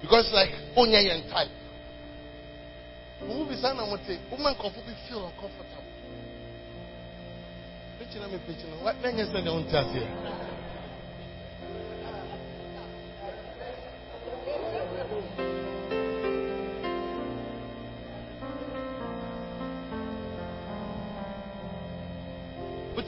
Because 0.00 0.32
like 0.32 0.48
onya 0.76 1.00
yen 1.04 1.28
type. 1.28 1.52
Who 3.20 3.44
be 3.44 3.56
saying 3.60 3.76
I'm 3.76 3.92
woman 3.92 4.56
comfortable 4.56 4.96
feel 5.08 5.28
uncomfortable. 5.28 5.92
Preaching 8.00 8.24
me 8.24 8.40
preaching. 8.48 8.72
What 8.80 8.96
then 9.02 9.18
you 9.20 9.26
say 9.28 9.44
they 9.44 9.52
won't 9.52 9.68
tell 9.68 9.92
you? 9.92 10.08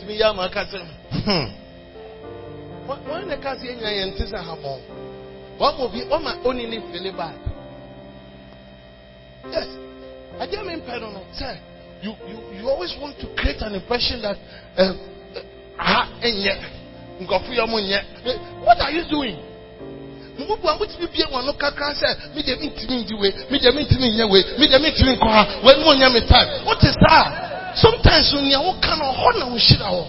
Me 0.07 0.15
yam 0.19 0.39
akasem. 0.39 0.87
Hmm. 1.25 1.49
Wọ́n 2.89 3.27
ní 3.29 3.37
ká 3.43 3.57
sí 3.59 3.67
ẹ̀yìn 3.69 3.85
ẹ̀yẹ̀ 3.91 4.07
ntí 4.11 4.25
sẹ́ 4.31 4.43
ha 4.47 4.55
mọ́. 4.63 4.79
Wọ́n 5.61 5.73
mọ̀ 5.79 5.89
bí 5.93 6.01
ọmọ 6.17 6.31
òní 6.45 6.65
ní 6.71 6.79
fèlè 6.93 7.11
bad. 7.17 7.35
Yes. 9.53 9.69
I 10.41 10.47
didn't 10.47 10.67
mean 10.67 10.81
pardon. 10.87 11.15
Sir, 11.33 11.57
you, 12.03 12.13
you, 12.29 12.39
you 12.59 12.69
always 12.69 12.95
want 13.01 13.19
to 13.21 13.27
create 13.37 13.61
an 13.63 13.75
impression 13.75 14.21
that 14.23 14.37
uh, 14.77 14.93
ha 15.79 16.09
enye 16.23 16.53
nkɔfo 17.21 17.51
yɛ 17.59 17.67
mo 17.69 17.79
nyɛ. 17.79 18.01
What 18.65 18.81
are 18.81 18.91
you 18.93 19.05
doing? 19.11 19.39
Mbubu 20.39 20.69
amu 20.69 20.87
ti 20.87 20.97
bi 21.01 21.07
bie 21.07 21.25
wɔn 21.33 21.47
no 21.47 21.53
kakra 21.55 21.91
sɛ 21.95 22.35
mi 22.35 22.43
deɛ 22.43 22.61
mi 22.61 22.69
ntumi 22.69 23.03
ndi 23.03 23.15
wei 23.19 23.33
mi 23.51 23.59
deɛ 23.59 23.75
mi 23.75 23.83
ntumi 23.83 24.11
nyɛ 24.15 24.31
wei 24.31 24.45
mi 24.59 24.67
deɛ 24.69 24.79
mi 24.83 24.91
ntumi 24.91 25.17
nkɔ 25.17 25.29
ha 25.33 25.43
wei 25.65 25.77
mo 25.83 25.93
nyɛ 25.95 26.13
mi 26.13 26.21
time. 26.29 26.65
What 26.67 26.83
is 26.85 26.95
that? 27.09 27.46
Sometimes 27.77 28.33
nea 28.33 28.59
woka 28.59 28.97
no 28.97 29.05
ɔhɔ 29.13 29.31
na 29.39 29.45
wohyira 29.53 29.89
hɔ. 29.93 30.05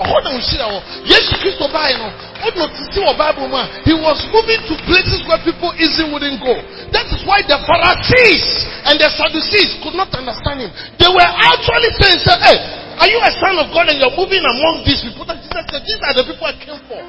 ɔhɔ 0.00 0.18
na 0.24 0.30
wohyira 0.32 0.64
hɔ. 0.64 0.78
Yesu 1.04 1.34
Kristo 1.44 1.68
baa 1.68 1.92
no 1.92 2.08
ɔna 2.40 2.64
ɔtete 2.64 2.98
wɔ 3.04 3.12
Bible 3.18 3.48
mu 3.48 3.56
a 3.56 3.64
he 3.84 3.92
was 3.92 4.16
moving 4.32 4.60
to 4.64 4.74
places 4.88 5.20
where 5.28 5.36
people 5.44 5.68
easily 5.76 6.08
wouldn't 6.08 6.40
go. 6.40 6.56
That 6.88 7.04
is 7.12 7.20
why 7.28 7.44
the 7.44 7.60
Pharisees 7.68 8.44
and 8.88 8.96
the 8.96 9.12
Sadducees 9.12 9.76
could 9.84 9.92
not 9.92 10.08
understand 10.16 10.64
him. 10.64 10.72
They 10.96 11.10
were 11.12 11.28
actually 11.52 11.92
saying, 12.00 12.24
hey, 12.24 12.58
are 12.96 13.08
you 13.12 13.20
a 13.20 13.32
son 13.36 13.60
of 13.60 13.68
God 13.68 13.92
and 13.92 14.00
you're 14.00 14.16
moving 14.16 14.40
among 14.40 14.88
these 14.88 15.04
people? 15.04 15.28
That 15.28 15.44
Jesus 15.44 15.68
said, 15.68 15.84
these 15.84 16.00
are 16.00 16.16
the 16.16 16.24
people 16.32 16.48
I 16.48 16.56
came 16.56 16.80
for. 16.88 17.00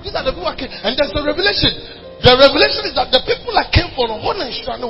These 0.00 0.16
are 0.16 0.24
the 0.24 0.32
people 0.32 0.48
I 0.48 0.56
came 0.56 0.72
And 0.72 0.96
there's 0.96 1.12
the 1.12 1.20
revelation. 1.20 1.76
The 2.24 2.32
revelation 2.40 2.88
is 2.88 2.94
that 2.96 3.12
the 3.12 3.20
people 3.20 3.52
I 3.52 3.68
came 3.68 3.92
for, 3.92 4.08
na 4.08 4.16
nhyira 4.16 4.80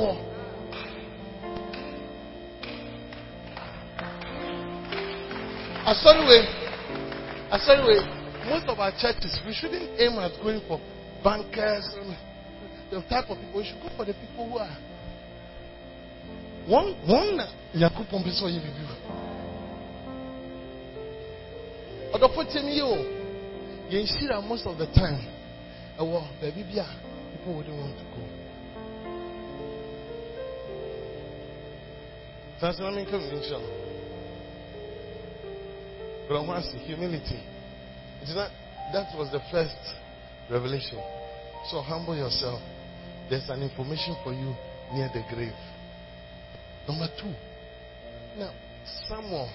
no 5.87 5.93
wɔ. 5.93 5.95
Asɔre 5.95 6.27
wei, 6.27 6.45
asɔre 7.51 7.87
wei, 7.87 8.01
most 8.51 8.67
of 8.69 8.79
our 8.81 8.93
churches, 8.93 9.41
we 9.47 9.53
shouldn't 9.53 10.01
aim 10.01 10.19
at 10.19 10.33
going 10.43 10.61
for 10.69 10.81
bankers 11.23 11.97
and 12.01 12.17
the 12.91 13.01
type 13.09 13.29
of 13.31 13.39
people. 13.39 13.61
We 13.61 13.65
should 13.65 13.81
go 13.83 13.89
for 13.97 14.05
the 14.05 14.15
people 14.15 14.49
who 14.51 14.59
are. 14.59 14.77
One, 16.67 16.95
one, 17.07 17.39
Yakupon 17.75 18.25
Biso 18.25 18.47
Yibibu. 18.49 18.87
Ọdọfọ 22.13 22.45
tẹmi 22.45 22.73
yi 22.75 22.81
o, 22.83 22.97
yẹn 23.91 24.07
hyira 24.07 24.41
most 24.41 24.67
of 24.67 24.79
the 24.79 24.87
time. 24.87 25.21
Ẹwọ 25.99 26.23
baabi 26.41 26.63
bi 26.63 26.79
a 26.79 26.87
people 27.33 27.55
wouldn't 27.55 27.77
want 27.79 27.97
to 27.99 28.05
go. 28.05 28.23
Mi 32.91 33.03
nkà 33.03 33.19
mi 33.19 33.39
nkyɛn. 33.39 33.96
I 36.29 36.63
see 36.63 36.79
humility. 36.79 37.41
It's 38.23 38.35
not, 38.35 38.51
that 38.93 39.17
was 39.17 39.31
the 39.31 39.41
first 39.51 39.77
revelation. 40.51 40.99
So 41.71 41.81
humble 41.81 42.17
yourself. 42.17 42.61
There's 43.31 43.49
an 43.49 43.63
information 43.63 44.17
for 44.25 44.33
you 44.33 44.55
near 44.93 45.09
the 45.13 45.23
grave. 45.33 45.53
Number 46.89 47.09
two. 47.21 47.33
Now, 48.39 48.53
Samuel, 49.09 49.51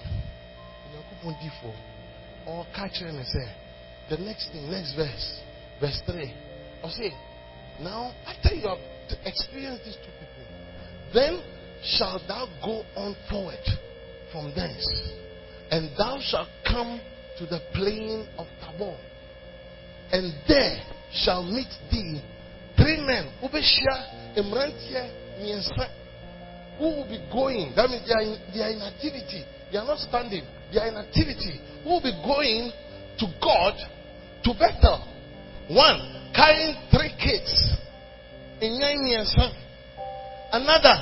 Yakupon 0.92 1.34
D4, 1.40 1.74
or 2.46 2.66
catcher 2.74 3.06
and 3.06 3.24
say, 3.26 3.52
the 4.10 4.16
next 4.18 4.50
thing, 4.50 4.70
next 4.70 4.94
verse, 4.94 5.40
verse 5.80 6.02
3. 6.06 6.34
Or 6.82 6.90
say, 6.90 7.12
now, 7.80 8.12
after 8.26 8.54
you 8.54 8.68
have 8.68 8.78
experienced 9.24 9.84
these 9.84 9.96
two 9.96 10.12
people, 10.18 10.44
then 11.14 11.42
shalt 11.82 12.22
thou 12.28 12.46
go 12.64 12.82
on 12.96 13.16
forward 13.30 13.64
from 14.32 14.52
thence, 14.54 15.12
and 15.72 15.88
thou 15.96 16.20
shalt 16.20 16.48
come 16.68 17.00
to 17.38 17.46
the 17.46 17.58
plain 17.72 18.28
of 18.36 18.46
Tabor, 18.60 18.94
and 20.12 20.30
there 20.46 20.84
shall 21.10 21.42
meet 21.42 21.72
thee 21.90 22.20
three 22.76 23.00
men. 23.00 23.32
Ubeshia, 23.42 24.36
Emrantia, 24.36 25.08
Miensa, 25.40 25.88
who 26.76 26.84
will 26.84 27.08
be 27.08 27.16
going. 27.32 27.72
That 27.74 27.88
means 27.88 28.04
they 28.06 28.12
are, 28.12 28.20
in, 28.20 28.36
they 28.52 28.60
are 28.60 28.70
in 28.70 28.82
activity. 28.82 29.44
They 29.72 29.78
are 29.78 29.86
not 29.86 29.98
standing. 29.98 30.44
They 30.72 30.78
are 30.78 30.88
in 30.88 30.96
activity. 30.96 31.58
Who 31.84 31.88
will 31.88 32.04
be 32.04 32.20
going 32.20 32.70
to 33.18 33.26
God 33.40 33.72
to 34.44 34.52
Bethel. 34.52 35.08
One 35.72 36.32
carrying 36.36 36.76
three 36.92 37.16
kids. 37.16 37.48
In 38.60 38.76
Miensa. 38.76 39.56
Another 40.52 41.00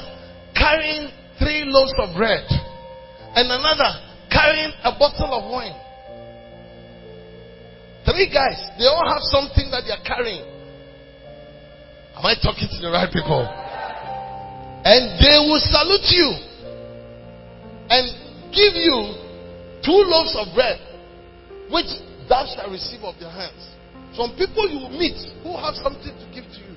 carrying 0.55 1.11
three 1.41 1.65
loaves 1.67 1.93
of 1.99 2.15
bread. 2.17 2.47
And 3.35 3.51
another 3.51 4.10
carrying 4.31 4.73
a 4.83 4.93
bottle 4.99 5.35
of 5.35 5.51
wine. 5.51 5.77
Three 8.07 8.31
guys, 8.33 8.59
they 8.79 8.87
all 8.87 9.05
have 9.07 9.23
something 9.29 9.71
that 9.71 9.85
they 9.85 9.93
are 9.93 10.05
carrying. 10.07 10.43
Am 12.17 12.25
I 12.25 12.35
talking 12.41 12.69
to 12.71 12.79
the 12.81 12.91
right 12.91 13.11
people? 13.13 13.45
And 14.83 15.21
they 15.21 15.37
will 15.45 15.61
salute 15.61 16.09
you 16.09 16.31
and 17.91 18.05
give 18.55 18.75
you 18.75 19.15
two 19.85 20.01
loaves 20.09 20.35
of 20.39 20.55
bread, 20.55 20.81
which 21.69 21.91
thou 22.29 22.47
shalt 22.49 22.71
receive 22.71 23.05
of 23.05 23.15
their 23.21 23.31
hands. 23.31 23.77
Some 24.15 24.35
people 24.37 24.69
you 24.69 24.79
will 24.81 24.97
meet 24.97 25.17
who 25.45 25.55
have 25.57 25.75
something 25.77 26.11
to 26.11 26.27
give 26.35 26.45
to 26.49 26.61
you. 26.65 26.75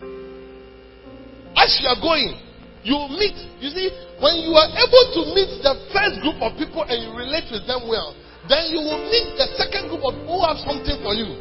As 1.56 1.80
you 1.82 1.88
are 1.88 2.01
going, 2.01 2.36
you 2.84 2.95
meet. 3.15 3.36
You 3.63 3.71
see, 3.71 3.88
when 4.19 4.43
you 4.43 4.51
are 4.59 4.69
able 4.75 5.05
to 5.15 5.21
meet 5.31 5.51
the 5.63 5.73
first 5.95 6.19
group 6.19 6.38
of 6.43 6.55
people 6.59 6.84
and 6.84 6.99
you 6.99 7.11
relate 7.15 7.47
with 7.47 7.63
them 7.63 7.88
well, 7.88 8.11
then 8.51 8.67
you 8.75 8.84
will 8.84 8.99
meet 9.07 9.39
the 9.39 9.47
second 9.55 9.88
group 9.88 10.03
of 10.03 10.11
people 10.19 10.39
who 10.39 10.43
have 10.43 10.59
something 10.67 10.99
for 10.99 11.15
you. 11.15 11.31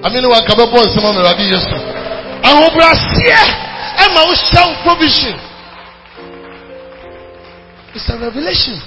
I 0.00 0.08
mean, 0.08 0.24
what 0.28 0.44
can 0.48 0.56
born 0.72 0.88
someone 0.96 1.20
already 1.20 1.44
used 1.52 1.68
to? 1.68 1.76
And 1.76 2.54
who 2.56 2.68
Emma 4.00 4.24
will 4.24 4.40
show 4.48 4.66
provision. 4.84 5.36
It's 7.92 8.08
a 8.08 8.16
revelation. 8.18 8.80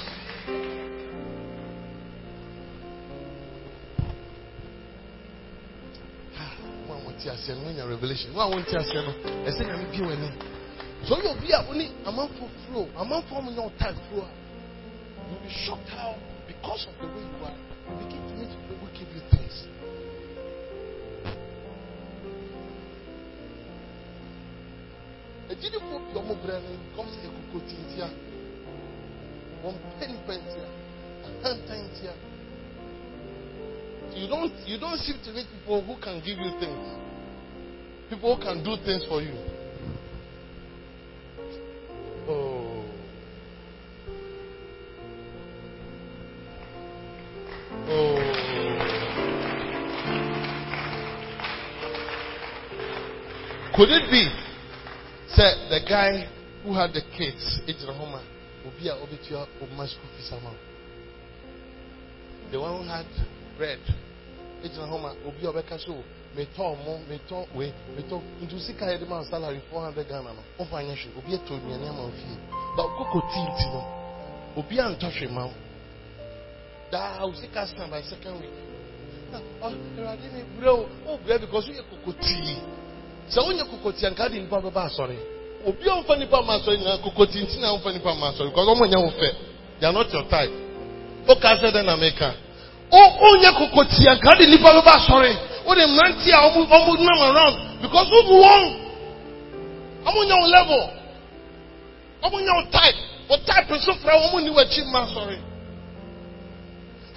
Ah, 6.36 6.54
One 6.86 7.04
to 7.22 7.36
say 7.38 7.54
when 7.54 7.76
your 7.76 7.88
revelation. 7.88 8.34
One 8.34 8.50
want 8.50 8.66
to 8.66 8.82
say 8.82 8.94
no. 8.94 10.57
So 11.06 11.16
you'll 11.22 11.40
be 11.40 11.52
a 11.52 11.62
only 11.68 11.86
a 12.04 12.12
man 12.12 12.28
for 12.38 12.48
flow, 12.66 12.88
a 12.96 13.04
man 13.04 13.22
for 13.28 13.42
no 13.42 13.70
time 13.78 13.96
flow. 14.10 14.26
You'll 15.30 15.40
be 15.40 15.48
shocked 15.64 15.88
how 15.88 16.16
because 16.46 16.86
of 16.88 16.94
the 17.00 17.06
way 17.06 17.22
you 17.22 17.44
are, 17.44 17.56
you 17.88 17.94
begin 18.04 18.22
to 18.28 18.34
meet 18.34 18.50
people 18.50 18.76
who 18.82 18.86
give 18.98 19.08
you 19.14 19.22
things. 19.30 19.68
Ejidi 25.48 25.78
fo 25.80 25.98
bi 25.98 26.18
ọmọ 26.20 26.34
brẹ 26.44 26.56
ni 26.60 26.74
kọm 26.96 27.06
sẹ 27.14 27.20
ekoko 27.28 27.58
tintia 27.68 28.08
pẹ 29.98 30.06
nipa 30.06 30.34
ntia 30.34 30.66
ahantan 31.26 31.80
ntia 31.88 32.12
you 34.14 34.26
don't 34.28 34.52
you 34.66 34.78
don't 34.78 34.98
seem 35.00 35.16
to 35.24 35.30
meet 35.32 35.46
people 35.52 35.80
who 35.86 35.94
can 36.00 36.20
give 36.20 36.38
you 36.38 36.50
things. 36.60 36.86
People 38.10 38.34
who 38.34 38.42
can 38.42 38.62
do 38.64 38.76
things 38.84 39.04
for 39.06 39.22
you 39.22 39.34
could 53.78 53.90
it 53.94 54.10
be 54.10 54.26
Say 55.38 55.46
the 55.70 55.80
guy 55.86 56.26
who 56.64 56.74
had 56.74 56.90
the 56.92 57.02
kids, 57.16 57.60
Ejrahoma, 57.68 58.24
Obia 58.66 58.96
Obitua 58.96 59.46
Obma 59.62 59.86
school 59.86 60.08
fees 60.16 60.32
amount. 60.32 60.56
The 62.50 62.58
one 62.58 62.82
who 62.82 62.88
had 62.88 63.06
bread, 63.56 63.78
Ejrahoma, 64.64 65.14
Obia 65.22 65.52
Obeka 65.52 65.78
show, 65.84 66.02
me 66.34 66.48
talk 66.56 66.78
more, 66.84 66.98
me 67.06 67.20
talk 67.28 67.46
way, 67.54 67.72
me 67.94 68.08
talk 68.08 68.22
into 68.40 68.58
Sika 68.58 68.84
Edman 68.84 69.28
salary 69.28 69.62
400 69.70 70.08
Ghana. 70.08 70.32
No, 70.34 70.64
Opa 70.64 70.82
Yashu, 70.82 71.12
Obia 71.14 71.38
told 71.46 71.62
me 71.62 71.74
a 71.74 71.78
name 71.78 72.00
of 72.00 72.14
you. 72.14 72.58
ba 72.78 72.84
koko 72.96 73.20
tii 73.30 73.46
nti 73.50 73.66
no 73.74 73.82
obi 74.56 74.78
antɔ 74.78 75.08
hwɛ 75.10 75.28
ma 75.30 75.44
wo 75.44 75.54
daa 76.92 77.24
o 77.24 77.32
sika 77.34 77.66
san 77.66 77.90
by 77.90 78.02
second 78.02 78.40
week 78.40 78.54
na 79.32 79.38
oh, 79.62 79.66
ɔ 79.66 79.74
ɛwurade 79.96 80.26
mi 80.32 80.42
brɛ 80.56 80.68
o 80.68 80.80
o 80.80 80.88
oh, 81.08 81.18
brɛ 81.24 81.40
because 81.40 81.68
o 81.68 81.72
yɛ 81.72 81.82
koko 81.90 82.12
tii 82.22 82.58
sɛ 83.30 83.40
o 83.40 83.52
nyɛ 83.52 83.64
koko 83.70 83.92
tii 83.92 84.06
anka 84.06 84.28
de 84.28 84.38
nipa 84.40 84.60
bɛba 84.60 84.88
asɔre. 84.88 85.16
Obi 85.66 85.88
a 85.88 85.94
nfa 86.00 86.16
nipa 86.18 86.42
ma 86.42 86.54
asɔre 86.58 86.78
nyinaa 86.78 86.98
koko 87.02 87.26
tii 87.26 87.42
nti 87.42 87.58
na 87.60 87.72
nfa 87.76 87.92
nipa 87.92 88.14
ma 88.14 88.30
asɔre 88.30 88.48
because 88.50 88.68
ɔmo 88.68 88.86
nyɛ 88.86 88.98
wo 89.02 89.10
fɛ. 89.10 89.30
They 89.80 89.86
are 89.86 89.92
not 89.92 90.12
your 90.12 90.24
type. 90.24 90.50
O 91.28 91.34
ka 91.36 91.56
sɛ 91.56 91.70
dɛ 91.72 91.84
na 91.84 91.96
meka? 91.96 92.32
O 92.90 92.98
o 92.98 93.36
nyɛ 93.36 93.52
koko 93.58 93.84
tii 93.84 94.08
anka 94.08 94.36
de 94.38 94.46
nipa 94.46 94.68
bɛba 94.72 94.92
asɔre. 94.96 95.36
O 95.66 95.74
de 95.74 95.86
mmeranteɛ 95.86 96.32
a 96.32 96.48
ɔmo 96.48 96.66
ɔmo 96.66 96.98
nam 96.98 97.20
around 97.30 97.82
because 97.82 98.08
o 98.10 98.22
bu 98.22 98.34
wɔn 98.40 98.64
ɔmo 100.06 100.20
nyɛ 100.24 100.40
wo 100.40 100.46
level. 100.46 100.90
Ɔmo 102.22 102.36
nyɛ 102.40 102.52
wo 102.56 102.62
type. 102.70 102.96
Wo 103.28 103.36
type 103.44 103.70
nso 103.70 103.92
fira 104.00 104.14
wɔn 104.16 104.42
ni 104.42 104.50
w'akyi 104.50 104.84
ma 104.90 105.04
asɔre. 105.04 105.38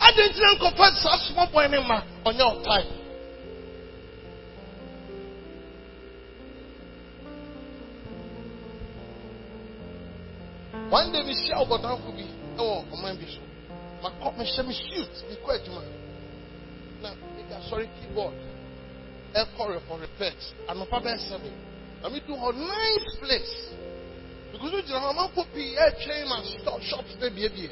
Adi 0.01 0.21
ntina 0.21 0.55
nkɔfa 0.57 0.95
saa 1.01 1.17
small 1.17 1.47
boy 1.53 1.67
ne 1.67 1.79
ma 1.79 2.01
ɔnyɛ 2.25 2.43
wo 2.43 2.61
type. 2.63 3.00
One 10.91 11.11
day 11.13 11.23
mi 11.23 11.33
hyia 11.33 11.55
ɔbɔdanfo 11.63 12.11
bi 12.11 12.25
ɛwɔ 12.59 12.75
ɔman 12.91 13.17
bi 13.17 13.25
so 13.31 13.39
ma 14.03 14.09
kɔ 14.19 14.37
mi 14.37 14.43
hyɛ 14.43 14.63
mi 14.67 14.73
suit 14.73 15.15
mi 15.29 15.35
kɔ 15.39 15.49
adwuma 15.55 15.81
na 17.01 17.09
mi 17.35 17.43
ga 17.49 17.57
sɔre 17.69 17.87
keyboard. 17.95 18.35
Ɛkɔ 19.33 19.63
rɛ 19.71 19.79
for 19.87 19.97
repairs 19.99 20.53
anɔpa 20.67 20.99
bɛyɛ 20.99 21.19
seven 21.29 21.53
na 22.01 22.09
mi 22.09 22.19
du 22.19 22.33
hɔ 22.35 22.53
nice 22.55 23.15
place. 23.21 23.55
Because 24.51 24.73
o 24.73 24.81
gyina 24.81 24.99
hɔ 24.99 25.09
ɔmanfo 25.15 25.45
pii 25.53 25.75
ɛtwɛn 25.79 26.27
ma 26.27 26.43
shop 26.43 26.81
shops 26.81 27.15
bɛ 27.21 27.29
biebie 27.29 27.71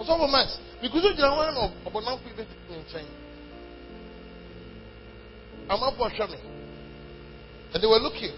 ɔsɔfo 0.00 0.30
max 0.30 0.58
because 0.80 1.04
o 1.04 1.12
gyina 1.12 1.28
hɔ 1.28 1.40
ɛna 1.44 1.70
ɔbɔdanfo 1.84 2.24
bi 2.24 2.32
bɛ 2.40 2.44
ti 2.48 2.56
ne 2.70 2.76
nkyɛn 2.80 3.06
amanfo 5.68 6.08
ɔhwɛ 6.08 6.30
mi 6.30 6.38
and 7.72 7.82
they 7.82 7.86
were 7.86 8.00
looking. 8.00 8.32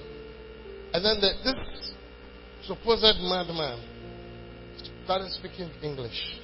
And 0.93 1.03
then 1.03 1.21
the, 1.21 1.33
this 1.43 1.93
supposed 2.67 3.17
madman 3.23 3.91
started 5.05 5.31
speaking 5.33 5.71
English. 5.83 6.39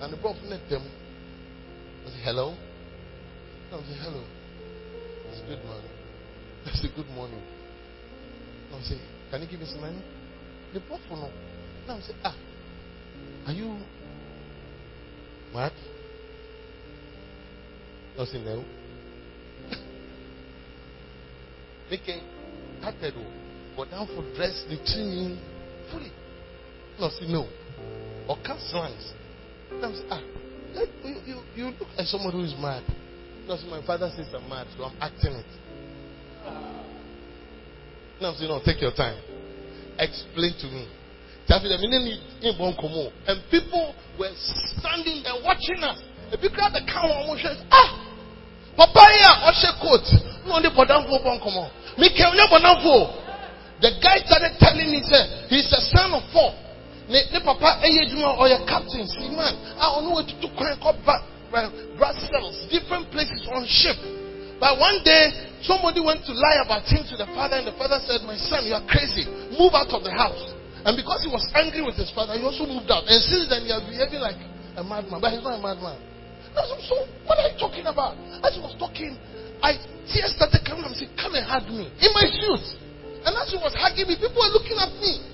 And 0.00 0.12
the 0.12 0.16
prophet 0.16 0.44
met 0.44 0.68
them. 0.68 0.86
I 2.06 2.10
said, 2.10 2.20
hello? 2.24 2.56
I 3.72 3.76
said, 3.76 3.98
hello. 4.02 4.24
It's 5.30 5.40
good 5.48 5.64
morning. 5.64 5.90
I 6.66 6.70
said, 6.74 6.90
good 6.94 7.08
morning. 7.08 7.42
I 8.72 8.80
said, 8.82 9.00
can 9.30 9.42
you 9.42 9.48
give 9.48 9.60
me 9.60 9.66
some 9.66 9.80
money? 9.80 10.02
The 10.72 10.80
prophet 10.80 11.10
no. 11.10 11.30
Now 11.86 11.96
I 11.96 12.00
said, 12.00 12.16
ah, 12.24 12.36
are 13.46 13.52
you 13.52 13.78
mad? 15.52 15.72
I 18.18 18.24
said, 18.26 18.42
no. 18.42 18.64
Making 21.90 22.22
tatted 22.80 23.14
but 23.76 23.90
down 23.90 24.06
for 24.06 24.22
dress 24.36 24.64
the 24.68 24.76
training 24.86 25.38
fully. 25.90 26.12
No, 26.98 27.08
see, 27.10 27.26
no. 27.32 27.48
Or 28.28 28.36
cast. 28.44 28.72
Now, 28.72 29.92
say, 29.92 30.06
ah, 30.10 30.22
you, 31.04 31.14
you, 31.26 31.36
you 31.54 31.64
look 31.78 31.88
at 31.98 32.06
someone 32.06 32.32
who 32.32 32.42
is 32.42 32.54
mad. 32.58 32.82
See, 33.46 33.68
my 33.68 33.84
father 33.86 34.10
says 34.16 34.32
I'm 34.34 34.48
mad, 34.48 34.66
so 34.76 34.84
I'm 34.84 34.96
acting 35.00 35.32
it. 35.32 35.46
Now, 38.20 38.32
say, 38.34 38.48
no, 38.48 38.60
take 38.64 38.80
your 38.80 38.94
time. 38.94 39.20
Explain 39.98 40.54
to 40.60 40.66
me. 40.66 40.88
And 41.46 41.70
people 43.50 43.94
were 44.18 44.32
standing 44.80 45.22
there 45.22 45.36
watching 45.44 45.84
us. 45.84 46.00
The 46.30 46.38
people 46.38 46.64
at 46.64 46.72
the 46.72 46.80
counter 46.88 47.12
almost 47.12 47.42
said, 47.44 47.60
ah, 47.68 48.00
yeah, 48.80 49.44
what's 49.44 49.60
your 49.60 49.76
coat? 49.76 50.08
No, 50.48 50.56
the 50.64 50.72
won't 50.72 51.40
come 51.44 51.56
on. 51.60 51.70
Mikel. 52.00 52.32
The 53.80 53.90
guy 54.00 54.24
started 54.24 54.56
telling 54.58 54.88
me, 54.88 55.02
say, 55.04 55.52
he's 55.52 55.68
a 55.68 55.80
son 55.92 56.16
of 56.16 56.24
four. 56.32 56.63
Ne, 57.08 57.20
ne 57.32 57.38
papa 57.44 57.84
juma 58.08 58.40
or 58.40 58.48
your 58.48 58.64
captain, 58.64 59.04
see 59.06 59.28
man. 59.28 59.52
I 59.76 59.92
don't 59.92 60.08
know 60.08 60.16
what 60.16 60.28
to 60.28 60.36
do. 60.40 60.48
Brussels, 61.96 62.66
different 62.72 63.12
places 63.12 63.46
on 63.52 63.62
ship. 63.68 63.96
But 64.58 64.80
one 64.80 65.04
day, 65.04 65.30
somebody 65.62 66.00
went 66.00 66.24
to 66.26 66.32
lie 66.32 66.58
about 66.64 66.88
him 66.88 67.04
to 67.10 67.14
the 67.20 67.28
father, 67.36 67.60
and 67.60 67.66
the 67.68 67.76
father 67.76 68.00
said, 68.06 68.24
My 68.26 68.38
son, 68.38 68.66
you 68.66 68.74
are 68.74 68.86
crazy. 68.88 69.26
Move 69.54 69.76
out 69.76 69.92
of 69.92 70.02
the 70.02 70.10
house. 70.10 70.54
And 70.84 70.96
because 70.96 71.24
he 71.24 71.30
was 71.30 71.44
angry 71.56 71.80
with 71.84 71.96
his 71.96 72.12
father, 72.12 72.36
he 72.36 72.42
also 72.44 72.64
moved 72.68 72.90
out. 72.90 73.04
And 73.08 73.20
since 73.24 73.48
then, 73.48 73.64
he 73.64 73.70
has 73.72 73.84
behaving 73.86 74.20
like 74.20 74.40
a 74.76 74.82
madman. 74.84 75.20
But 75.20 75.36
he's 75.36 75.44
not 75.44 75.58
a 75.58 75.62
madman. 75.62 75.96
Said, 76.54 76.80
So, 76.86 76.96
what 77.26 77.36
are 77.40 77.46
you 77.50 77.56
talking 77.58 77.86
about? 77.88 78.14
As 78.44 78.54
he 78.54 78.60
was 78.62 78.76
talking, 78.78 79.18
I 79.60 79.76
tears 80.08 80.36
started 80.36 80.62
coming. 80.62 80.86
I 80.86 80.92
said, 80.94 81.10
Come 81.18 81.34
and 81.34 81.44
hug 81.44 81.66
me. 81.68 81.90
In 82.00 82.10
my 82.14 82.26
shoes. 82.30 82.78
And 83.24 83.32
as 83.32 83.48
he 83.48 83.58
was 83.58 83.72
hugging 83.74 84.06
me, 84.06 84.14
people 84.20 84.38
were 84.38 84.52
looking 84.52 84.76
at 84.76 84.92
me. 85.00 85.33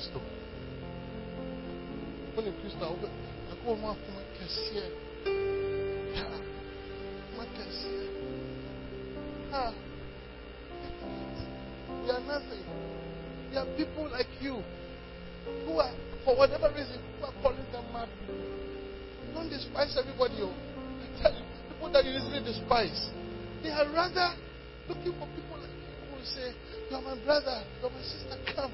Knew 0.00 0.06
Christo. 0.06 0.20
When 2.34 2.46
you 2.46 2.52
Christo, 2.62 2.96
I 2.96 3.66
go 3.66 3.76
more 3.76 3.94
for 3.94 4.12
my 4.12 4.24
cashier. 4.32 4.88
My 7.36 7.44
cashier. 7.52 8.08
Ah. 9.52 9.74
We 12.02 12.10
are 12.10 12.20
nothing. 12.20 12.64
We 13.50 13.56
are 13.58 13.66
people 13.76 14.08
like 14.10 14.28
you 14.40 14.62
who 15.66 15.78
are, 15.78 15.92
for 16.24 16.36
whatever 16.36 16.72
reason, 16.74 16.98
who 17.18 17.26
are 17.26 17.34
calling 17.42 17.66
them 17.70 17.84
mad. 17.92 18.08
Don't 19.34 19.50
despise 19.50 19.94
everybody. 20.00 20.36
Oh. 20.40 20.54
I 21.02 21.22
tell 21.22 21.34
you, 21.34 21.44
people 21.68 21.92
that 21.92 22.04
you 22.06 22.12
easily 22.12 22.40
despise, 22.42 23.10
they 23.62 23.68
are 23.68 23.84
rather 23.92 24.32
looking 24.88 25.12
for 25.18 25.28
people 25.36 25.60
like 25.60 25.68
you 25.68 26.16
who 26.16 26.24
say, 26.24 26.54
You 26.88 26.96
are 26.96 27.02
my 27.02 27.22
brother, 27.22 27.64
you 27.82 27.86
are 27.86 27.90
my 27.90 28.00
sister, 28.00 28.38
come. 28.56 28.72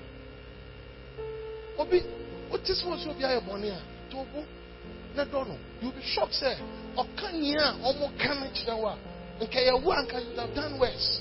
Obi, 1.79 2.01
what 2.49 2.63
is 2.63 2.83
what 2.87 2.99
you 3.01 3.13
be 3.15 3.25
a 3.25 3.41
monia? 3.41 3.83
Tobo, 4.11 4.45
na 5.15 5.25
dono. 5.25 5.59
You'll 5.81 5.93
be 5.93 6.03
shocked, 6.03 6.33
sir. 6.33 6.57
Okanya, 6.97 7.77
omo 7.85 8.09
kame 8.17 8.51
chidawa. 8.55 8.97
Okay, 9.43 9.67
you 9.67 9.77
would 9.85 10.11
have 10.11 10.55
done 10.55 10.81
worse. 10.81 11.21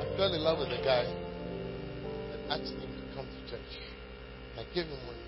I 0.00 0.16
fell 0.16 0.34
in 0.34 0.42
love 0.42 0.58
with 0.58 0.68
a 0.68 0.82
guy 0.82 1.04
and 2.32 2.50
asked 2.50 2.74
him 2.74 2.80
to 2.80 3.14
come 3.14 3.26
to 3.26 3.50
church. 3.50 3.72
I 4.58 4.64
gave 4.74 4.86
him 4.86 4.98
money. 5.06 5.18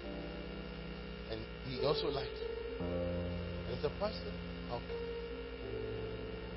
And 1.31 1.41
he 1.69 1.87
also 1.87 2.09
liked 2.09 2.27
it. 2.27 3.16
And 3.77 3.85
he 3.85 3.85
said, 3.85 3.93
Pastor, 4.01 4.33
I'll 4.73 4.81
come. 4.81 5.05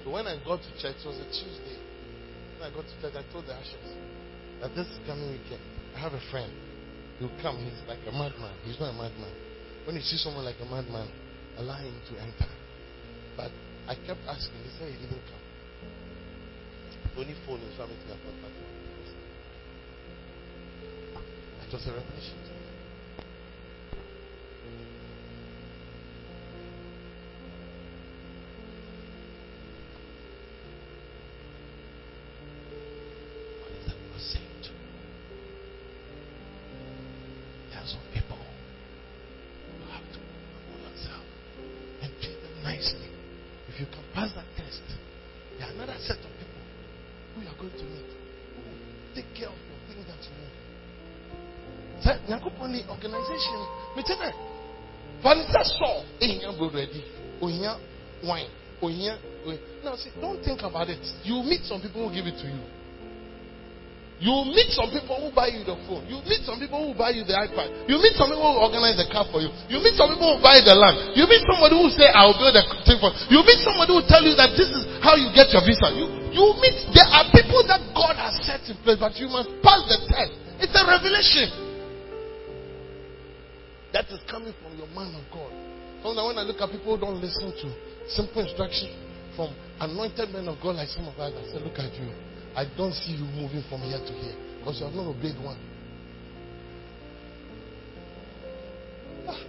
So 0.04 0.16
when 0.16 0.24
I 0.24 0.40
got 0.48 0.64
to 0.64 0.72
church, 0.80 0.96
it 1.04 1.08
was 1.08 1.20
a 1.20 1.28
Tuesday. 1.28 1.76
When 2.56 2.64
I 2.64 2.72
got 2.72 2.88
to 2.88 2.96
church, 3.04 3.12
I 3.20 3.28
told 3.36 3.44
the 3.44 3.60
ushers 3.60 3.92
that 4.64 4.72
this 4.72 4.88
coming 5.04 5.28
weekend, 5.36 5.60
I 5.96 6.00
have 6.00 6.16
a 6.16 6.24
friend. 6.32 6.48
He'll 7.20 7.36
come. 7.44 7.60
He's 7.60 7.76
like 7.92 8.00
a 8.08 8.16
madman. 8.16 8.56
He's 8.64 8.80
not 8.80 8.96
a 8.96 8.98
madman. 8.98 9.36
When 9.84 10.00
you 10.00 10.02
see 10.02 10.16
someone 10.16 10.48
like 10.48 10.56
a 10.64 10.68
madman, 10.72 11.12
allow 11.60 11.76
him 11.84 12.00
to 12.08 12.14
enter. 12.24 12.48
But 13.36 13.52
I 13.92 14.00
kept 14.08 14.24
asking. 14.24 14.64
He 14.64 14.72
said 14.80 14.88
he 14.96 15.04
didn't 15.04 15.20
come. 15.28 15.44
Only 17.20 17.36
phone 17.44 17.60
is 17.60 17.76
something 17.76 18.00
I 18.08 18.16
thought 18.16 18.40
It 21.68 21.74
was 21.74 21.86
a 21.86 21.92
revelation. 21.92 22.40
to 22.48 22.52
me. 22.56 22.60
What 33.62 33.72
is 33.78 33.86
that 33.86 33.98
God 34.02 34.18
saying 34.18 34.50
to 34.66 34.72
you? 34.74 34.90
There 37.70 37.78
are 37.78 37.86
some 37.86 38.02
people 38.14 38.42
you 38.42 39.86
have 39.94 40.10
to 40.10 40.20
humble 40.26 40.90
yourself 40.90 41.26
and 42.02 42.10
treat 42.18 42.42
them 42.42 42.64
nicely. 42.64 43.14
If 43.70 43.80
you 43.80 43.86
can 43.94 44.02
pass 44.14 44.34
that 44.34 44.50
test, 44.58 44.82
there 45.60 45.68
are 45.68 45.72
another 45.78 45.98
set 46.02 46.18
of 46.18 46.34
people 46.34 46.64
who 47.36 47.42
you 47.42 47.48
are 47.48 47.60
going 47.62 47.78
to 47.78 47.86
meet 47.94 48.10
who 48.10 48.62
will 48.66 48.82
take 49.14 49.30
care 49.38 49.50
of 49.50 49.60
your 49.70 49.80
things 49.86 50.06
that 50.10 50.18
you 50.26 50.34
need. 50.34 50.60
Sɛ 52.02 52.16
organisation 53.00 53.60
mete 53.96 54.14
dɛ 54.14 54.30
fa 55.24 55.36
ne 55.36 55.44
sɛ 55.44 55.62
sɔ 55.64 55.90
ɛhia 56.22 56.52
brodo 56.58 56.78
adi 56.78 57.02
ohia 57.42 57.78
wine 58.24 58.52
oh 58.82 58.88
here, 58.88 59.18
oh. 59.46 59.56
Now, 59.84 59.96
see, 59.96 60.12
don't 60.20 60.40
think 60.44 60.62
about 60.64 60.90
it. 60.90 61.04
You 61.24 61.44
meet 61.44 61.64
some 61.68 61.82
people 61.82 62.08
who 62.08 62.16
give 62.16 62.28
it 62.28 62.40
to 62.40 62.48
you. 62.48 62.64
You 64.20 64.36
meet 64.52 64.76
some 64.76 64.92
people 64.92 65.16
who 65.16 65.32
buy 65.32 65.48
you 65.48 65.64
the 65.64 65.80
phone. 65.88 66.04
You 66.12 66.20
meet 66.28 66.44
some 66.44 66.60
people 66.60 66.76
who 66.84 66.92
buy 66.92 67.16
you 67.16 67.24
the 67.24 67.32
iPad. 67.40 67.88
You 67.88 67.96
meet 68.04 68.20
some 68.20 68.28
people 68.28 68.52
who 68.52 68.60
organize 68.68 69.00
the 69.00 69.08
car 69.08 69.24
for 69.32 69.40
you. 69.40 69.48
You 69.72 69.80
meet 69.80 69.96
some 69.96 70.12
people 70.12 70.36
who 70.36 70.44
buy 70.44 70.60
the 70.60 70.76
land. 70.76 71.16
You 71.16 71.24
meet 71.24 71.40
somebody 71.48 71.80
who 71.80 71.88
say, 71.96 72.12
I'll 72.12 72.36
build 72.36 72.52
a 72.52 72.64
thing 72.84 73.00
for 73.00 73.16
you. 73.16 73.40
You 73.40 73.40
meet 73.48 73.64
somebody 73.64 73.96
who 73.96 74.04
tell 74.12 74.20
you 74.20 74.36
that 74.36 74.60
this 74.60 74.68
is 74.68 74.84
how 75.00 75.16
you 75.16 75.32
get 75.32 75.48
your 75.56 75.64
visa. 75.64 75.88
You, 75.96 76.36
you 76.36 76.46
meet, 76.60 76.76
there 76.92 77.08
are 77.08 77.32
people 77.32 77.64
that 77.72 77.80
God 77.96 78.20
has 78.20 78.36
set 78.44 78.60
in 78.68 78.76
place, 78.84 79.00
but 79.00 79.16
you 79.16 79.32
must 79.32 79.56
pass 79.64 79.88
the 79.88 80.04
test. 80.12 80.36
It's 80.68 80.76
a 80.76 80.84
revelation. 80.84 81.69
That 84.00 84.08
is 84.16 84.22
coming 84.32 84.54
from 84.64 84.78
your 84.78 84.88
man 84.96 85.12
of 85.12 85.28
God. 85.28 85.52
Sometimes 86.00 86.32
when 86.32 86.38
I 86.40 86.48
look 86.48 86.62
at 86.62 86.72
people 86.72 86.96
who 86.96 87.04
don't 87.04 87.20
listen 87.20 87.52
to 87.52 87.68
simple 88.08 88.48
instruction 88.48 88.96
from 89.36 89.52
anointed 89.78 90.32
men 90.32 90.48
of 90.48 90.56
God 90.64 90.80
like 90.80 90.88
some 90.88 91.04
of 91.04 91.20
us, 91.20 91.36
I 91.36 91.44
say, 91.52 91.60
look 91.60 91.76
at 91.76 91.92
you. 92.00 92.08
I 92.56 92.64
don't 92.80 92.94
see 92.94 93.20
you 93.20 93.28
moving 93.36 93.62
from 93.68 93.82
here 93.84 94.00
to 94.00 94.14
here 94.24 94.40
because 94.60 94.80
you 94.80 94.86
have 94.88 94.96
not 94.96 95.04
obeyed 95.04 95.36
one. 95.44 95.60
Ah. 99.28 99.44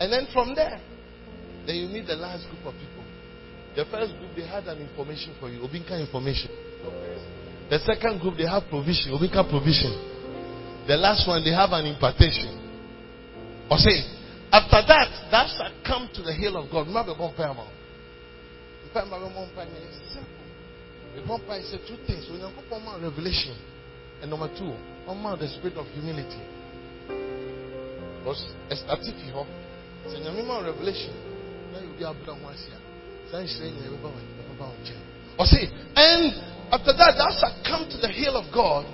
And 0.00 0.10
then 0.10 0.26
from 0.32 0.54
there, 0.54 0.80
then 1.66 1.76
you 1.76 1.88
meet 1.92 2.06
the 2.06 2.16
last 2.16 2.48
group 2.48 2.64
of 2.64 2.72
people. 2.72 3.04
The 3.76 3.84
first 3.84 4.16
group, 4.16 4.32
they 4.34 4.48
had 4.48 4.64
an 4.64 4.80
information 4.80 5.36
for 5.38 5.50
you, 5.50 5.60
Obinka 5.60 6.00
information. 6.00 6.69
The 7.70 7.78
second 7.86 8.20
group, 8.20 8.36
they 8.36 8.46
have 8.46 8.64
provision, 8.68 9.12
Obinka 9.14 9.46
provision. 9.48 9.94
The 10.86 10.96
last 10.96 11.26
one, 11.28 11.44
they 11.44 11.54
have 11.54 11.70
an 11.70 11.86
impartation. 11.86 12.58
Or 13.70 13.78
say, 13.78 14.02
after 14.50 14.82
that, 14.82 15.30
thou 15.30 15.46
shalt 15.46 15.78
come 15.86 16.10
to 16.14 16.22
the 16.22 16.34
hill 16.34 16.56
of 16.58 16.70
God. 16.70 16.88
Remember. 16.88 17.14
It's 18.82 18.94
simple. 20.10 20.40
The 21.14 21.22
part 21.46 21.62
said 21.62 21.80
two 21.86 21.96
things. 22.06 22.26
When 22.26 22.40
you 22.40 22.50
come 22.68 22.82
on 22.88 23.02
revelation, 23.02 23.54
and 24.20 24.30
number 24.30 24.50
two, 24.58 24.74
on 25.06 25.38
the 25.38 25.46
spirit 25.46 25.78
of 25.78 25.86
humility. 25.94 26.42
Because 28.18 28.42
it's 28.68 28.82
a. 28.90 29.46
So 30.10 30.18
you 30.18 30.26
remember 30.26 30.74
revelation. 30.74 31.14
Now 31.70 31.80
you'll 31.86 31.94
be 31.94 32.02
able 32.02 32.18
to 32.26 32.34
one 32.42 32.58
here. 32.58 32.82
Then 33.30 33.46
Or 35.38 35.46
say, 35.46 35.70
and 35.94 36.34
after 36.70 36.92
that, 36.92 37.14
thou 37.18 37.30
shalt 37.38 37.64
come 37.66 37.90
to 37.90 37.98
the 37.98 38.08
hill 38.08 38.36
of 38.36 38.52
God, 38.54 38.86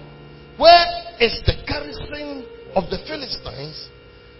where 0.56 0.86
is 1.20 1.40
the 1.44 1.54
garrison 1.66 2.46
of 2.74 2.88
the 2.90 2.98
Philistines 3.06 3.88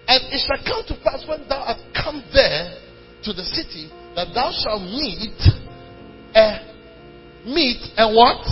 and 0.09 0.23
it 0.33 0.41
shall 0.47 0.63
come 0.65 0.85
to 0.87 0.95
pass 1.03 1.27
when 1.29 1.49
thou 1.49 1.63
art 1.63 1.81
come 1.95 2.23
there 2.33 2.79
to 3.25 3.33
the 3.33 3.43
city 3.43 3.91
that 4.15 4.29
thou 4.35 4.53
shalt 4.53 4.83
meet 4.83 5.35
a 6.35 6.63
meet 7.45 7.83
a 7.99 8.07
what? 8.15 8.47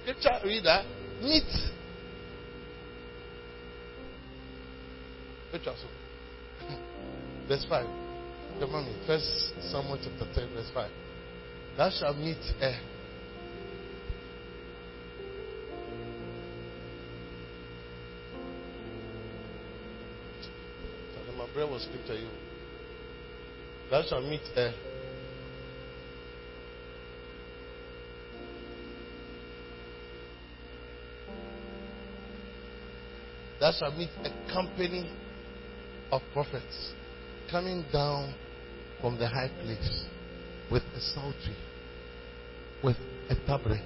Scripture 0.00 0.30
reader 0.44 0.82
meet. 1.22 1.44
Scripture, 5.48 5.74
verse 7.48 7.66
5. 7.68 7.86
Come 8.60 8.74
on, 8.74 9.04
First 9.06 9.52
Samuel 9.70 9.98
chapter 10.02 10.40
10, 10.40 10.54
verse 10.54 10.70
5. 10.72 10.90
Thou 11.76 11.90
shalt 11.90 12.16
meet 12.16 12.38
a 12.60 12.80
prayer 21.48 21.66
was 21.66 21.82
scripture 21.82 22.14
you. 22.14 22.28
Thou 23.90 24.02
shalt 24.08 24.24
meet 24.24 24.40
a 24.56 24.72
Thou 33.60 33.72
shalt 33.72 33.96
meet 33.96 34.10
a 34.24 34.52
company 34.52 35.10
of 36.12 36.20
prophets 36.32 36.92
coming 37.50 37.84
down 37.92 38.34
from 39.00 39.18
the 39.18 39.26
high 39.26 39.50
place 39.62 40.04
with 40.70 40.82
a 40.94 41.00
psaltery, 41.00 41.56
with 42.82 42.96
a 43.30 43.34
tabret, 43.46 43.80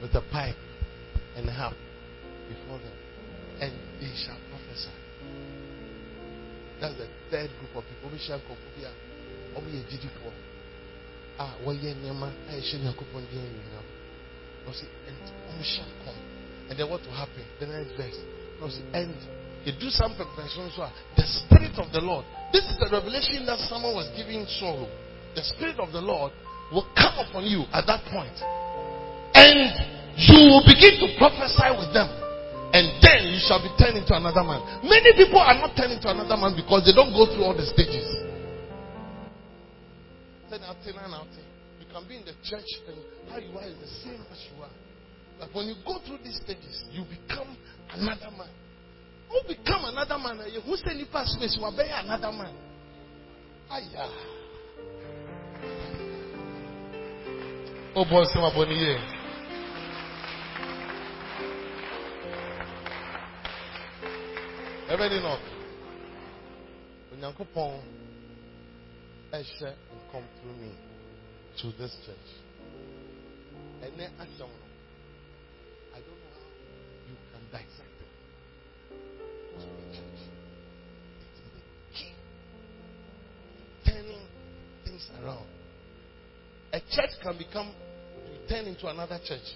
with 0.00 0.14
a 0.14 0.22
pipe 0.32 0.56
and 1.36 1.48
a 1.48 1.52
harp 1.52 1.76
before 2.48 2.78
them, 2.78 2.92
and 3.60 3.72
they 4.00 4.12
shall. 4.24 4.49
That's 6.80 6.96
the 6.96 7.08
third 7.30 7.50
group 7.60 7.76
of 7.76 7.84
people. 7.84 8.08
Omisha 8.08 8.40
Kofobia. 8.48 8.90
Omi 9.56 9.84
Ejidi 9.84 10.08
for. 10.22 10.32
Ah, 11.38 11.56
Waye 11.64 11.94
Nema, 12.00 12.32
Aishin 12.48 12.84
Yakupon 12.88 13.28
Dian. 13.30 13.52
No, 14.66 14.72
see, 14.72 14.88
and 15.08 15.16
Omisha 15.52 15.84
come. 16.04 16.16
And 16.70 16.78
then 16.78 16.88
what 16.88 17.02
will 17.02 17.12
happen? 17.16 17.44
The 17.60 17.66
next 17.66 17.96
verse. 17.96 18.16
No, 18.60 18.68
see, 18.68 18.84
and 18.94 19.14
you 19.64 19.72
do 19.78 19.90
some 19.90 20.16
preparation. 20.16 20.70
So 20.74 20.88
the 21.16 21.26
Spirit 21.44 21.76
of 21.76 21.92
the 21.92 22.00
Lord. 22.00 22.24
This 22.52 22.64
is 22.64 22.76
the 22.80 22.88
revelation 22.90 23.44
that 23.46 23.58
someone 23.68 23.94
was 23.94 24.08
giving 24.16 24.46
Saul. 24.58 24.88
The 25.34 25.42
Spirit 25.44 25.78
of 25.78 25.92
the 25.92 26.00
Lord 26.00 26.32
will 26.72 26.88
come 26.96 27.14
upon 27.28 27.44
you 27.44 27.68
at 27.76 27.84
that 27.86 28.00
point. 28.08 28.36
And 29.36 29.68
you 30.16 30.48
will 30.48 30.64
begin 30.64 30.96
to 31.04 31.08
prophesy 31.20 31.70
with 31.76 31.92
them 31.92 32.08
and 32.72 33.02
then 33.02 33.34
you 33.34 33.40
shall 33.42 33.58
be 33.58 33.70
turned 33.78 33.98
into 33.98 34.14
another 34.14 34.46
man. 34.46 34.62
Many 34.86 35.10
people 35.18 35.38
are 35.42 35.54
not 35.58 35.74
turned 35.74 35.92
into 35.92 36.06
another 36.06 36.36
man 36.36 36.54
because 36.54 36.86
they 36.86 36.94
don't 36.94 37.10
go 37.10 37.26
through 37.26 37.42
all 37.42 37.56
the 37.56 37.66
stages. 37.66 38.06
You 40.50 41.86
can 41.90 42.06
be 42.06 42.16
in 42.16 42.24
the 42.24 42.34
church 42.46 42.70
and 42.86 42.98
how 43.30 43.38
you 43.38 43.56
are 43.58 43.66
is 43.66 43.78
the 43.78 43.90
same 44.06 44.22
as 44.30 44.38
you 44.50 44.62
are. 44.62 44.70
But 45.38 45.54
when 45.54 45.66
you 45.66 45.74
go 45.86 45.98
through 46.06 46.18
these 46.22 46.36
stages, 46.36 46.84
you 46.92 47.02
become 47.04 47.56
another 47.90 48.30
man. 48.36 48.50
Who 49.30 49.40
become 49.46 49.84
another 49.84 50.18
man? 50.18 50.40
Eh, 50.46 50.60
who 50.64 50.76
say 50.76 50.94
you 50.94 51.06
pass 51.10 51.32
space? 51.32 51.56
You 51.58 51.64
are 51.64 51.72
another 51.74 52.30
man. 52.30 52.54
Aya. 53.70 54.06
Oh 57.94 58.04
boy, 58.04 58.24
say 58.24 58.40
my 58.40 58.52
Everybody 64.90 65.20
know. 65.20 65.38
Onyankopɔn 67.14 67.80
ɛhyɛ 69.32 69.76
come 70.10 70.24
through 70.40 70.54
me 70.54 70.74
to 71.58 71.70
this 71.78 71.94
church. 72.04 72.28
Ɛnɛ 73.86 74.10
asɛm 74.18 74.50
no, 74.50 74.66
I 75.94 76.00
don't 76.00 76.18
know 76.18 76.34
how 76.34 76.50
you 77.06 77.14
can 77.30 77.42
dissect 77.52 78.00
it 78.02 78.10
to 79.60 79.66
the 79.78 79.86
church. 79.94 80.20
It 81.22 81.32
is 81.38 81.50
the 81.54 81.62
key 81.94 82.14
turning 83.86 84.26
things 84.84 85.08
around. 85.22 85.46
A 86.72 86.80
church 86.80 87.14
can 87.22 87.38
become 87.38 87.72
turn 88.48 88.66
into 88.66 88.88
another 88.88 89.20
church 89.24 89.54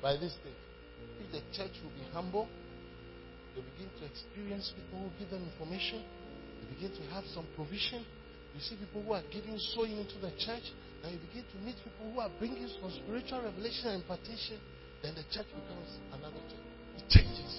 by 0.00 0.16
this 0.16 0.32
thing. 0.42 0.56
If 1.20 1.32
the 1.32 1.42
church 1.54 1.72
will 1.82 1.90
be 1.90 2.06
humble 2.14 2.48
they 3.54 3.62
begin 3.62 3.90
to 4.00 4.04
experience 4.04 4.74
people 4.74 4.98
who 4.98 5.10
give 5.18 5.30
them 5.30 5.46
information. 5.46 6.02
They 6.60 6.66
begin 6.74 6.90
to 6.90 7.02
have 7.14 7.24
some 7.34 7.46
provision. 7.54 8.04
You 8.54 8.60
see 8.60 8.76
people 8.76 9.02
who 9.02 9.12
are 9.14 9.22
giving, 9.30 9.54
sowing 9.74 9.98
into 9.98 10.18
the 10.18 10.30
church. 10.38 10.66
Now 11.02 11.10
you 11.10 11.18
begin 11.18 11.46
to 11.54 11.56
meet 11.62 11.78
people 11.82 12.10
who 12.12 12.18
are 12.18 12.30
bringing 12.38 12.66
some 12.80 12.90
spiritual 12.90 13.42
revelation 13.42 13.94
and 13.94 14.02
impartation. 14.02 14.58
Then 15.02 15.14
the 15.14 15.26
church 15.30 15.46
becomes 15.54 15.90
another 16.10 16.42
church. 16.50 16.66
It 16.98 17.06
changes. 17.10 17.52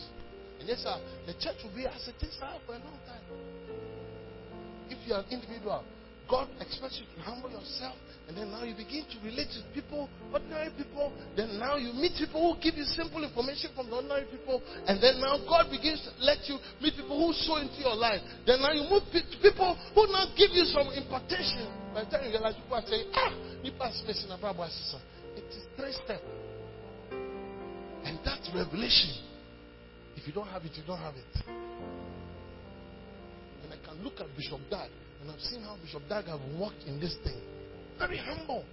And 0.60 0.68
yes, 0.68 0.84
sir, 0.84 0.96
the 1.28 1.36
church 1.40 1.64
will 1.64 1.76
be 1.76 1.88
as 1.88 2.08
it 2.08 2.20
is 2.24 2.36
for 2.66 2.76
a 2.76 2.80
long 2.80 3.00
time. 3.08 3.24
If 4.90 5.00
you 5.08 5.14
are 5.14 5.24
an 5.24 5.32
individual, 5.32 5.84
God 6.30 6.50
expects 6.60 6.98
you 6.98 7.06
to 7.06 7.22
humble 7.22 7.54
yourself, 7.54 7.94
and 8.28 8.34
then 8.34 8.50
now 8.50 8.66
you 8.66 8.74
begin 8.74 9.06
to 9.06 9.18
relate 9.22 9.46
to 9.54 9.62
people, 9.78 10.10
ordinary 10.34 10.74
people. 10.74 11.14
Then 11.38 11.60
now 11.62 11.78
you 11.78 11.94
meet 11.94 12.18
people 12.18 12.42
who 12.42 12.58
give 12.58 12.74
you 12.74 12.86
simple 12.98 13.22
information 13.22 13.70
from 13.78 13.94
the 13.94 14.02
ordinary 14.02 14.26
people, 14.34 14.58
and 14.90 14.98
then 14.98 15.22
now 15.22 15.38
God 15.46 15.70
begins 15.70 16.02
to 16.02 16.12
let 16.26 16.42
you 16.50 16.58
meet 16.82 16.98
people 16.98 17.14
who 17.14 17.30
sow 17.46 17.62
into 17.62 17.78
your 17.78 17.94
life. 17.94 18.26
Then 18.50 18.58
now 18.66 18.74
you 18.74 18.90
move 18.90 19.06
to 19.14 19.22
people 19.38 19.78
who 19.94 20.10
now 20.10 20.26
give 20.34 20.50
you 20.50 20.66
some 20.66 20.90
impartation. 20.98 21.70
By 21.94 22.10
the 22.10 22.10
time 22.10 22.26
you 22.26 22.34
realize 22.34 22.58
people 22.58 22.74
are 22.74 22.88
saying, 22.90 23.06
ah, 23.14 23.32
Nipa 23.62 23.94
space 23.94 24.26
in 24.26 24.34
a 24.34 24.38
It 24.42 25.46
is 25.46 25.64
three 25.78 25.94
steps. 25.94 26.26
And 28.02 28.18
that 28.26 28.42
revelation, 28.50 29.14
if 30.18 30.26
you 30.26 30.34
don't 30.34 30.50
have 30.50 30.66
it, 30.66 30.74
you 30.74 30.84
don't 30.86 30.98
have 31.02 31.14
it. 31.14 31.34
And 33.62 33.70
I 33.74 33.78
can 33.86 34.02
look 34.04 34.20
at 34.20 34.26
Bishop 34.36 34.62
Dag 34.70 34.90
and 35.26 35.34
I've 35.34 35.42
seen 35.42 35.62
how 35.62 35.76
Bishop 35.82 36.04
Dag 36.08 36.26
have 36.26 36.40
walked 36.56 36.84
in 36.86 37.00
this 37.00 37.16
thing. 37.24 37.42
Very 37.98 38.18
humble. 38.18 38.64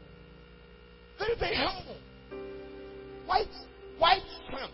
Very, 1.19 1.35
very 1.39 1.57
humble. 1.57 1.97
White, 3.25 3.47
white 3.99 4.21
son. 4.51 4.69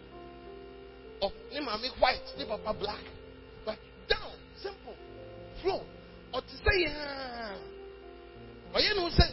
of 1.22 1.30
ne 1.52 1.60
maame 1.60 1.88
white, 2.00 2.26
ne 2.36 2.46
papa 2.46 2.76
black. 2.78 3.02
But 3.64 3.78
down, 4.08 4.32
simple, 4.60 4.96
flow. 5.62 5.82
Or 6.34 6.40
to 6.40 6.48
say, 6.48 6.82
yeah. 6.82 7.56
But 8.72 8.82
you 8.82 8.94
know, 8.94 9.08
say, 9.10 9.30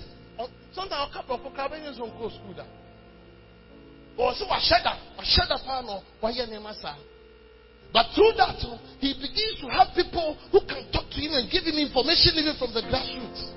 sometimes 0.71 1.09
a 1.09 1.13
couple 1.13 1.47
of 1.47 1.55
cabins 1.55 1.99
on 1.99 2.09
go 2.09 2.29
school. 2.29 2.53
that. 2.57 2.67
Or 4.17 4.33
so 4.35 4.45
I 4.45 4.59
shed 4.61 4.85
up, 4.85 4.99
I 5.17 5.23
shed 5.25 5.49
up, 5.49 5.61
I 5.67 5.81
know, 5.81 6.03
why 6.19 6.29
your 6.29 6.45
name 6.45 6.65
is 6.67 6.85
but 7.95 8.11
through 8.11 8.35
that, 8.35 8.59
he 8.99 9.15
begins 9.15 9.55
to 9.63 9.71
have 9.71 9.95
people 9.95 10.35
who 10.51 10.59
can 10.67 10.83
talk 10.91 11.07
to 11.07 11.15
him 11.15 11.31
and 11.31 11.47
give 11.47 11.63
him 11.63 11.79
information 11.79 12.35
even 12.35 12.59
from 12.59 12.75
the 12.75 12.83
grassroots. 12.91 13.55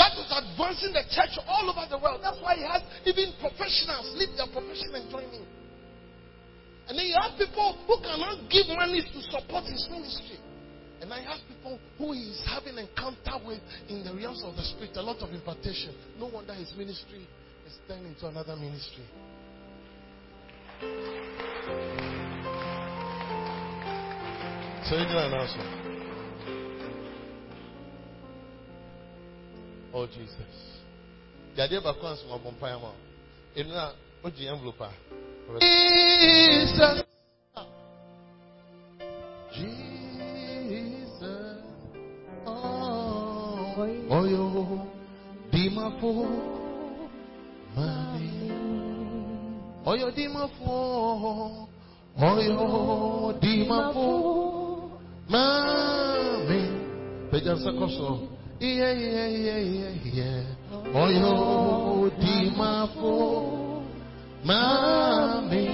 That 0.00 0.16
is 0.16 0.32
advancing 0.32 0.96
the 0.96 1.04
church 1.12 1.36
all 1.44 1.68
over 1.68 1.84
the 1.92 2.00
world. 2.00 2.24
That's 2.24 2.40
why 2.40 2.56
he 2.56 2.64
has 2.64 2.80
even 3.04 3.36
professionals 3.36 4.08
leave 4.16 4.32
their 4.40 4.48
profession 4.48 4.96
and 4.96 5.12
join 5.12 5.28
him. 5.28 5.44
And 6.88 6.96
then 6.96 7.04
you 7.04 7.20
have 7.20 7.36
people 7.36 7.76
who 7.84 8.00
cannot 8.00 8.48
give 8.48 8.64
money 8.72 9.04
to 9.04 9.18
support 9.28 9.68
his 9.68 9.84
ministry. 9.92 10.40
And 11.04 11.12
I 11.12 11.20
have 11.20 11.44
people 11.52 11.76
who 12.00 12.16
he 12.16 12.32
is 12.32 12.40
having 12.48 12.80
encounter 12.80 13.44
with 13.44 13.60
in 13.92 14.08
the 14.08 14.16
realms 14.16 14.40
of 14.40 14.56
the 14.56 14.64
spirit, 14.64 14.96
a 14.96 15.04
lot 15.04 15.20
of 15.20 15.36
impartation. 15.36 15.92
No 16.16 16.32
wonder 16.32 16.56
his 16.56 16.72
ministry 16.80 17.28
is 17.68 17.76
turning 17.84 18.16
into 18.16 18.24
another 18.24 18.56
ministry. 18.56 19.04
So 24.88 24.96
you 24.96 25.04
do 25.04 25.18
an 25.18 25.32
announcement. 25.32 25.70
Oh 29.92 30.06
Jesus. 30.06 30.78
The 31.56 31.62
idea 31.64 31.78
about 31.80 32.00
comes 32.00 32.22
from 32.22 32.40
Bompayama. 32.40 32.92
In 33.56 33.68
that, 33.68 33.94
what 34.20 34.34
the 34.34 34.48
envelope? 34.48 34.76
Jesus. 35.60 37.02
Jesus. 39.52 40.04
Oh, 42.46 43.74
oh. 43.76 44.10
Oh, 44.10 44.86
Dimafo. 45.52 46.12
Oh, 47.76 48.07
yo, 49.94 50.10
Dimafo. 53.40 54.90
Mami, 55.28 56.62
pejansa 57.30 57.72
koso. 57.72 58.28
Yeah, 58.60 58.92
yeah, 58.92 59.28
yeah, 59.28 59.58
yeah, 59.58 59.92
yeah. 60.04 60.42
Oh, 60.94 61.08
yo, 61.08 62.10
di 62.18 62.50
mafo. 62.56 63.82
Mami, 64.42 65.68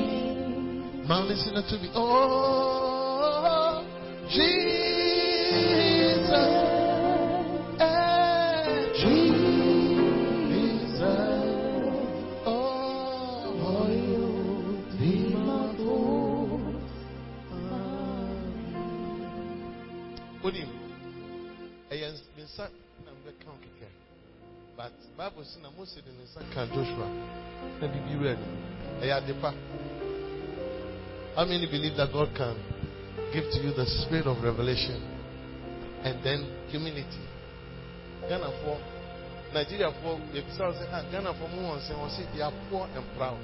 mami, 1.09 1.29
listen 1.29 1.55
to 1.55 1.79
me. 1.79 1.89
Oh, 1.95 3.85
Jesus. 4.29 5.94
Wo 23.47 23.57
kɛkɛ 23.65 23.89
but 24.77 24.93
bible 25.17 25.45
sɛ 25.45 25.63
na 25.63 25.71
mose 25.77 25.97
de 26.01 26.11
ne 26.11 26.25
nsa 26.25 26.41
ka 26.55 26.67
joshua 26.67 27.09
na 27.81 27.87
biribi 27.87 28.17
wura 28.19 28.35
no 28.35 28.47
ɛyɛ 29.03 29.15
ade 29.19 29.35
pa 29.41 29.53
how 31.37 31.45
many 31.45 31.67
believe 31.67 31.97
that 31.97 32.13
god 32.13 32.31
can 32.35 32.57
give 33.33 33.51
to 33.51 33.59
you 33.59 33.73
the 33.73 33.87
spirit 33.87 34.27
of 34.27 34.41
revelation 34.45 35.03
and 36.05 36.23
then 36.23 36.47
humility? 36.69 37.25
Ghanafoɔ 38.29 38.77
nigeriafoɔ 39.55 40.15
yɛbisa 40.35 40.63
wo 40.69 40.73
sɛ 40.73 40.85
ah 40.93 41.03
ghanafoɔ 41.11 41.49
mu 41.55 41.61
wɔn 41.69 41.81
sɛ 41.81 41.93
wɔ 41.99 42.07
sɛ 42.15 42.23
they 42.35 42.43
are 42.43 42.53
poor 42.71 42.87
and 42.95 43.05
proud. 43.17 43.39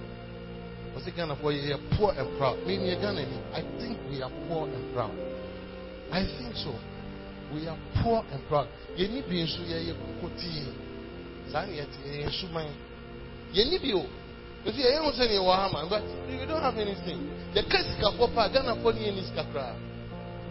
Wɔ 0.95 0.99
sɛ 1.03 1.11
ghanafoɔ 1.17 1.51
yɛyɛ 1.57 1.79
poor 1.97 2.13
and 2.17 2.29
proud. 2.39 2.57
Me 2.67 2.77
neɛ 2.79 3.01
ghanani 3.01 3.39
i 3.55 3.63
think 3.81 3.99
we 4.09 4.23
are 4.23 4.31
poor 4.49 4.67
and 4.69 4.95
proud. 4.95 5.15
I 6.13 6.25
think 6.39 6.55
so. 6.57 6.75
We 7.53 7.67
are 7.67 7.79
poor 8.03 8.25
and 8.31 8.47
proud. 8.47 8.69
Yeni 8.97 9.23
bi 9.23 9.43
nso 9.43 9.63
yɛ 9.67 9.79
yɛ 9.89 9.95
kokotii. 9.99 10.71
Saa 11.51 11.67
ni 11.67 11.79
yɛte 11.79 11.99
yɛ 12.07 12.25
yɛ 12.25 12.31
suman. 12.31 12.71
Yeni 13.53 13.79
bi 13.79 13.93
o. 13.93 14.07
Efi 14.65 14.81
yɛ 14.81 14.91
yɛ 14.95 14.99
ho 15.03 15.11
sɛ 15.11 15.29
ni 15.29 15.37
ha 15.37 15.69
ma 15.73 15.89
but 15.89 16.03
we 16.29 16.47
don't 16.47 16.63
have 16.63 16.79
anything. 16.79 17.19
Yɛ 17.55 17.67
ka 17.69 17.79
sika 17.83 18.11
fɔ 18.15 18.35
pa 18.35 18.49
Ghana 18.49 18.77
fɔ 18.77 18.95
ni 18.95 19.01
yɛ 19.07 19.15
ni 19.15 19.23
sika 19.23 19.45
koraa. 19.51 19.75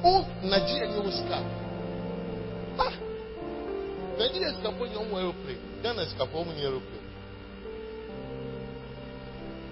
O 0.04 0.26
Nigeria 0.44 0.88
ni 0.92 1.00
wo 1.00 1.10
sika. 1.12 1.40
Ah! 2.78 2.94
Nigeria 4.18 4.52
sika 4.56 4.70
fɔ 4.70 4.90
ni 4.90 4.96
ɔmo 4.96 5.16
aeroplane. 5.16 5.62
Ghana 5.82 6.06
sika 6.06 6.26
fɔ 6.26 6.36
ɔmo 6.36 6.52
ni 6.54 6.62
aeroplane. 6.68 7.08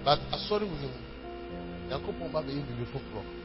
But 0.04 0.20
asɔre 0.32 0.64
wo 0.64 0.76
ni 0.80 0.88
mu. 0.88 1.00
Yankopɔn 1.90 2.32
ba 2.32 2.40
bɛ 2.40 2.50
yɛ 2.56 2.62
bibi 2.64 2.84
foforɔ. 2.88 3.37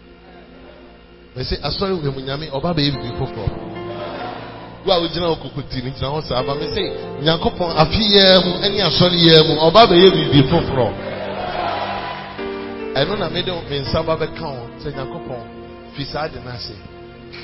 Mɛsɛ 1.36 1.56
asɔre 1.68 1.94
wɛ 1.94 2.10
mu 2.16 2.20
nyame 2.22 2.46
ɔba 2.56 2.70
bɛyɛ 2.76 2.90
bibi 2.94 3.12
foforɔ 3.20 3.48
wo 4.86 4.92
a 4.94 5.00
wogyina 5.02 5.28
hɔ 5.32 5.36
kokoti 5.42 5.78
no 5.84 5.90
gyina 5.96 6.08
hɔ 6.14 6.20
saa 6.28 6.44
ba 6.44 6.54
mɛsɛ 6.56 6.84
nyankopɔn 7.24 7.72
afe 7.82 8.02
yɛɛ 8.16 8.36
mu 8.46 8.52
ne 8.62 8.82
asɔre 8.88 9.18
yɛɛ 9.26 9.42
mu 9.48 9.54
ɔba 9.68 9.82
bɛyɛ 9.90 10.08
bibi 10.16 10.42
foforɔ 10.50 10.88
ɛno 13.00 13.14
na 13.20 13.30
mede 13.30 13.52
me 13.70 13.80
nsa 13.80 14.04
ba 14.06 14.14
bɛka 14.22 14.46
wo 14.56 14.64
sɛ 14.82 14.90
nyankopɔn 14.96 15.42
fi 15.96 16.04
saa 16.06 16.28
de 16.28 16.40
no 16.46 16.52
ase 16.52 16.76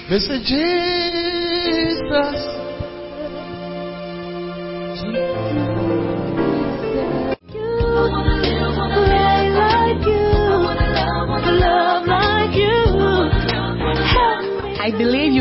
mɛsɛ 0.09 0.33
jesus. 0.45 2.39
Pray 5.01 5.98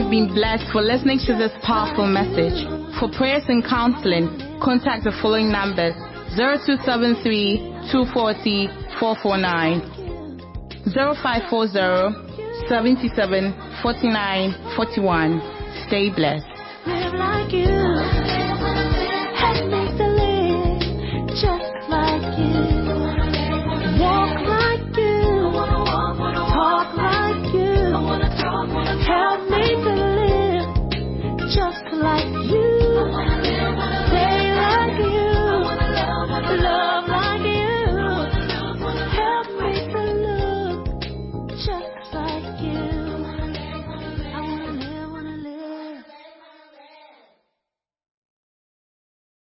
You've 0.09 0.27
been 0.27 0.35
blessed 0.35 0.73
for 0.73 0.81
listening 0.81 1.19
to 1.27 1.37
this 1.37 1.53
powerful 1.63 2.07
message. 2.07 2.65
For 2.99 3.11
prayers 3.13 3.43
and 3.49 3.63
counseling, 3.63 4.57
contact 4.57 5.05
the 5.05 5.13
following 5.21 5.53
numbers 5.53 5.93
0273 6.33 7.93
240 7.93 8.69
449, 8.97 9.85
0540 10.97 12.73
77 12.73 13.53
49 13.85 14.57
41. 14.81 15.45
Stay 15.85 16.09
blessed. 16.09 16.49